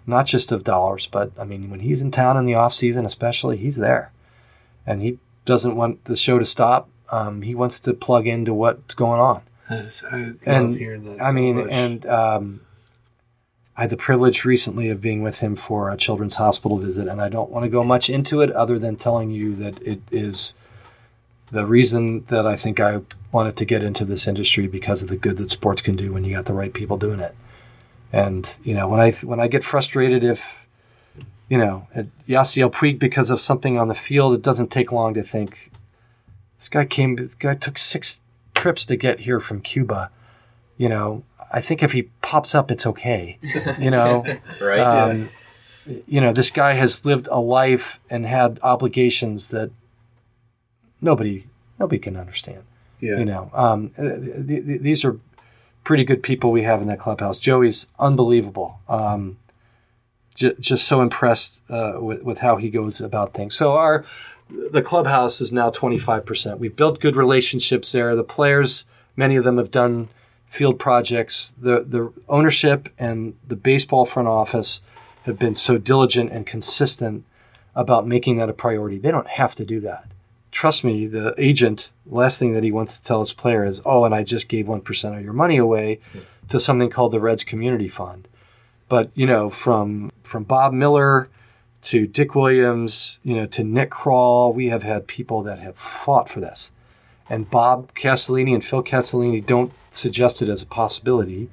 not 0.07 0.27
just 0.27 0.53
of 0.53 0.65
dollars, 0.65 1.07
but 1.07 1.31
I 1.39 1.45
mean, 1.45 1.71
when 1.71 1.81
he's 1.81 2.01
in 2.01 2.11
town 2.11 2.37
in 2.37 2.47
the 2.47 2.55
off 2.55 2.73
season, 2.73 3.05
especially, 3.05 3.59
he's 3.59 3.77
there, 3.77 4.11
and 4.87 5.03
he 5.03 5.19
doesn't 5.45 5.77
want 5.77 6.05
the 6.05 6.17
show 6.17 6.39
to 6.39 6.45
stop. 6.45 6.89
Um, 7.11 7.43
he 7.43 7.55
wants 7.55 7.81
to 7.81 7.95
plug 7.95 8.27
into 8.27 8.55
what's 8.55 8.95
going 8.95 9.21
on 9.21 9.43
is, 9.71 10.05
I 10.11 10.33
and. 10.45 11.21
I 11.21 11.29
so 11.29 11.33
mean, 11.33 11.57
much. 11.57 11.69
and 11.71 12.07
um, 12.07 12.61
I 13.77 13.83
had 13.83 13.91
the 13.91 13.97
privilege 13.97 14.45
recently 14.45 14.89
of 14.89 15.01
being 15.01 15.23
with 15.23 15.41
him 15.41 15.57
for 15.57 15.91
a 15.91 15.97
children's 15.97 16.37
hospital 16.37 16.79
visit, 16.79 17.09
and 17.09 17.21
I 17.21 17.29
don't 17.29 17.51
want 17.51 17.65
to 17.65 17.71
go 17.71 17.83
much 17.83 18.11
into 18.11 18.41
it 18.41 18.51
other 18.53 18.79
than 18.79 18.97
telling 18.97 19.31
you 19.31 19.55
that 19.57 19.81
it 19.83 20.01
is 20.11 20.55
the 21.51 21.67
reason 21.67 22.25
that 22.27 22.47
I 22.47 22.57
think 22.57 22.79
I 22.79 23.01
wanted 23.33 23.57
to 23.57 23.65
get 23.65 23.83
into 23.83 24.05
this 24.05 24.27
industry 24.27 24.67
because 24.67 25.03
of 25.03 25.09
the 25.09 25.17
good 25.17 25.37
that 25.39 25.51
sports 25.51 25.83
can 25.83 25.97
do 25.97 26.13
when 26.13 26.25
you 26.25 26.35
got 26.35 26.47
the 26.47 26.55
right 26.55 26.73
people 26.73 26.97
doing 26.97 27.21
it. 27.21 27.35
And 28.13 28.57
you 28.63 28.75
know, 28.75 28.89
when 28.89 29.01
I 29.01 29.13
when 29.13 29.41
I 29.41 29.49
get 29.49 29.65
frustrated 29.65 30.25
if 30.25 30.60
you 31.51 31.59
know 31.59 31.87
at 31.95 32.07
Yasiel 32.27 32.73
Puig 32.73 32.99
because 32.99 33.29
of 33.31 33.41
something 33.41 33.77
on 33.79 33.89
the 33.89 33.95
field, 33.95 34.33
it 34.35 34.43
doesn't 34.43 34.71
take 34.71 34.91
long 34.93 35.13
to 35.15 35.23
think 35.23 35.71
this 36.59 36.69
guy 36.71 36.87
came. 36.87 37.17
This 37.17 37.35
guy 37.35 37.53
took 37.55 37.77
six 37.77 38.23
trips 38.55 38.87
to 38.87 38.97
get 38.97 39.21
here 39.21 39.41
from 39.41 39.61
Cuba. 39.61 40.11
You 40.79 40.89
know, 40.89 41.25
I 41.53 41.61
think 41.61 41.83
if 41.83 41.93
he 41.93 42.03
pops 42.23 42.55
up, 42.55 42.71
it's 42.71 42.87
okay. 42.87 43.39
You 43.79 43.91
know, 43.91 44.25
Right. 44.63 44.81
um, 44.81 45.29
you 46.07 46.21
know, 46.21 46.33
this 46.33 46.51
guy 46.51 46.73
has 46.75 47.05
lived 47.05 47.27
a 47.31 47.41
life 47.41 47.99
and 48.09 48.25
had 48.27 48.59
obligations 48.63 49.49
that 49.49 49.71
nobody 51.01 51.47
nobody 51.79 51.99
can 51.99 52.17
understand. 52.17 52.63
yeah. 53.01 53.19
You 53.19 53.25
know, 53.25 53.51
um, 53.55 53.91
th- 53.97 54.47
th- 54.47 54.67
th- 54.67 54.81
these 54.83 55.05
are 55.05 55.19
pretty 55.85 56.05
good 56.05 56.23
people 56.23 56.53
we 56.53 56.63
have 56.63 56.83
in 56.83 56.89
that 56.89 56.99
clubhouse. 56.99 57.41
Joey's 57.41 57.87
unbelievable. 57.99 58.79
Um, 58.89 59.39
j- 60.41 60.55
just 60.59 60.89
so 60.89 61.03
impressed 61.03 61.63
uh, 61.71 61.95
with, 61.99 62.23
with 62.25 62.41
how 62.41 62.57
he 62.57 62.71
goes 62.71 63.01
about 63.01 63.35
things. 63.35 63.55
So 63.55 63.75
our 63.75 64.05
the 64.49 64.83
clubhouse 64.83 65.41
is 65.41 65.53
now 65.53 65.71
25%. 65.71 66.59
We've 66.59 66.75
built 66.75 66.99
good 66.99 67.15
relationships 67.15 67.93
there. 67.93 68.17
The 68.17 68.25
players, 68.25 68.85
many 69.15 69.37
of 69.37 69.45
them 69.45 69.59
have 69.59 69.71
done 69.71 70.09
field 70.47 70.79
projects. 70.79 71.55
The 71.57 71.85
the 71.87 72.13
ownership 72.29 72.89
and 72.99 73.35
the 73.47 73.55
baseball 73.55 74.07
front 74.07 74.29
office 74.29 74.81
have 75.25 75.39
been 75.39 75.55
so 75.55 75.79
diligent 75.79 76.33
and 76.33 76.47
consistent 76.47 77.25
about 77.77 78.07
making 78.07 78.39
that 78.39 78.49
a 78.49 78.55
priority. 78.55 78.99
They 78.99 79.13
don't 79.13 79.29
have 79.29 79.55
to 79.57 79.65
do 79.65 79.79
that. 79.81 80.07
Trust 80.51 80.83
me, 80.83 81.07
the 81.07 81.33
agent, 81.39 81.93
last 82.07 82.39
thing 82.41 82.53
that 82.53 82.65
he 82.65 82.73
wants 82.73 82.99
to 82.99 83.05
tell 83.05 83.21
his 83.21 83.33
player 83.33 83.65
is, 83.65 83.81
oh, 83.85 84.05
and 84.05 84.13
I 84.13 84.25
just 84.25 84.49
gave 84.49 84.67
1% 84.67 85.17
of 85.17 85.23
your 85.23 85.33
money 85.33 85.59
away 85.59 86.01
to 86.49 86.59
something 86.59 86.91
called 86.91 87.13
the 87.13 87.21
Reds 87.21 87.45
Community 87.45 87.87
Fund. 87.87 88.27
But, 88.91 89.11
you 89.15 89.25
know, 89.25 89.49
from 89.49 90.13
from 90.23 90.43
Bob 90.45 90.75
Miller 90.75 91.29
to 91.83 92.07
Dick 92.07 92.35
Williams, 92.35 93.21
you 93.23 93.35
know, 93.37 93.47
to 93.47 93.65
Nick 93.65 93.91
Krall, 93.91 94.55
we 94.55 94.69
have 94.69 94.83
had 94.83 95.07
people 95.07 95.43
that 95.45 95.61
have 95.61 95.77
fought 95.77 96.29
for 96.29 96.41
this. 96.41 96.73
And 97.31 97.49
Bob 97.49 97.95
Castellini 97.95 98.53
and 98.53 98.65
Phil 98.65 98.83
Castellini 98.83 99.47
don't 99.47 99.73
suggest 99.89 100.43
it 100.43 100.49
as 100.49 100.63
a 100.63 100.67
possibility. 100.67 101.49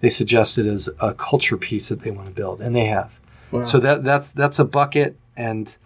They 0.00 0.10
suggest 0.10 0.58
it 0.58 0.66
as 0.66 0.90
a 1.00 1.14
culture 1.14 1.56
piece 1.56 1.88
that 1.88 2.00
they 2.00 2.10
want 2.10 2.26
to 2.26 2.32
build, 2.32 2.60
and 2.60 2.74
they 2.74 2.86
have. 2.86 3.18
So 3.64 3.78
that 3.78 4.02
that's 4.02 4.32
that's 4.32 4.58
a 4.58 4.64
bucket, 4.64 5.16
and 5.36 5.76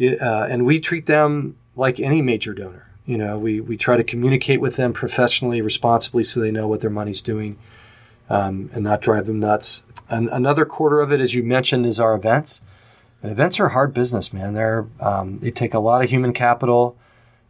uh, 0.00 0.46
and 0.50 0.66
we 0.66 0.78
treat 0.78 1.06
them 1.06 1.56
like 1.74 1.98
any 1.98 2.20
major 2.20 2.52
donor. 2.52 2.90
You 3.06 3.16
know, 3.16 3.38
we 3.38 3.60
we 3.60 3.78
try 3.78 3.96
to 3.96 4.04
communicate 4.04 4.60
with 4.60 4.76
them 4.76 4.92
professionally, 4.92 5.62
responsibly, 5.62 6.22
so 6.22 6.38
they 6.40 6.50
know 6.50 6.68
what 6.68 6.80
their 6.80 6.90
money's 6.90 7.22
doing, 7.22 7.56
um, 8.28 8.70
and 8.72 8.84
not 8.84 9.00
drive 9.00 9.26
them 9.26 9.38
nuts. 9.40 9.82
And 10.10 10.28
another 10.30 10.64
quarter 10.64 11.00
of 11.00 11.12
it, 11.12 11.20
as 11.20 11.34
you 11.34 11.42
mentioned, 11.42 11.86
is 11.86 12.00
our 12.00 12.14
events. 12.14 12.62
And 13.22 13.32
events 13.32 13.58
are 13.60 13.70
hard 13.70 13.92
business, 13.92 14.32
man. 14.32 14.54
They're 14.54 14.86
um, 15.00 15.40
they 15.40 15.50
take 15.50 15.74
a 15.74 15.78
lot 15.80 16.02
of 16.02 16.10
human 16.10 16.32
capital. 16.32 16.96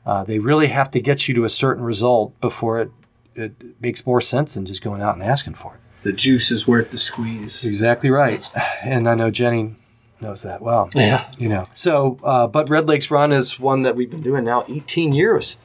Uh, 0.07 0.25
they 0.25 0.39
really 0.39 0.69
have 0.69 0.91
to 0.93 1.01
get 1.01 1.29
you 1.29 1.35
to 1.35 1.45
a 1.45 1.49
certain 1.51 1.85
result 1.85 2.39
before 2.41 2.81
it 2.81 2.91
it 3.35 3.53
makes 3.81 4.05
more 4.07 4.21
sense 4.21 4.55
than 4.55 4.67
just 4.67 4.83
going 4.83 5.01
out 5.03 5.15
and 5.15 5.23
asking 5.23 5.55
for 5.55 5.75
it. 5.75 5.81
the 6.03 6.13
juice 6.13 6.51
is 6.51 6.67
worth 6.67 6.91
the 6.91 6.99
squeeze. 6.99 7.65
Exactly 7.65 8.11
right. 8.11 8.43
And 8.83 9.09
I 9.09 9.15
know 9.15 9.31
Jenny 9.31 9.77
knows 10.21 10.43
that 10.43 10.61
well. 10.63 10.91
Yeah. 10.95 11.31
You 11.39 11.49
know. 11.49 11.65
So, 11.73 12.19
uh, 12.25 12.47
but 12.49 12.69
Red 12.71 12.89
Legs 12.89 13.11
Run 13.11 13.31
is 13.31 13.61
one 13.61 13.83
that 13.83 13.95
we've 13.95 14.11
been 14.11 14.23
doing 14.23 14.45
now 14.45 14.65
18 14.69 15.13
years. 15.13 15.57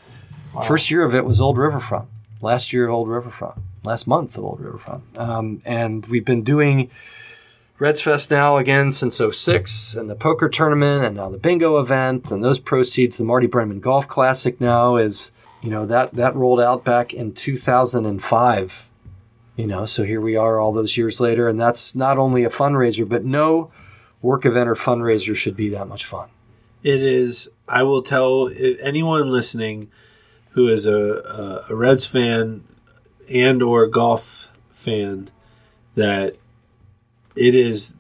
First 0.68 0.92
year 0.92 1.04
of 1.04 1.16
it 1.16 1.26
was 1.26 1.42
Old 1.42 1.58
Riverfront. 1.58 2.08
Last 2.44 2.74
year 2.74 2.90
of 2.90 2.94
Old 2.94 3.08
Riverfront. 3.08 3.56
Last 3.86 4.06
month 4.06 4.38
of 4.38 4.44
Old 4.44 4.60
Riverfront. 4.60 5.18
Um, 5.18 5.62
and 5.66 6.06
we've 6.08 6.26
been 6.26 6.44
doing 6.44 6.92
Reds 7.80 8.02
Fest 8.02 8.30
now 8.30 8.58
again 8.58 8.92
since 8.92 9.18
06 9.18 9.96
and 9.96 10.10
the 10.10 10.16
poker 10.16 10.50
tournament 10.50 11.06
and 11.06 11.16
now 11.16 11.30
the 11.30 11.38
bingo 11.38 11.80
event 11.80 12.32
and 12.32 12.44
those 12.44 12.60
proceeds, 12.60 13.18
the 13.18 13.24
Marty 13.24 13.48
Brennaman 13.48 13.80
Golf 13.80 14.10
Classic 14.10 14.60
now 14.60 14.98
is, 14.98 15.32
you 15.62 15.70
know, 15.70 15.86
that, 15.86 16.16
that 16.16 16.36
rolled 16.36 16.60
out 16.60 16.84
back 16.84 17.14
in 17.14 17.34
2005. 17.34 18.90
You 19.56 19.68
know, 19.68 19.86
so 19.86 20.04
here 20.04 20.20
we 20.20 20.36
are 20.36 20.60
all 20.60 20.74
those 20.74 20.98
years 20.98 21.22
later, 21.22 21.48
and 21.48 21.58
that's 21.58 21.96
not 21.96 22.18
only 22.18 22.44
a 22.44 22.50
fundraiser, 22.50 23.08
but 23.08 23.24
no 23.24 23.72
work 24.22 24.46
event 24.46 24.68
or 24.68 24.76
fundraiser 24.76 25.36
should 25.36 25.56
be 25.56 25.70
that 25.70 25.88
much 25.88 26.06
fun. 26.06 26.28
It 26.82 27.02
is. 27.02 27.50
I 27.70 27.84
will 27.84 28.02
tell 28.02 28.50
anyone 28.82 29.32
listening 29.32 29.90
who 30.54 30.68
is 30.68 30.86
a, 30.86 31.64
a, 31.70 31.76
Reds 31.76 32.06
fan 32.06 32.64
and 33.32 33.62
or 33.62 33.88
golf 33.88 34.52
fan 34.70 35.30
that 35.96 36.36
it 37.36 37.56
is 37.56 37.94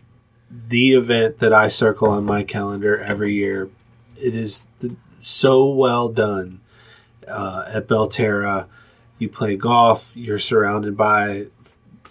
the 0.49 0.93
event 0.93 1.39
that 1.39 1.51
I 1.51 1.67
circle 1.67 2.09
on 2.09 2.25
my 2.25 2.43
calendar 2.43 2.99
every 2.99 3.33
year. 3.33 3.69
It 4.15 4.35
is 4.35 4.67
so 5.19 5.67
well 5.67 6.09
done 6.09 6.61
uh, 7.27 7.65
at 7.73 7.87
Belterra. 7.87 8.67
You 9.17 9.29
play 9.29 9.55
golf. 9.55 10.15
You're 10.15 10.39
surrounded 10.39 10.95
by 10.95 11.47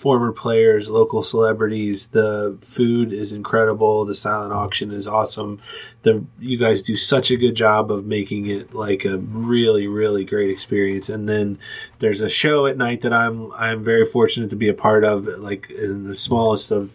former 0.03 0.33
players, 0.33 0.91
local 0.91 1.23
celebrities. 1.23 2.09
The 2.09 2.59
food 2.61 3.13
is 3.13 3.33
incredible. 3.33 4.05
The 4.05 4.15
silent 4.15 4.53
auction 4.53 4.91
is 4.91 5.07
awesome. 5.07 5.61
The 6.03 6.25
you 6.41 6.59
guys 6.59 6.83
do 6.83 6.97
such 6.97 7.31
a 7.31 7.37
good 7.37 7.55
job 7.55 7.93
of 7.93 8.05
making 8.05 8.47
it 8.47 8.75
like 8.75 9.05
a 9.05 9.19
really, 9.19 9.87
really 9.87 10.25
great 10.25 10.51
experience. 10.51 11.09
And 11.09 11.29
then 11.29 11.57
there's 12.01 12.21
a 12.21 12.29
show 12.29 12.67
at 12.67 12.77
night 12.77 13.03
that 13.03 13.13
I'm 13.13 13.53
I'm 13.53 13.85
very 13.85 14.05
fortunate 14.05 14.51
to 14.51 14.57
be 14.57 14.69
a 14.69 14.75
part 14.75 15.05
of, 15.05 15.25
like 15.27 15.71
in 15.71 16.05
the 16.05 16.15
smallest 16.15 16.73
of 16.73 16.95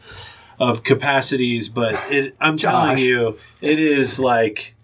of 0.60 0.84
capacities. 0.84 1.70
But 1.70 1.95
it, 2.12 2.36
I'm 2.41 2.58
telling 2.58 2.97
you, 2.97 3.38
it 3.62 3.80
is 3.80 4.20
like 4.20 4.76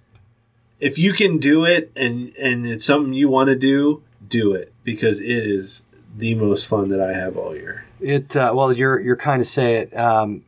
if 0.79 0.97
you 0.97 1.11
can 1.11 1.39
do 1.39 1.65
it 1.65 1.91
and 1.97 2.31
and 2.41 2.65
it's 2.65 2.85
something 2.85 3.11
you 3.11 3.27
want 3.27 3.49
to 3.49 3.57
do, 3.57 4.01
do 4.25 4.53
it 4.53 4.71
because 4.85 5.19
it 5.19 5.25
is 5.27 5.83
the 6.15 6.35
most 6.35 6.69
fun 6.69 6.87
that 6.87 7.01
I 7.01 7.11
have 7.11 7.35
all 7.35 7.53
year. 7.53 7.82
It 8.03 8.35
uh, 8.35 8.51
well, 8.55 8.73
you're 8.73 8.99
you're 8.99 9.15
kind 9.15 9.41
of 9.41 9.47
say 9.47 9.75
it. 9.77 9.97
Um, 9.97 10.43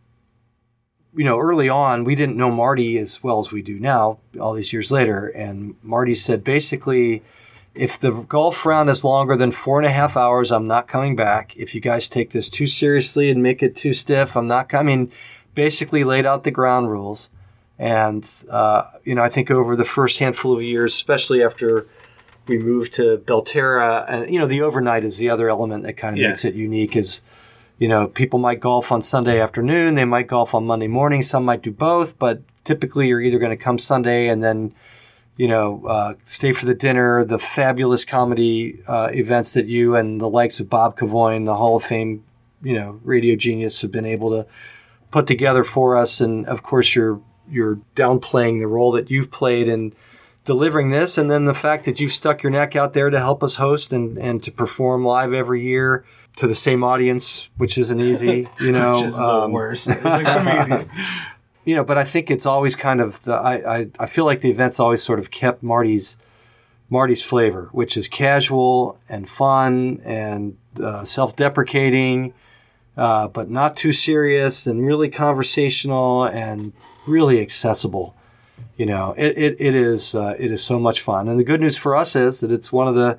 you 1.15 1.23
know, 1.23 1.39
early 1.39 1.69
on, 1.69 2.03
we 2.03 2.13
didn't 2.13 2.35
know 2.35 2.51
Marty 2.51 2.97
as 2.97 3.23
well 3.23 3.39
as 3.39 3.51
we 3.51 3.61
do 3.61 3.79
now. 3.79 4.19
All 4.39 4.53
these 4.53 4.73
years 4.73 4.91
later, 4.91 5.27
and 5.29 5.75
Marty 5.81 6.13
said 6.13 6.43
basically, 6.43 7.23
if 7.73 7.97
the 7.97 8.11
golf 8.11 8.65
round 8.65 8.89
is 8.89 9.05
longer 9.05 9.37
than 9.37 9.51
four 9.51 9.79
and 9.79 9.85
a 9.85 9.91
half 9.91 10.17
hours, 10.17 10.51
I'm 10.51 10.67
not 10.67 10.87
coming 10.89 11.15
back. 11.15 11.55
If 11.55 11.73
you 11.73 11.79
guys 11.79 12.09
take 12.09 12.31
this 12.31 12.49
too 12.49 12.67
seriously 12.67 13.29
and 13.29 13.41
make 13.41 13.63
it 13.63 13.75
too 13.77 13.93
stiff, 13.93 14.35
I'm 14.35 14.47
not 14.47 14.67
coming. 14.67 15.09
Basically, 15.53 16.03
laid 16.03 16.25
out 16.25 16.43
the 16.43 16.51
ground 16.51 16.91
rules, 16.91 17.29
and 17.79 18.29
uh, 18.49 18.83
you 19.05 19.15
know, 19.15 19.23
I 19.23 19.29
think 19.29 19.49
over 19.49 19.77
the 19.77 19.85
first 19.85 20.19
handful 20.19 20.51
of 20.53 20.61
years, 20.61 20.93
especially 20.93 21.41
after 21.41 21.87
we 22.47 22.57
moved 22.57 22.91
to 22.93 23.17
Belterra, 23.19 24.05
and 24.09 24.29
you 24.33 24.37
know, 24.37 24.47
the 24.47 24.61
overnight 24.61 25.05
is 25.05 25.17
the 25.17 25.29
other 25.29 25.49
element 25.49 25.83
that 25.83 25.93
kind 25.93 26.15
of 26.15 26.19
Yeah. 26.21 26.29
makes 26.31 26.43
it 26.43 26.55
unique. 26.55 26.97
Is 26.97 27.21
you 27.77 27.87
know, 27.87 28.07
people 28.07 28.39
might 28.39 28.59
golf 28.59 28.91
on 28.91 29.01
Sunday 29.01 29.39
afternoon, 29.39 29.95
they 29.95 30.05
might 30.05 30.27
golf 30.27 30.55
on 30.55 30.65
Monday 30.65 30.87
morning, 30.87 31.21
some 31.21 31.43
might 31.43 31.61
do 31.61 31.71
both, 31.71 32.17
but 32.17 32.41
typically 32.63 33.07
you're 33.07 33.21
either 33.21 33.39
going 33.39 33.55
to 33.55 33.63
come 33.63 33.77
Sunday 33.77 34.27
and 34.29 34.41
then, 34.41 34.73
you 35.35 35.47
know, 35.47 35.85
uh, 35.85 36.13
stay 36.23 36.53
for 36.53 36.65
the 36.65 36.73
dinner, 36.73 37.25
the 37.25 37.37
fabulous 37.37 38.05
comedy 38.05 38.81
uh, 38.87 39.09
events 39.11 39.53
that 39.53 39.65
you 39.65 39.95
and 39.95 40.21
the 40.21 40.29
likes 40.29 40.59
of 40.59 40.69
Bob 40.69 40.97
Kevoian, 40.97 41.45
the 41.45 41.55
Hall 41.55 41.75
of 41.75 41.83
Fame, 41.83 42.23
you 42.63 42.73
know, 42.73 42.99
radio 43.03 43.35
genius, 43.35 43.81
have 43.81 43.91
been 43.91 44.05
able 44.05 44.29
to 44.31 44.47
put 45.11 45.27
together 45.27 45.63
for 45.63 45.95
us, 45.95 46.21
and 46.21 46.45
of 46.45 46.63
course 46.63 46.95
you're 46.95 47.21
you're 47.49 47.79
downplaying 47.95 48.59
the 48.59 48.67
role 48.67 48.91
that 48.91 49.11
you've 49.11 49.29
played 49.29 49.67
in 49.67 49.93
delivering 50.45 50.89
this, 50.89 51.17
and 51.17 51.29
then 51.29 51.45
the 51.45 51.53
fact 51.53 51.85
that 51.85 51.99
you've 51.99 52.13
stuck 52.13 52.41
your 52.41 52.51
neck 52.51 52.75
out 52.75 52.93
there 52.93 53.09
to 53.09 53.19
help 53.19 53.43
us 53.43 53.57
host 53.57 53.91
and 53.91 54.17
and 54.17 54.41
to 54.41 54.51
perform 54.51 55.03
live 55.03 55.33
every 55.33 55.61
year 55.61 56.05
to 56.35 56.47
the 56.47 56.55
same 56.55 56.83
audience, 56.83 57.49
which 57.57 57.77
isn't 57.77 57.99
easy, 57.99 58.47
you 58.59 58.71
know. 58.71 58.93
Which 58.93 59.03
is 59.03 59.17
the 59.17 59.23
um, 59.23 59.51
worst 59.51 59.89
as 59.89 59.97
a 59.97 60.23
comedian. 60.23 60.89
you 61.65 61.75
know, 61.75 61.83
but 61.83 61.97
I 61.97 62.03
think 62.03 62.29
it's 62.29 62.45
always 62.45 62.75
kind 62.75 63.01
of 63.01 63.21
the 63.23 63.33
I, 63.33 63.79
I, 63.79 63.87
I 63.99 64.05
feel 64.05 64.25
like 64.25 64.41
the 64.41 64.49
event's 64.49 64.79
always 64.79 65.01
sort 65.03 65.19
of 65.19 65.31
kept 65.31 65.63
Marty's 65.63 66.17
Marty's 66.89 67.23
flavor, 67.23 67.69
which 67.71 67.97
is 67.97 68.07
casual 68.07 68.99
and 69.09 69.27
fun 69.27 70.01
and 70.03 70.57
uh, 70.81 71.03
self-deprecating, 71.03 72.33
uh, 72.95 73.27
but 73.27 73.49
not 73.49 73.75
too 73.75 73.91
serious 73.91 74.67
and 74.67 74.85
really 74.85 75.09
conversational 75.09 76.25
and 76.25 76.73
really 77.07 77.41
accessible. 77.41 78.15
You 78.77 78.85
know, 78.85 79.13
it, 79.17 79.37
it, 79.37 79.55
it 79.59 79.75
is 79.75 80.15
uh, 80.15 80.35
it 80.37 80.51
is 80.51 80.63
so 80.63 80.79
much 80.79 81.01
fun, 81.01 81.27
and 81.27 81.39
the 81.39 81.43
good 81.43 81.61
news 81.61 81.77
for 81.77 81.95
us 81.95 82.15
is 82.15 82.41
that 82.41 82.51
it's 82.51 82.71
one 82.71 82.87
of 82.87 82.95
the 82.95 83.17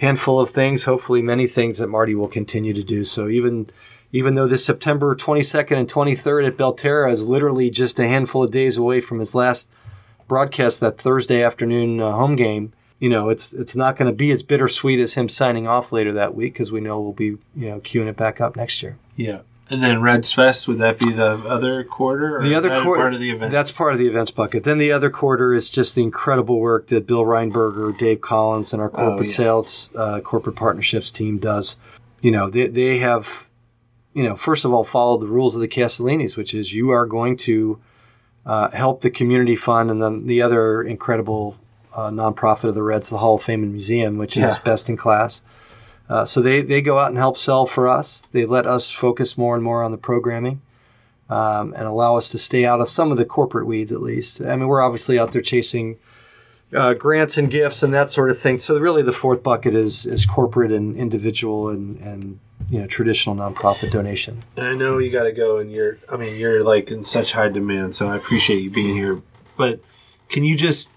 handful 0.00 0.40
of 0.40 0.48
things, 0.48 0.84
hopefully 0.84 1.20
many 1.20 1.46
things 1.46 1.78
that 1.78 1.88
Marty 1.88 2.14
will 2.14 2.28
continue 2.28 2.72
to 2.72 2.82
do. 2.82 3.04
So 3.04 3.28
even 3.28 3.68
even 4.12 4.34
though 4.34 4.48
this 4.48 4.64
September 4.64 5.14
22nd 5.14 5.76
and 5.76 5.88
23rd 5.88 6.48
at 6.48 6.56
Belterra 6.56 7.12
is 7.12 7.28
literally 7.28 7.70
just 7.70 7.98
a 8.00 8.08
handful 8.08 8.42
of 8.42 8.50
days 8.50 8.76
away 8.76 9.00
from 9.00 9.20
his 9.20 9.36
last 9.36 9.70
broadcast, 10.26 10.80
that 10.80 10.98
Thursday 10.98 11.44
afternoon 11.44 12.00
uh, 12.00 12.10
home 12.12 12.34
game, 12.34 12.72
you 12.98 13.08
know, 13.08 13.28
it's 13.28 13.52
it's 13.52 13.76
not 13.76 13.96
going 13.96 14.10
to 14.10 14.16
be 14.16 14.30
as 14.30 14.42
bittersweet 14.42 14.98
as 14.98 15.14
him 15.14 15.28
signing 15.28 15.68
off 15.68 15.92
later 15.92 16.12
that 16.12 16.34
week 16.34 16.54
because 16.54 16.72
we 16.72 16.80
know 16.80 17.00
we'll 17.00 17.12
be 17.12 17.36
you 17.54 17.68
know 17.68 17.80
queuing 17.80 18.08
it 18.08 18.16
back 18.16 18.40
up 18.40 18.56
next 18.56 18.82
year. 18.82 18.98
yeah. 19.16 19.40
And 19.70 19.82
then 19.84 20.02
Reds 20.02 20.32
Fest, 20.32 20.66
would 20.66 20.78
that 20.78 20.98
be 20.98 21.12
the 21.12 21.30
other 21.46 21.84
quarter? 21.84 22.38
Or 22.38 22.42
The 22.42 22.56
other 22.56 22.82
quarter 22.82 23.02
part 23.02 23.14
of 23.14 23.20
the 23.20 23.30
event. 23.30 23.52
That's 23.52 23.70
part 23.70 23.92
of 23.92 24.00
the 24.00 24.08
events 24.08 24.32
bucket. 24.32 24.64
Then 24.64 24.78
the 24.78 24.90
other 24.90 25.10
quarter 25.10 25.54
is 25.54 25.70
just 25.70 25.94
the 25.94 26.02
incredible 26.02 26.58
work 26.58 26.88
that 26.88 27.06
Bill 27.06 27.22
Reinberger, 27.22 27.96
Dave 27.96 28.20
Collins, 28.20 28.72
and 28.72 28.82
our 28.82 28.88
corporate 28.88 29.28
yeah. 29.28 29.36
sales, 29.36 29.90
uh, 29.94 30.20
corporate 30.20 30.56
partnerships 30.56 31.12
team 31.12 31.38
does. 31.38 31.76
You 32.20 32.32
know, 32.32 32.50
they 32.50 32.66
they 32.66 32.98
have, 32.98 33.48
you 34.12 34.24
know, 34.24 34.34
first 34.34 34.64
of 34.64 34.72
all, 34.72 34.82
followed 34.82 35.20
the 35.20 35.28
rules 35.28 35.54
of 35.54 35.60
the 35.60 35.68
Castellinis, 35.68 36.36
which 36.36 36.52
is 36.52 36.74
you 36.74 36.90
are 36.90 37.06
going 37.06 37.36
to 37.38 37.80
uh, 38.44 38.70
help 38.72 39.02
the 39.02 39.10
community 39.10 39.54
fund, 39.54 39.88
and 39.88 40.02
then 40.02 40.26
the 40.26 40.42
other 40.42 40.82
incredible 40.82 41.56
uh, 41.94 42.10
nonprofit 42.10 42.64
of 42.64 42.74
the 42.74 42.82
Reds, 42.82 43.08
the 43.08 43.18
Hall 43.18 43.36
of 43.36 43.42
Fame 43.42 43.62
and 43.62 43.72
Museum, 43.72 44.18
which 44.18 44.36
is 44.36 44.56
Yeah. 44.56 44.62
best 44.64 44.88
in 44.88 44.96
class. 44.96 45.42
Uh, 46.10 46.24
so 46.24 46.42
they, 46.42 46.60
they 46.60 46.82
go 46.82 46.98
out 46.98 47.08
and 47.08 47.16
help 47.16 47.36
sell 47.36 47.66
for 47.66 47.86
us. 47.86 48.22
They 48.32 48.44
let 48.44 48.66
us 48.66 48.90
focus 48.90 49.38
more 49.38 49.54
and 49.54 49.62
more 49.62 49.84
on 49.84 49.92
the 49.92 49.96
programming 49.96 50.60
um, 51.28 51.72
and 51.74 51.86
allow 51.86 52.16
us 52.16 52.28
to 52.30 52.38
stay 52.38 52.66
out 52.66 52.80
of 52.80 52.88
some 52.88 53.12
of 53.12 53.16
the 53.16 53.24
corporate 53.24 53.64
weeds 53.64 53.92
at 53.92 54.02
least. 54.02 54.40
I 54.42 54.56
mean, 54.56 54.66
we're 54.66 54.82
obviously 54.82 55.20
out 55.20 55.30
there 55.30 55.40
chasing 55.40 55.98
uh, 56.74 56.94
grants 56.94 57.38
and 57.38 57.48
gifts 57.48 57.84
and 57.84 57.94
that 57.94 58.10
sort 58.10 58.28
of 58.28 58.38
thing. 58.38 58.58
So 58.58 58.76
really, 58.78 59.02
the 59.02 59.12
fourth 59.12 59.42
bucket 59.44 59.72
is 59.72 60.04
is 60.04 60.26
corporate 60.26 60.72
and 60.72 60.96
individual 60.96 61.68
and 61.68 61.98
and 62.00 62.40
you 62.68 62.80
know 62.80 62.88
traditional 62.88 63.36
nonprofit 63.36 63.92
donation. 63.92 64.42
I 64.56 64.74
know 64.74 64.98
you 64.98 65.10
got 65.12 65.24
to 65.24 65.32
go, 65.32 65.58
and 65.58 65.70
you're. 65.70 65.98
I 66.08 66.16
mean, 66.16 66.38
you're 66.38 66.62
like 66.62 66.90
in 66.90 67.04
such 67.04 67.32
high 67.32 67.48
demand, 67.48 67.94
so 67.94 68.08
I 68.08 68.16
appreciate 68.16 68.62
you 68.62 68.70
being 68.70 68.96
here. 68.96 69.22
But 69.56 69.80
can 70.28 70.44
you 70.44 70.56
just 70.56 70.92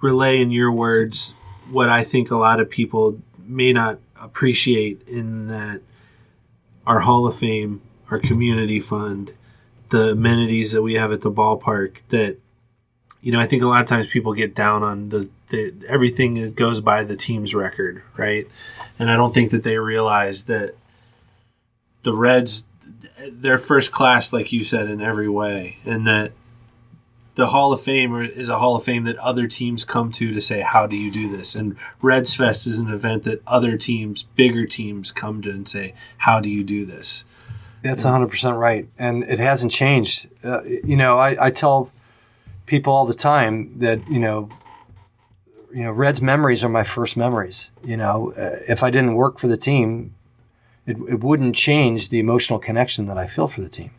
relay 0.00 0.40
in 0.40 0.50
your 0.50 0.72
words 0.72 1.34
what 1.70 1.88
I 1.88 2.02
think 2.02 2.30
a 2.30 2.36
lot 2.36 2.60
of 2.60 2.70
people 2.70 3.20
may 3.38 3.72
not 3.72 3.98
appreciate 4.20 5.08
in 5.08 5.48
that 5.48 5.82
our 6.86 7.00
Hall 7.00 7.26
of 7.26 7.36
Fame, 7.36 7.82
our 8.10 8.18
community 8.18 8.80
fund, 8.80 9.34
the 9.90 10.12
amenities 10.12 10.72
that 10.72 10.82
we 10.82 10.94
have 10.94 11.12
at 11.12 11.20
the 11.20 11.32
ballpark 11.32 12.02
that 12.08 12.38
you 13.20 13.32
know, 13.32 13.40
I 13.40 13.46
think 13.46 13.62
a 13.62 13.66
lot 13.66 13.82
of 13.82 13.88
times 13.88 14.06
people 14.06 14.32
get 14.32 14.54
down 14.54 14.82
on 14.82 15.08
the, 15.08 15.28
the 15.48 15.74
everything 15.88 16.34
that 16.34 16.54
goes 16.54 16.80
by 16.80 17.02
the 17.02 17.16
team's 17.16 17.54
record, 17.54 18.02
right? 18.16 18.46
And 18.98 19.10
I 19.10 19.16
don't 19.16 19.34
think 19.34 19.50
that 19.50 19.64
they 19.64 19.76
realize 19.76 20.44
that 20.44 20.74
the 22.02 22.14
Reds, 22.14 22.64
they're 23.32 23.58
first 23.58 23.90
class, 23.90 24.32
like 24.32 24.52
you 24.52 24.62
said, 24.62 24.88
in 24.88 25.00
every 25.00 25.28
way, 25.28 25.78
and 25.84 26.06
that 26.06 26.32
the 27.38 27.46
Hall 27.46 27.72
of 27.72 27.80
Fame 27.80 28.16
is 28.16 28.48
a 28.48 28.58
Hall 28.58 28.74
of 28.74 28.82
Fame 28.82 29.04
that 29.04 29.16
other 29.18 29.46
teams 29.46 29.84
come 29.84 30.10
to 30.10 30.34
to 30.34 30.40
say, 30.40 30.60
"How 30.60 30.88
do 30.88 30.96
you 30.96 31.08
do 31.08 31.34
this?" 31.34 31.54
And 31.54 31.76
Reds 32.02 32.34
Fest 32.34 32.66
is 32.66 32.80
an 32.80 32.88
event 32.88 33.22
that 33.22 33.40
other 33.46 33.76
teams, 33.76 34.24
bigger 34.34 34.66
teams, 34.66 35.12
come 35.12 35.40
to 35.42 35.50
and 35.50 35.68
say, 35.68 35.94
"How 36.18 36.40
do 36.40 36.48
you 36.48 36.64
do 36.64 36.84
this?" 36.84 37.24
That's 37.80 38.02
100% 38.02 38.58
right. 38.58 38.88
And 38.98 39.22
it 39.22 39.38
hasn't 39.38 39.70
changed. 39.70 40.28
Uh, 40.42 40.64
you 40.64 40.96
know, 40.96 41.16
I, 41.16 41.46
I 41.46 41.50
tell 41.52 41.92
people 42.66 42.92
all 42.92 43.06
the 43.06 43.14
time 43.14 43.78
that, 43.78 44.00
you 44.10 44.18
know, 44.18 44.48
you 45.72 45.84
know, 45.84 45.92
Red's 45.92 46.20
memories 46.20 46.64
are 46.64 46.68
my 46.68 46.82
first 46.82 47.16
memories. 47.16 47.70
You 47.84 47.96
know, 47.96 48.32
uh, 48.32 48.56
if 48.68 48.82
I 48.82 48.90
didn't 48.90 49.14
work 49.14 49.38
for 49.38 49.46
the 49.46 49.56
team, 49.56 50.12
it, 50.86 50.96
it 51.08 51.20
wouldn't 51.22 51.54
change 51.54 52.08
the 52.08 52.18
emotional 52.18 52.58
connection 52.58 53.06
that 53.06 53.16
I 53.16 53.28
feel 53.28 53.46
for 53.46 53.60
the 53.60 53.68
team. 53.68 53.92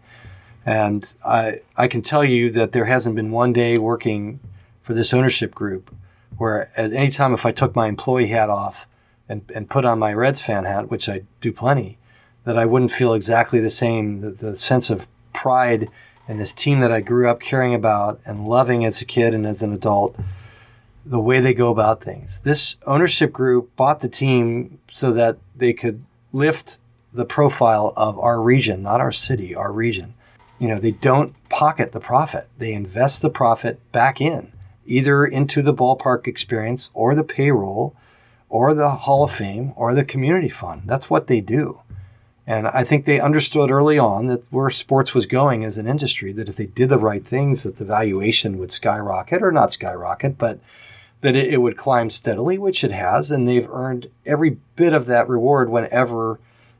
And 0.65 1.13
I, 1.25 1.61
I 1.77 1.87
can 1.87 2.01
tell 2.01 2.23
you 2.23 2.51
that 2.51 2.71
there 2.71 2.85
hasn't 2.85 3.15
been 3.15 3.31
one 3.31 3.53
day 3.53 3.77
working 3.77 4.39
for 4.81 4.93
this 4.93 5.13
ownership 5.13 5.55
group 5.55 5.93
where 6.37 6.69
at 6.77 6.93
any 6.93 7.09
time 7.09 7.33
if 7.33 7.45
I 7.45 7.51
took 7.51 7.75
my 7.75 7.87
employee 7.87 8.27
hat 8.27 8.49
off 8.49 8.87
and, 9.27 9.43
and 9.53 9.69
put 9.69 9.85
on 9.85 9.99
my 9.99 10.13
Reds 10.13 10.41
fan 10.41 10.65
hat, 10.65 10.89
which 10.89 11.07
I 11.09 11.23
do 11.41 11.51
plenty, 11.51 11.97
that 12.45 12.57
I 12.57 12.65
wouldn't 12.65 12.91
feel 12.91 13.13
exactly 13.13 13.59
the 13.59 13.69
same. 13.69 14.21
The, 14.21 14.31
the 14.31 14.55
sense 14.55 14.89
of 14.89 15.07
pride 15.33 15.89
and 16.27 16.39
this 16.39 16.53
team 16.53 16.79
that 16.79 16.91
I 16.91 17.01
grew 17.01 17.27
up 17.27 17.39
caring 17.39 17.73
about 17.73 18.19
and 18.25 18.47
loving 18.47 18.85
as 18.85 19.01
a 19.01 19.05
kid 19.05 19.33
and 19.33 19.45
as 19.45 19.61
an 19.61 19.73
adult, 19.73 20.15
the 21.05 21.19
way 21.19 21.39
they 21.39 21.53
go 21.53 21.69
about 21.69 22.03
things. 22.03 22.41
This 22.41 22.75
ownership 22.85 23.33
group 23.33 23.75
bought 23.75 23.99
the 23.99 24.09
team 24.09 24.79
so 24.89 25.11
that 25.11 25.37
they 25.55 25.73
could 25.73 26.03
lift 26.31 26.77
the 27.11 27.25
profile 27.25 27.93
of 27.97 28.17
our 28.19 28.41
region, 28.41 28.83
not 28.83 29.01
our 29.01 29.11
city, 29.11 29.55
our 29.55 29.71
region. 29.71 30.13
You 30.59 30.67
know, 30.67 30.79
they 30.79 30.91
don't 30.91 31.33
pocket 31.49 31.93
the 31.93 31.99
profit. 31.99 32.47
They 32.57 32.73
invest 32.73 33.21
the 33.21 33.29
profit 33.29 33.79
back 33.91 34.19
in, 34.19 34.51
either 34.85 35.25
into 35.25 35.61
the 35.61 35.73
ballpark 35.73 36.27
experience 36.27 36.91
or 36.93 37.15
the 37.15 37.23
payroll 37.23 37.95
or 38.49 38.73
the 38.73 38.89
Hall 38.89 39.23
of 39.23 39.31
Fame 39.31 39.73
or 39.75 39.95
the 39.95 40.03
community 40.03 40.49
fund. 40.49 40.83
That's 40.85 41.09
what 41.09 41.27
they 41.27 41.39
do. 41.39 41.81
And 42.49 42.67
I 42.67 42.83
think 42.83 43.05
they 43.05 43.19
understood 43.19 43.69
early 43.69 43.99
on 43.99 44.25
that 44.25 44.51
where 44.51 44.71
sports 44.71 45.13
was 45.13 45.27
going 45.27 45.63
as 45.63 45.77
an 45.77 45.87
industry, 45.87 46.33
that 46.33 46.49
if 46.49 46.55
they 46.55 46.65
did 46.65 46.89
the 46.89 46.97
right 46.97 47.23
things, 47.23 47.61
that 47.61 47.75
the 47.75 47.85
valuation 47.85 48.57
would 48.57 48.71
skyrocket 48.71 49.43
or 49.43 49.51
not 49.51 49.71
skyrocket, 49.71 50.39
but 50.39 50.59
that 51.21 51.35
it, 51.35 51.61
would 51.61 51.77
climb 51.77 52.09
steadily, 52.09 52.57
which 52.57 52.83
it 52.83 52.89
has. 52.89 53.29
And 53.29 53.47
they've 53.47 53.69
earned 53.69 54.09
every 54.25 54.57
bit 54.75 54.93
of 54.93 55.05
that 55.05 55.29
reward 55.29 55.69
whenever 55.69 56.39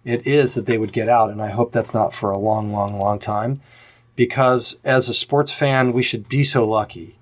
it 0.09 0.25
is 0.25 0.55
that 0.55 0.65
they 0.65 0.77
would 0.77 0.93
get 0.93 1.09
out. 1.09 1.29
And 1.29 1.41
I 1.41 1.49
hope 1.49 1.71
that's 1.71 1.93
not 1.93 2.13
for 2.13 2.31
a 2.31 2.37
long, 2.37 2.69
long, 2.69 2.97
long 2.97 3.19
time. 3.19 3.61
Because 4.15 4.77
as 4.83 5.07
a 5.07 5.13
sports 5.13 5.53
fan, 5.53 5.93
we 5.93 6.03
should 6.03 6.27
be 6.27 6.43
so 6.43 6.67
lucky 6.67 7.17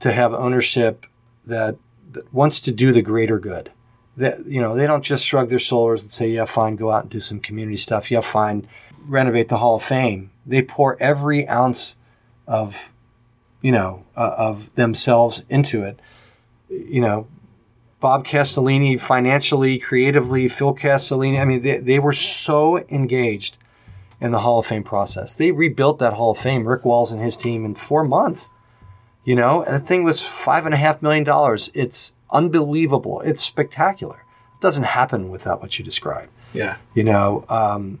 to 0.00 0.12
have 0.12 0.34
ownership 0.34 1.06
that, 1.46 1.76
that 2.10 2.32
wants 2.32 2.60
to 2.60 2.72
do 2.72 2.92
the 2.92 3.02
greater 3.02 3.38
good 3.38 3.70
that 4.18 4.44
you 4.46 4.60
know 4.60 4.74
they 4.74 4.86
don't 4.86 5.04
just 5.04 5.24
shrug 5.24 5.48
their 5.48 5.58
shoulders 5.58 6.02
and 6.02 6.10
say 6.10 6.28
yeah 6.28 6.44
fine 6.44 6.76
go 6.76 6.90
out 6.90 7.04
and 7.04 7.10
do 7.10 7.20
some 7.20 7.38
community 7.38 7.76
stuff 7.76 8.10
yeah 8.10 8.20
fine 8.20 8.68
renovate 9.06 9.48
the 9.48 9.58
hall 9.58 9.76
of 9.76 9.82
fame 9.82 10.30
they 10.44 10.60
pour 10.60 11.00
every 11.00 11.48
ounce 11.48 11.96
of 12.46 12.92
you 13.62 13.72
know 13.72 14.04
uh, 14.16 14.34
of 14.36 14.74
themselves 14.74 15.44
into 15.48 15.82
it 15.82 16.00
you 16.68 17.00
know 17.00 17.26
bob 18.00 18.24
castellini 18.24 19.00
financially 19.00 19.78
creatively 19.78 20.48
phil 20.48 20.74
castellini 20.74 21.38
i 21.40 21.44
mean 21.44 21.60
they, 21.60 21.78
they 21.78 21.98
were 21.98 22.12
so 22.12 22.78
engaged 22.88 23.58
in 24.20 24.32
the 24.32 24.40
hall 24.40 24.58
of 24.58 24.66
fame 24.66 24.82
process 24.82 25.34
they 25.34 25.50
rebuilt 25.50 25.98
that 25.98 26.14
hall 26.14 26.32
of 26.32 26.38
fame 26.38 26.66
rick 26.66 26.84
walls 26.84 27.12
and 27.12 27.22
his 27.22 27.36
team 27.36 27.64
in 27.64 27.74
four 27.74 28.04
months 28.04 28.50
you 29.28 29.34
know, 29.34 29.62
the 29.62 29.78
thing 29.78 30.04
was 30.04 30.22
five 30.22 30.64
and 30.64 30.72
a 30.72 30.78
half 30.78 31.02
million 31.02 31.22
dollars. 31.22 31.70
It's 31.74 32.14
unbelievable. 32.30 33.20
It's 33.20 33.42
spectacular. 33.42 34.24
It 34.54 34.60
doesn't 34.62 34.84
happen 34.84 35.28
without 35.28 35.60
what 35.60 35.78
you 35.78 35.84
describe. 35.84 36.30
Yeah. 36.54 36.78
You 36.94 37.04
know, 37.04 37.44
um, 37.50 38.00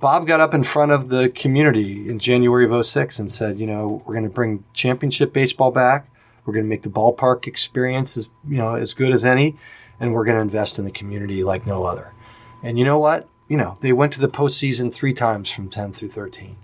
Bob 0.00 0.26
got 0.26 0.38
up 0.38 0.52
in 0.52 0.64
front 0.64 0.92
of 0.92 1.08
the 1.08 1.30
community 1.30 2.06
in 2.06 2.18
January 2.18 2.66
of 2.66 2.84
06 2.84 3.18
and 3.18 3.30
said, 3.30 3.58
you 3.58 3.66
know, 3.66 4.02
we're 4.04 4.12
going 4.12 4.28
to 4.28 4.30
bring 4.30 4.64
championship 4.74 5.32
baseball 5.32 5.70
back. 5.70 6.10
We're 6.48 6.54
going 6.54 6.64
to 6.64 6.70
make 6.70 6.80
the 6.80 6.88
ballpark 6.88 7.46
experience 7.46 8.16
as, 8.16 8.30
you 8.48 8.56
know, 8.56 8.74
as 8.74 8.94
good 8.94 9.12
as 9.12 9.22
any. 9.22 9.58
And 10.00 10.14
we're 10.14 10.24
going 10.24 10.36
to 10.36 10.40
invest 10.40 10.78
in 10.78 10.86
the 10.86 10.90
community 10.90 11.44
like 11.44 11.66
no 11.66 11.84
other. 11.84 12.14
And 12.62 12.78
you 12.78 12.86
know 12.86 12.98
what? 12.98 13.28
You 13.48 13.58
know, 13.58 13.76
they 13.80 13.92
went 13.92 14.14
to 14.14 14.20
the 14.20 14.30
postseason 14.30 14.90
three 14.90 15.12
times 15.12 15.50
from 15.50 15.68
10 15.68 15.92
through 15.92 16.08
13. 16.08 16.56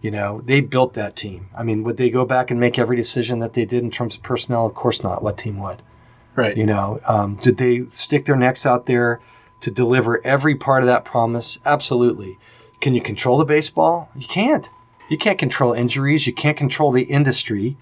You 0.00 0.12
know, 0.12 0.42
they 0.44 0.60
built 0.60 0.94
that 0.94 1.16
team. 1.16 1.48
I 1.56 1.64
mean, 1.64 1.82
would 1.82 1.96
they 1.96 2.08
go 2.08 2.24
back 2.24 2.52
and 2.52 2.60
make 2.60 2.78
every 2.78 2.96
decision 2.96 3.40
that 3.40 3.54
they 3.54 3.64
did 3.64 3.82
in 3.82 3.90
terms 3.90 4.14
of 4.14 4.22
personnel? 4.22 4.64
Of 4.64 4.74
course 4.74 5.02
not. 5.02 5.24
What 5.24 5.36
team 5.36 5.58
would? 5.58 5.82
Right. 6.36 6.56
You 6.56 6.66
know, 6.66 7.00
um, 7.04 7.34
did 7.42 7.56
they 7.56 7.86
stick 7.88 8.26
their 8.26 8.36
necks 8.36 8.64
out 8.64 8.86
there 8.86 9.18
to 9.60 9.72
deliver 9.72 10.24
every 10.24 10.54
part 10.54 10.84
of 10.84 10.86
that 10.86 11.04
promise? 11.04 11.58
Absolutely. 11.64 12.38
Can 12.80 12.94
you 12.94 13.00
control 13.00 13.38
the 13.38 13.44
baseball? 13.44 14.08
You 14.14 14.28
can't. 14.28 14.70
You 15.08 15.18
can't 15.18 15.38
control 15.38 15.72
injuries. 15.72 16.28
You 16.28 16.32
can't 16.32 16.56
control 16.56 16.92
the 16.92 17.04
industry. 17.04 17.76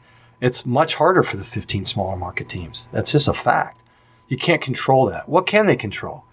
It's 0.45 0.67
much 0.67 0.97
harder 0.97 1.23
for 1.23 1.39
the 1.39 1.43
15 1.43 1.87
smaller 1.87 2.17
market 2.17 2.51
teams. 2.51 2.91
That's 2.93 3.13
just 3.13 3.29
a 3.29 3.33
fact. 3.33 3.83
You 4.29 4.37
can't 4.37 4.61
control 4.61 5.07
that. 5.07 5.27
What 5.27 5.47
can 5.47 5.65
they 5.65 5.75
control? 5.75 6.25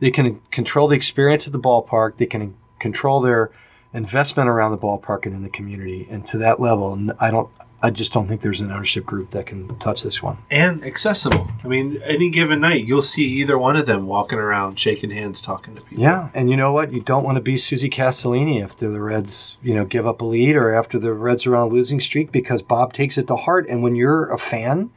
They 0.00 0.10
can 0.10 0.40
control 0.50 0.88
the 0.88 0.96
experience 0.96 1.46
at 1.46 1.52
the 1.52 1.60
ballpark. 1.60 2.16
They 2.16 2.26
can 2.26 2.56
control 2.80 3.20
their 3.20 3.52
investment 3.94 4.48
around 4.48 4.72
the 4.72 4.78
ballpark 4.78 5.24
and 5.24 5.36
in 5.36 5.42
the 5.42 5.48
community. 5.48 6.04
And 6.10 6.26
to 6.26 6.38
that 6.38 6.58
level, 6.58 7.10
I 7.20 7.30
don't, 7.30 7.48
I 7.82 7.88
just 7.90 8.12
don't 8.12 8.26
think 8.28 8.42
there's 8.42 8.60
an 8.60 8.70
ownership 8.70 9.06
group 9.06 9.30
that 9.30 9.46
can 9.46 9.78
touch 9.78 10.02
this 10.02 10.22
one. 10.22 10.36
And 10.50 10.84
accessible. 10.84 11.48
I 11.64 11.68
mean, 11.68 11.96
any 12.06 12.28
given 12.28 12.60
night, 12.60 12.84
you'll 12.86 13.00
see 13.00 13.24
either 13.24 13.58
one 13.58 13.74
of 13.76 13.86
them 13.86 14.06
walking 14.06 14.38
around, 14.38 14.78
shaking 14.78 15.10
hands, 15.10 15.40
talking 15.40 15.74
to 15.76 15.80
people. 15.82 16.04
Yeah, 16.04 16.28
and 16.34 16.50
you 16.50 16.56
know 16.58 16.72
what? 16.72 16.92
You 16.92 17.00
don't 17.00 17.24
want 17.24 17.36
to 17.36 17.40
be 17.42 17.56
Susie 17.56 17.88
Castellini 17.88 18.62
after 18.62 18.90
the 18.90 19.00
Reds, 19.00 19.56
you 19.62 19.74
know, 19.74 19.86
give 19.86 20.06
up 20.06 20.20
a 20.20 20.24
lead 20.26 20.56
or 20.56 20.74
after 20.74 20.98
the 20.98 21.14
Reds 21.14 21.46
are 21.46 21.56
on 21.56 21.68
a 21.68 21.70
losing 21.70 22.00
streak 22.00 22.30
because 22.30 22.60
Bob 22.60 22.92
takes 22.92 23.16
it 23.16 23.26
to 23.28 23.36
heart. 23.36 23.66
And 23.68 23.82
when 23.82 23.94
you're 23.96 24.30
a 24.30 24.36
fan, 24.38 24.90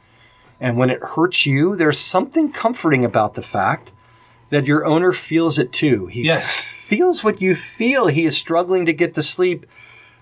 and 0.60 0.76
when 0.76 0.90
it 0.90 1.02
hurts 1.02 1.46
you, 1.46 1.76
there's 1.76 1.98
something 1.98 2.52
comforting 2.52 3.02
about 3.04 3.32
the 3.32 3.42
fact 3.42 3.92
that 4.50 4.66
your 4.66 4.84
owner 4.84 5.10
feels 5.12 5.58
it 5.58 5.72
too. 5.72 6.06
He 6.06 6.22
Yes. 6.24 6.62
feels 6.62 7.24
what 7.24 7.40
you 7.40 7.54
feel. 7.54 8.08
He 8.08 8.24
is 8.26 8.36
struggling 8.36 8.84
to 8.84 8.92
get 8.92 9.14
to 9.14 9.22
sleep 9.22 9.64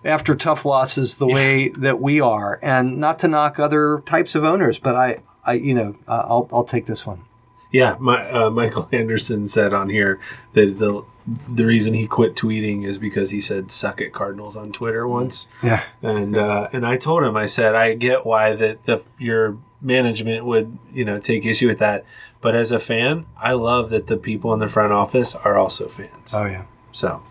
after 0.05 0.34
tough 0.34 0.64
losses 0.64 1.18
the 1.18 1.26
way 1.26 1.68
that 1.70 2.00
we 2.00 2.20
are, 2.20 2.59
and 2.62 2.98
not 2.98 3.18
to 3.20 3.28
knock 3.28 3.59
other 3.59 4.03
types 4.07 4.34
of 4.34 4.44
owners, 4.44 4.78
but 4.78 4.94
I, 4.94 5.22
I, 5.44 5.55
you 5.55 5.74
know, 5.74 5.96
I'll, 6.09 6.48
I'll 6.53 6.64
take 6.64 6.86
this 6.86 7.07
one. 7.07 7.24
Yeah, 7.70 7.96
my, 7.98 8.28
uh, 8.30 8.50
Michael 8.50 8.88
Anderson 8.92 9.46
said 9.46 9.72
on 9.72 9.88
here 9.88 10.20
that 10.53 10.78
the 10.78 11.05
the 11.48 11.64
reason 11.64 11.94
he 11.94 12.07
quit 12.09 12.34
tweeting 12.34 12.84
is 12.84 12.98
because 12.98 13.30
he 13.30 13.40
said 13.40 13.70
"suck 13.70 14.00
it 14.00 14.12
Cardinals" 14.12 14.57
on 14.57 14.72
Twitter 14.72 15.07
once, 15.09 15.46
Yeah. 15.62 15.82
and 16.03 16.36
uh, 16.36 16.68
and 16.72 16.84
I 16.84 16.96
told 16.98 17.22
him 17.22 17.36
I 17.36 17.46
said 17.46 17.74
I 17.74 17.94
get 17.94 18.26
why 18.26 18.53
that 18.55 18.84
the 18.84 19.03
your 19.18 19.57
management 19.80 20.44
would 20.44 20.76
you 20.90 21.05
know 21.05 21.18
take 21.18 21.46
issue 21.46 21.68
with 21.68 21.78
that, 21.78 22.05
but 22.42 22.55
as 22.55 22.72
a 22.72 22.78
fan, 22.78 23.24
I 23.40 23.53
love 23.53 23.88
that 23.90 24.07
the 24.09 24.16
people 24.18 24.53
in 24.53 24.59
the 24.59 24.68
front 24.68 24.92
office 24.92 25.34
are 25.36 25.57
also 25.57 25.86
fans. 25.88 26.34
Oh 26.36 26.44
yeah. 26.44 26.64
So, 26.90 27.22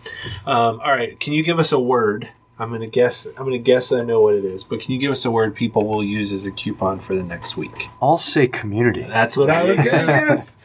um, 0.44 0.80
all 0.80 0.90
right, 0.90 1.20
can 1.20 1.34
you 1.34 1.44
give 1.44 1.58
us 1.60 1.70
a 1.70 1.78
word? 1.78 2.30
I'm 2.62 2.70
gonna 2.70 2.86
guess. 2.86 3.26
I'm 3.26 3.44
gonna 3.44 3.58
guess 3.58 3.92
I 3.92 4.02
know 4.02 4.20
what 4.20 4.34
it 4.34 4.44
is, 4.44 4.64
but 4.64 4.80
can 4.80 4.92
you 4.92 4.98
give 4.98 5.10
us 5.12 5.24
a 5.24 5.30
word 5.30 5.54
people 5.54 5.86
will 5.86 6.04
use 6.04 6.32
as 6.32 6.46
a 6.46 6.50
coupon 6.52 7.00
for 7.00 7.14
the 7.14 7.22
next 7.22 7.56
week? 7.56 7.88
I'll 8.00 8.18
say 8.18 8.46
community. 8.46 9.02
That's 9.02 9.36
what 9.36 9.50
I 9.50 9.64
was 9.64 9.76
gonna 9.76 10.06
guess. 10.06 10.58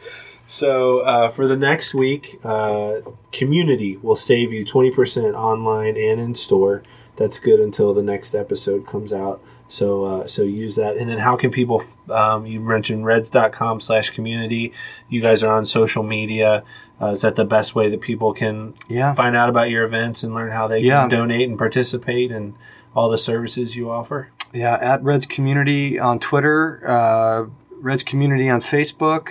So 0.46 1.00
uh, 1.00 1.28
for 1.28 1.46
the 1.46 1.56
next 1.56 1.92
week, 1.94 2.38
uh, 2.44 3.00
community 3.32 3.96
will 3.98 4.16
save 4.16 4.52
you 4.52 4.64
twenty 4.64 4.90
percent 4.90 5.34
online 5.34 5.96
and 5.96 6.20
in 6.20 6.34
store. 6.34 6.82
That's 7.16 7.38
good 7.38 7.60
until 7.60 7.92
the 7.92 8.02
next 8.02 8.34
episode 8.34 8.86
comes 8.86 9.12
out. 9.12 9.42
So 9.66 10.04
uh, 10.06 10.26
so 10.26 10.42
use 10.44 10.76
that. 10.76 10.96
And 10.96 11.08
then 11.10 11.18
how 11.18 11.36
can 11.36 11.50
people? 11.50 11.82
f- 11.82 12.10
Um, 12.10 12.46
you 12.46 12.60
mentioned 12.60 13.04
reds.com 13.04 13.80
slash 13.80 14.10
community. 14.10 14.72
You 15.10 15.20
guys 15.20 15.42
are 15.44 15.52
on 15.54 15.66
social 15.66 16.02
media. 16.02 16.64
Uh, 17.00 17.06
is 17.06 17.20
that 17.22 17.36
the 17.36 17.44
best 17.44 17.74
way 17.74 17.88
that 17.88 18.00
people 18.00 18.32
can 18.32 18.74
Yeah. 18.88 19.12
find 19.12 19.36
out 19.36 19.48
about 19.48 19.70
your 19.70 19.84
events 19.84 20.24
and 20.24 20.34
learn 20.34 20.50
how 20.50 20.66
they 20.66 20.80
Yeah. 20.80 21.00
can 21.02 21.08
donate 21.10 21.48
and 21.48 21.56
participate 21.56 22.32
and 22.32 22.54
all 22.96 23.08
the 23.08 23.18
services 23.18 23.76
you 23.76 23.90
offer? 23.90 24.30
Yeah, 24.52 24.78
at 24.80 25.02
Reds 25.04 25.26
Community 25.26 25.98
on 25.98 26.18
Twitter, 26.18 26.82
uh, 26.88 27.44
Reds 27.80 28.02
Community 28.02 28.48
on 28.50 28.60
Facebook. 28.60 29.28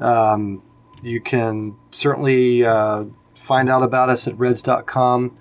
Um, 0.00 0.62
you 1.02 1.20
can 1.20 1.74
certainly 1.90 2.64
uh, 2.64 3.04
find 3.34 3.68
out 3.68 3.82
about 3.82 4.08
us 4.08 4.26
at 4.26 4.38
reds.com 4.38 5.32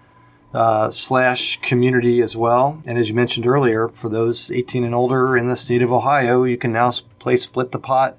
uh, 0.53 0.89
slash 0.89 1.59
community 1.61 2.21
as 2.21 2.35
well. 2.35 2.79
And 2.85 2.97
as 2.97 3.09
you 3.09 3.15
mentioned 3.15 3.45
earlier, 3.45 3.89
for 3.89 4.07
those 4.09 4.49
18 4.51 4.83
and 4.85 4.95
older 4.95 5.35
in 5.37 5.47
the 5.47 5.55
state 5.55 5.81
of 5.81 5.91
Ohio, 5.91 6.43
you 6.43 6.57
can 6.57 6.71
now 6.71 6.91
play 7.19 7.35
Split 7.37 7.71
the 7.73 7.79
Pot, 7.79 8.17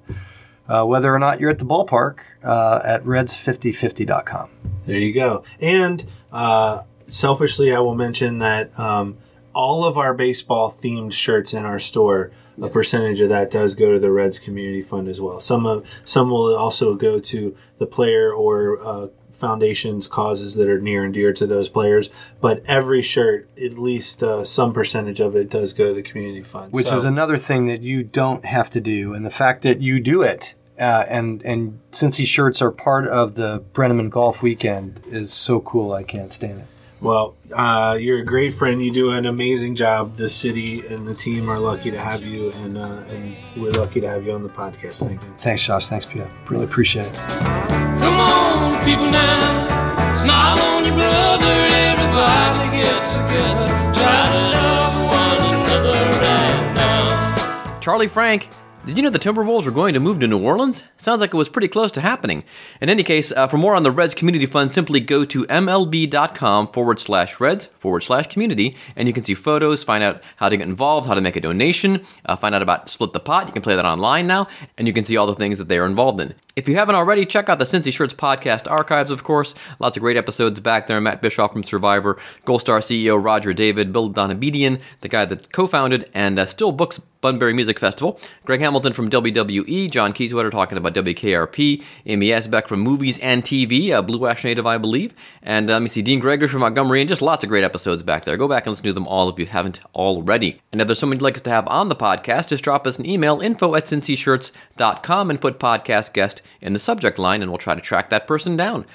uh, 0.67 0.85
whether 0.85 1.13
or 1.13 1.19
not 1.19 1.39
you're 1.39 1.49
at 1.49 1.59
the 1.59 1.65
ballpark, 1.65 2.19
uh, 2.43 2.81
at 2.83 3.03
reds5050.com. 3.03 4.49
There 4.85 4.97
you 4.97 5.13
go. 5.13 5.43
And 5.59 6.05
uh, 6.31 6.83
selfishly, 7.07 7.73
I 7.73 7.79
will 7.79 7.95
mention 7.95 8.39
that 8.39 8.77
um, 8.79 9.17
all 9.53 9.85
of 9.85 9.97
our 9.97 10.13
baseball 10.13 10.69
themed 10.69 11.13
shirts 11.13 11.53
in 11.53 11.65
our 11.65 11.79
store, 11.79 12.31
a 12.61 12.69
percentage 12.69 13.21
of 13.21 13.29
that 13.29 13.51
does 13.51 13.75
go 13.75 13.91
to 13.93 13.99
the 13.99 14.11
Reds 14.11 14.39
Community 14.39 14.81
Fund 14.81 15.07
as 15.07 15.21
well. 15.21 15.39
Some 15.39 15.65
of 15.65 15.85
some 16.03 16.29
will 16.29 16.55
also 16.55 16.95
go 16.95 17.19
to 17.19 17.55
the 17.77 17.85
player 17.85 18.33
or 18.33 18.79
uh, 18.81 19.07
foundations 19.29 20.07
causes 20.07 20.55
that 20.55 20.67
are 20.67 20.81
near 20.81 21.03
and 21.03 21.13
dear 21.13 21.31
to 21.33 21.45
those 21.45 21.69
players. 21.69 22.09
But 22.41 22.63
every 22.65 23.01
shirt, 23.01 23.47
at 23.63 23.77
least 23.77 24.23
uh, 24.23 24.43
some 24.43 24.73
percentage 24.73 25.19
of 25.19 25.35
it, 25.35 25.49
does 25.49 25.73
go 25.73 25.87
to 25.87 25.93
the 25.93 26.01
community 26.01 26.41
fund. 26.41 26.73
which 26.73 26.87
So- 26.87 26.97
is 26.97 27.03
another 27.03 27.37
thing 27.37 27.65
that 27.67 27.83
you 27.83 28.03
don't 28.03 28.45
have 28.45 28.69
to 28.71 28.81
do, 28.81 29.13
and 29.13 29.25
the 29.25 29.29
fact 29.29 29.61
that 29.61 29.81
you 29.81 29.99
do 29.99 30.21
it, 30.23 30.55
uh, 30.79 31.05
and 31.07 31.41
and 31.43 31.79
since 31.91 32.17
these 32.17 32.27
shirts 32.29 32.61
are 32.61 32.71
part 32.71 33.07
of 33.07 33.35
the 33.35 33.63
Brennaman 33.73 34.09
Golf 34.09 34.41
Weekend, 34.41 35.01
is 35.11 35.31
so 35.31 35.59
cool. 35.59 35.91
I 35.93 36.03
can't 36.03 36.31
stand 36.31 36.61
it. 36.61 36.67
Well, 36.99 37.35
uh, 37.53 37.97
you're 37.99 38.19
a 38.19 38.25
great 38.25 38.53
friend. 38.55 38.81
You 38.81 38.91
do 38.91 39.11
an 39.11 39.25
amazing 39.25 39.75
job. 39.75 40.15
The 40.15 40.29
city 40.29 40.81
and 40.87 41.07
the 41.07 41.13
team 41.13 41.47
are 41.49 41.59
lucky 41.59 41.91
to 41.91 41.99
have 41.99 42.25
you, 42.25 42.51
and, 42.63 42.77
uh, 42.77 43.03
and 43.07 43.35
we're 43.55 43.71
lucky 43.71 44.01
to 44.01 44.07
have 44.09 44.25
you 44.25 44.33
on 44.33 44.41
the 44.43 44.49
podcast. 44.49 45.05
Thank 45.05 45.23
you. 45.23 45.29
Thanks, 45.37 45.63
Josh. 45.63 45.87
Thanks, 45.87 46.05
Peter. 46.05 46.29
Really 46.49 46.65
appreciate 46.65 47.05
it. 47.05 47.13
Come 47.13 48.15
on, 48.19 48.83
people 48.83 49.09
now. 49.11 50.13
Smile 50.13 50.59
on 50.59 50.85
your 50.85 50.95
brother. 50.95 51.45
Everybody 51.45 52.77
get 52.77 53.05
together. 53.05 53.67
Try 53.93 54.31
to 54.31 54.57
love 54.57 54.95
one 55.05 55.37
another 55.61 55.93
right 56.19 56.73
now. 56.75 57.79
Charley 57.79 58.07
Frank 58.07 58.49
did 58.87 58.95
you 58.95 59.03
know 59.03 59.09
the 59.09 59.19
Timberwolves 59.19 59.65
were 59.65 59.71
going 59.71 59.93
to 59.95 59.99
move 59.99 60.21
to 60.21 60.27
New 60.27 60.41
Orleans? 60.41 60.85
Sounds 60.95 61.19
like 61.19 61.33
it 61.33 61.37
was 61.37 61.49
pretty 61.49 61.67
close 61.67 61.91
to 61.91 61.99
happening. 61.99 62.45
In 62.79 62.89
any 62.89 63.03
case, 63.03 63.33
uh, 63.33 63.45
for 63.45 63.57
more 63.57 63.75
on 63.75 63.83
the 63.83 63.91
Reds 63.91 64.15
Community 64.15 64.45
Fund, 64.45 64.71
simply 64.71 65.01
go 65.01 65.25
to 65.25 65.43
mlb.com 65.45 66.69
forward 66.69 66.97
slash 67.01 67.37
Reds 67.41 67.65
forward 67.65 68.03
slash 68.03 68.27
community, 68.27 68.77
and 68.95 69.05
you 69.05 69.13
can 69.13 69.25
see 69.25 69.33
photos, 69.33 69.83
find 69.83 70.05
out 70.05 70.21
how 70.37 70.47
to 70.47 70.55
get 70.55 70.69
involved, 70.69 71.05
how 71.05 71.15
to 71.15 71.21
make 71.21 71.35
a 71.35 71.41
donation, 71.41 72.05
uh, 72.25 72.37
find 72.37 72.55
out 72.55 72.61
about 72.61 72.87
Split 72.87 73.11
the 73.11 73.19
Pot. 73.19 73.47
You 73.47 73.53
can 73.53 73.61
play 73.61 73.75
that 73.75 73.85
online 73.85 74.25
now, 74.25 74.47
and 74.77 74.87
you 74.87 74.93
can 74.93 75.03
see 75.03 75.17
all 75.17 75.27
the 75.27 75.35
things 75.35 75.57
that 75.57 75.67
they 75.67 75.79
are 75.79 75.85
involved 75.85 76.21
in. 76.21 76.33
If 76.57 76.67
you 76.67 76.73
haven't 76.73 76.95
already, 76.95 77.27
check 77.27 77.49
out 77.49 77.59
the 77.59 77.65
Cincy 77.65 77.93
Shirts 77.93 78.15
podcast 78.15 78.69
archives, 78.69 79.11
of 79.11 79.23
course. 79.23 79.53
Lots 79.77 79.95
of 79.95 80.01
great 80.01 80.17
episodes 80.17 80.59
back 80.59 80.87
there. 80.87 80.99
Matt 80.99 81.21
Bischoff 81.21 81.53
from 81.53 81.63
Survivor, 81.63 82.17
Gold 82.45 82.61
Star 82.61 82.79
CEO 82.79 83.23
Roger 83.23 83.53
David, 83.53 83.93
Bill 83.93 84.09
Donabedian, 84.09 84.81
the 85.01 85.07
guy 85.07 85.25
that 85.25 85.53
co-founded 85.53 86.09
and 86.15 86.39
uh, 86.39 86.47
still 86.47 86.71
books 86.71 86.99
Bunbury 87.21 87.53
Music 87.53 87.79
Festival, 87.79 88.19
Greg 88.45 88.59
Hamilton 88.59 88.93
from 88.93 89.09
WWE, 89.09 89.89
John 89.89 90.13
Kiesewetter 90.13 90.51
talking 90.51 90.77
about 90.77 90.93
WKRP, 90.93 91.83
Amy 92.05 92.27
Asbeck 92.27 92.67
from 92.67 92.79
Movies 92.79 93.19
and 93.19 93.43
TV, 93.43 93.91
uh, 93.91 94.01
Blue 94.01 94.27
Ash 94.27 94.43
Native, 94.43 94.65
I 94.67 94.77
believe, 94.77 95.13
and 95.41 95.69
uh, 95.69 95.73
let 95.73 95.81
me 95.81 95.87
see, 95.87 96.01
Dean 96.01 96.19
Gregory 96.19 96.47
from 96.47 96.61
Montgomery, 96.61 97.01
and 97.01 97.09
just 97.09 97.21
lots 97.21 97.43
of 97.43 97.49
great 97.49 97.63
episodes 97.63 98.03
back 98.03 98.25
there. 98.25 98.37
Go 98.37 98.47
back 98.47 98.65
and 98.65 98.71
listen 98.71 98.85
to 98.85 98.93
them 98.93 99.07
all 99.07 99.29
if 99.29 99.39
you 99.39 99.45
haven't 99.45 99.79
already. 99.95 100.61
And 100.71 100.79
if 100.79 100.87
there's 100.87 100.99
someone 100.99 101.17
you'd 101.17 101.23
like 101.23 101.35
us 101.35 101.41
to 101.43 101.49
have 101.49 101.67
on 101.67 101.89
the 101.89 101.95
podcast, 101.95 102.49
just 102.49 102.63
drop 102.63 102.85
us 102.85 102.99
an 102.99 103.05
email, 103.05 103.41
info 103.41 103.75
at 103.75 103.85
cincyshirts.com, 103.85 105.29
and 105.29 105.41
put 105.41 105.59
podcast 105.59 106.13
guest 106.13 106.41
in 106.61 106.73
the 106.73 106.79
subject 106.79 107.19
line, 107.19 107.41
and 107.41 107.51
we'll 107.51 107.57
try 107.57 107.75
to 107.75 107.81
track 107.81 108.09
that 108.09 108.27
person 108.27 108.55
down. 108.57 108.85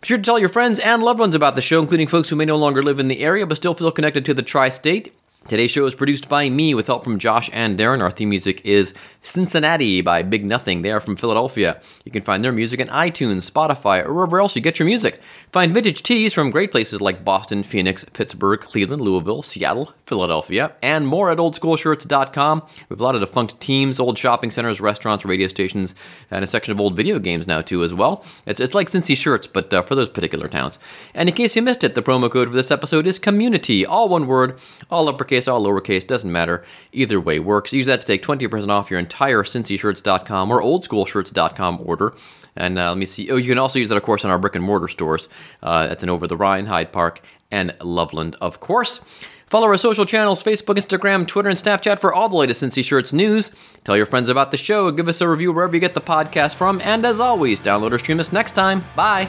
Be 0.00 0.08
sure 0.08 0.16
to 0.16 0.22
tell 0.22 0.38
your 0.38 0.48
friends 0.48 0.78
and 0.80 1.02
loved 1.02 1.20
ones 1.20 1.34
about 1.34 1.54
the 1.54 1.62
show, 1.62 1.80
including 1.80 2.08
folks 2.08 2.28
who 2.28 2.36
may 2.36 2.44
no 2.44 2.56
longer 2.56 2.82
live 2.82 2.98
in 2.98 3.08
the 3.08 3.20
area 3.20 3.46
but 3.46 3.56
still 3.56 3.74
feel 3.74 3.92
connected 3.92 4.24
to 4.24 4.34
the 4.34 4.42
tri 4.42 4.68
state. 4.68 5.14
Today's 5.48 5.72
show 5.72 5.84
is 5.86 5.94
produced 5.94 6.28
by 6.28 6.48
me 6.48 6.72
with 6.72 6.86
help 6.86 7.02
from 7.02 7.18
Josh 7.18 7.50
and 7.52 7.76
Darren. 7.76 8.00
Our 8.00 8.12
theme 8.12 8.30
music 8.30 8.64
is 8.64 8.94
Cincinnati 9.22 10.00
by 10.00 10.22
Big 10.22 10.44
Nothing. 10.44 10.82
They 10.82 10.92
are 10.92 11.00
from 11.00 11.16
Philadelphia. 11.16 11.80
You 12.04 12.12
can 12.12 12.22
find 12.22 12.44
their 12.44 12.52
music 12.52 12.80
in 12.80 12.88
iTunes, 12.88 13.50
Spotify, 13.50 14.04
or 14.04 14.14
wherever 14.14 14.40
else 14.40 14.54
you 14.54 14.62
get 14.62 14.78
your 14.78 14.86
music. 14.86 15.20
Find 15.50 15.74
vintage 15.74 16.02
tees 16.04 16.32
from 16.32 16.50
great 16.50 16.70
places 16.70 17.00
like 17.00 17.24
Boston, 17.24 17.64
Phoenix, 17.64 18.04
Pittsburgh, 18.04 18.60
Cleveland, 18.60 19.02
Louisville, 19.02 19.42
Seattle, 19.42 19.92
Philadelphia, 20.06 20.72
and 20.80 21.06
more 21.06 21.30
at 21.30 21.38
oldschoolshirts.com. 21.38 22.62
We 22.66 22.94
have 22.94 23.00
a 23.00 23.04
lot 23.04 23.14
of 23.14 23.20
defunct 23.20 23.60
teams, 23.60 23.98
old 23.98 24.18
shopping 24.18 24.50
centers, 24.50 24.80
restaurants, 24.80 25.24
radio 25.24 25.48
stations, 25.48 25.94
and 26.30 26.44
a 26.44 26.46
section 26.46 26.72
of 26.72 26.80
old 26.80 26.96
video 26.96 27.18
games 27.18 27.46
now 27.46 27.62
too 27.62 27.82
as 27.82 27.94
well. 27.94 28.24
It's, 28.46 28.60
it's 28.60 28.74
like 28.74 28.90
Cincy 28.90 29.16
shirts, 29.16 29.46
but 29.46 29.72
uh, 29.74 29.82
for 29.82 29.94
those 29.94 30.08
particular 30.08 30.48
towns. 30.48 30.78
And 31.14 31.28
in 31.28 31.34
case 31.34 31.56
you 31.56 31.62
missed 31.62 31.84
it, 31.84 31.94
the 31.94 32.02
promo 32.02 32.30
code 32.30 32.48
for 32.48 32.54
this 32.54 32.70
episode 32.70 33.06
is 33.06 33.18
community, 33.18 33.84
all 33.84 34.08
one 34.08 34.26
word, 34.26 34.58
all 34.90 35.08
uppercase, 35.08 35.31
all 35.48 35.62
lowercase, 35.64 36.06
doesn't 36.06 36.30
matter. 36.30 36.64
Either 36.92 37.20
way 37.20 37.38
works. 37.38 37.72
Use 37.72 37.86
that 37.86 38.00
to 38.00 38.06
take 38.06 38.22
20% 38.22 38.68
off 38.68 38.90
your 38.90 39.00
entire 39.00 39.42
cincyshirts.com 39.42 40.50
or 40.50 40.60
oldschoolshirts.com 40.60 41.80
order. 41.84 42.14
And 42.56 42.78
uh, 42.78 42.90
let 42.90 42.98
me 42.98 43.06
see. 43.06 43.30
Oh, 43.30 43.36
you 43.36 43.48
can 43.48 43.58
also 43.58 43.78
use 43.78 43.88
that, 43.88 43.96
of 43.96 44.02
course, 44.02 44.24
in 44.24 44.30
our 44.30 44.38
brick 44.38 44.54
and 44.54 44.64
mortar 44.64 44.88
stores. 44.88 45.28
Uh, 45.62 45.94
in 46.00 46.10
Over 46.10 46.26
the 46.26 46.36
Rhine, 46.36 46.66
Hyde 46.66 46.92
Park, 46.92 47.22
and 47.50 47.74
Loveland, 47.80 48.36
of 48.40 48.60
course. 48.60 49.00
Follow 49.46 49.66
our 49.66 49.76
social 49.76 50.06
channels 50.06 50.42
Facebook, 50.42 50.76
Instagram, 50.76 51.26
Twitter, 51.26 51.50
and 51.50 51.58
Snapchat 51.58 51.98
for 51.98 52.12
all 52.12 52.30
the 52.30 52.36
latest 52.36 52.62
Cincy 52.62 52.82
Shirts 52.82 53.12
news. 53.12 53.50
Tell 53.84 53.96
your 53.96 54.06
friends 54.06 54.30
about 54.30 54.50
the 54.50 54.56
show. 54.56 54.90
Give 54.90 55.08
us 55.08 55.20
a 55.20 55.28
review 55.28 55.52
wherever 55.52 55.74
you 55.74 55.80
get 55.80 55.92
the 55.92 56.00
podcast 56.00 56.54
from. 56.54 56.80
And 56.82 57.04
as 57.04 57.20
always, 57.20 57.60
download 57.60 57.92
or 57.92 57.98
stream 57.98 58.18
us 58.18 58.32
next 58.32 58.52
time. 58.52 58.82
Bye. 58.96 59.28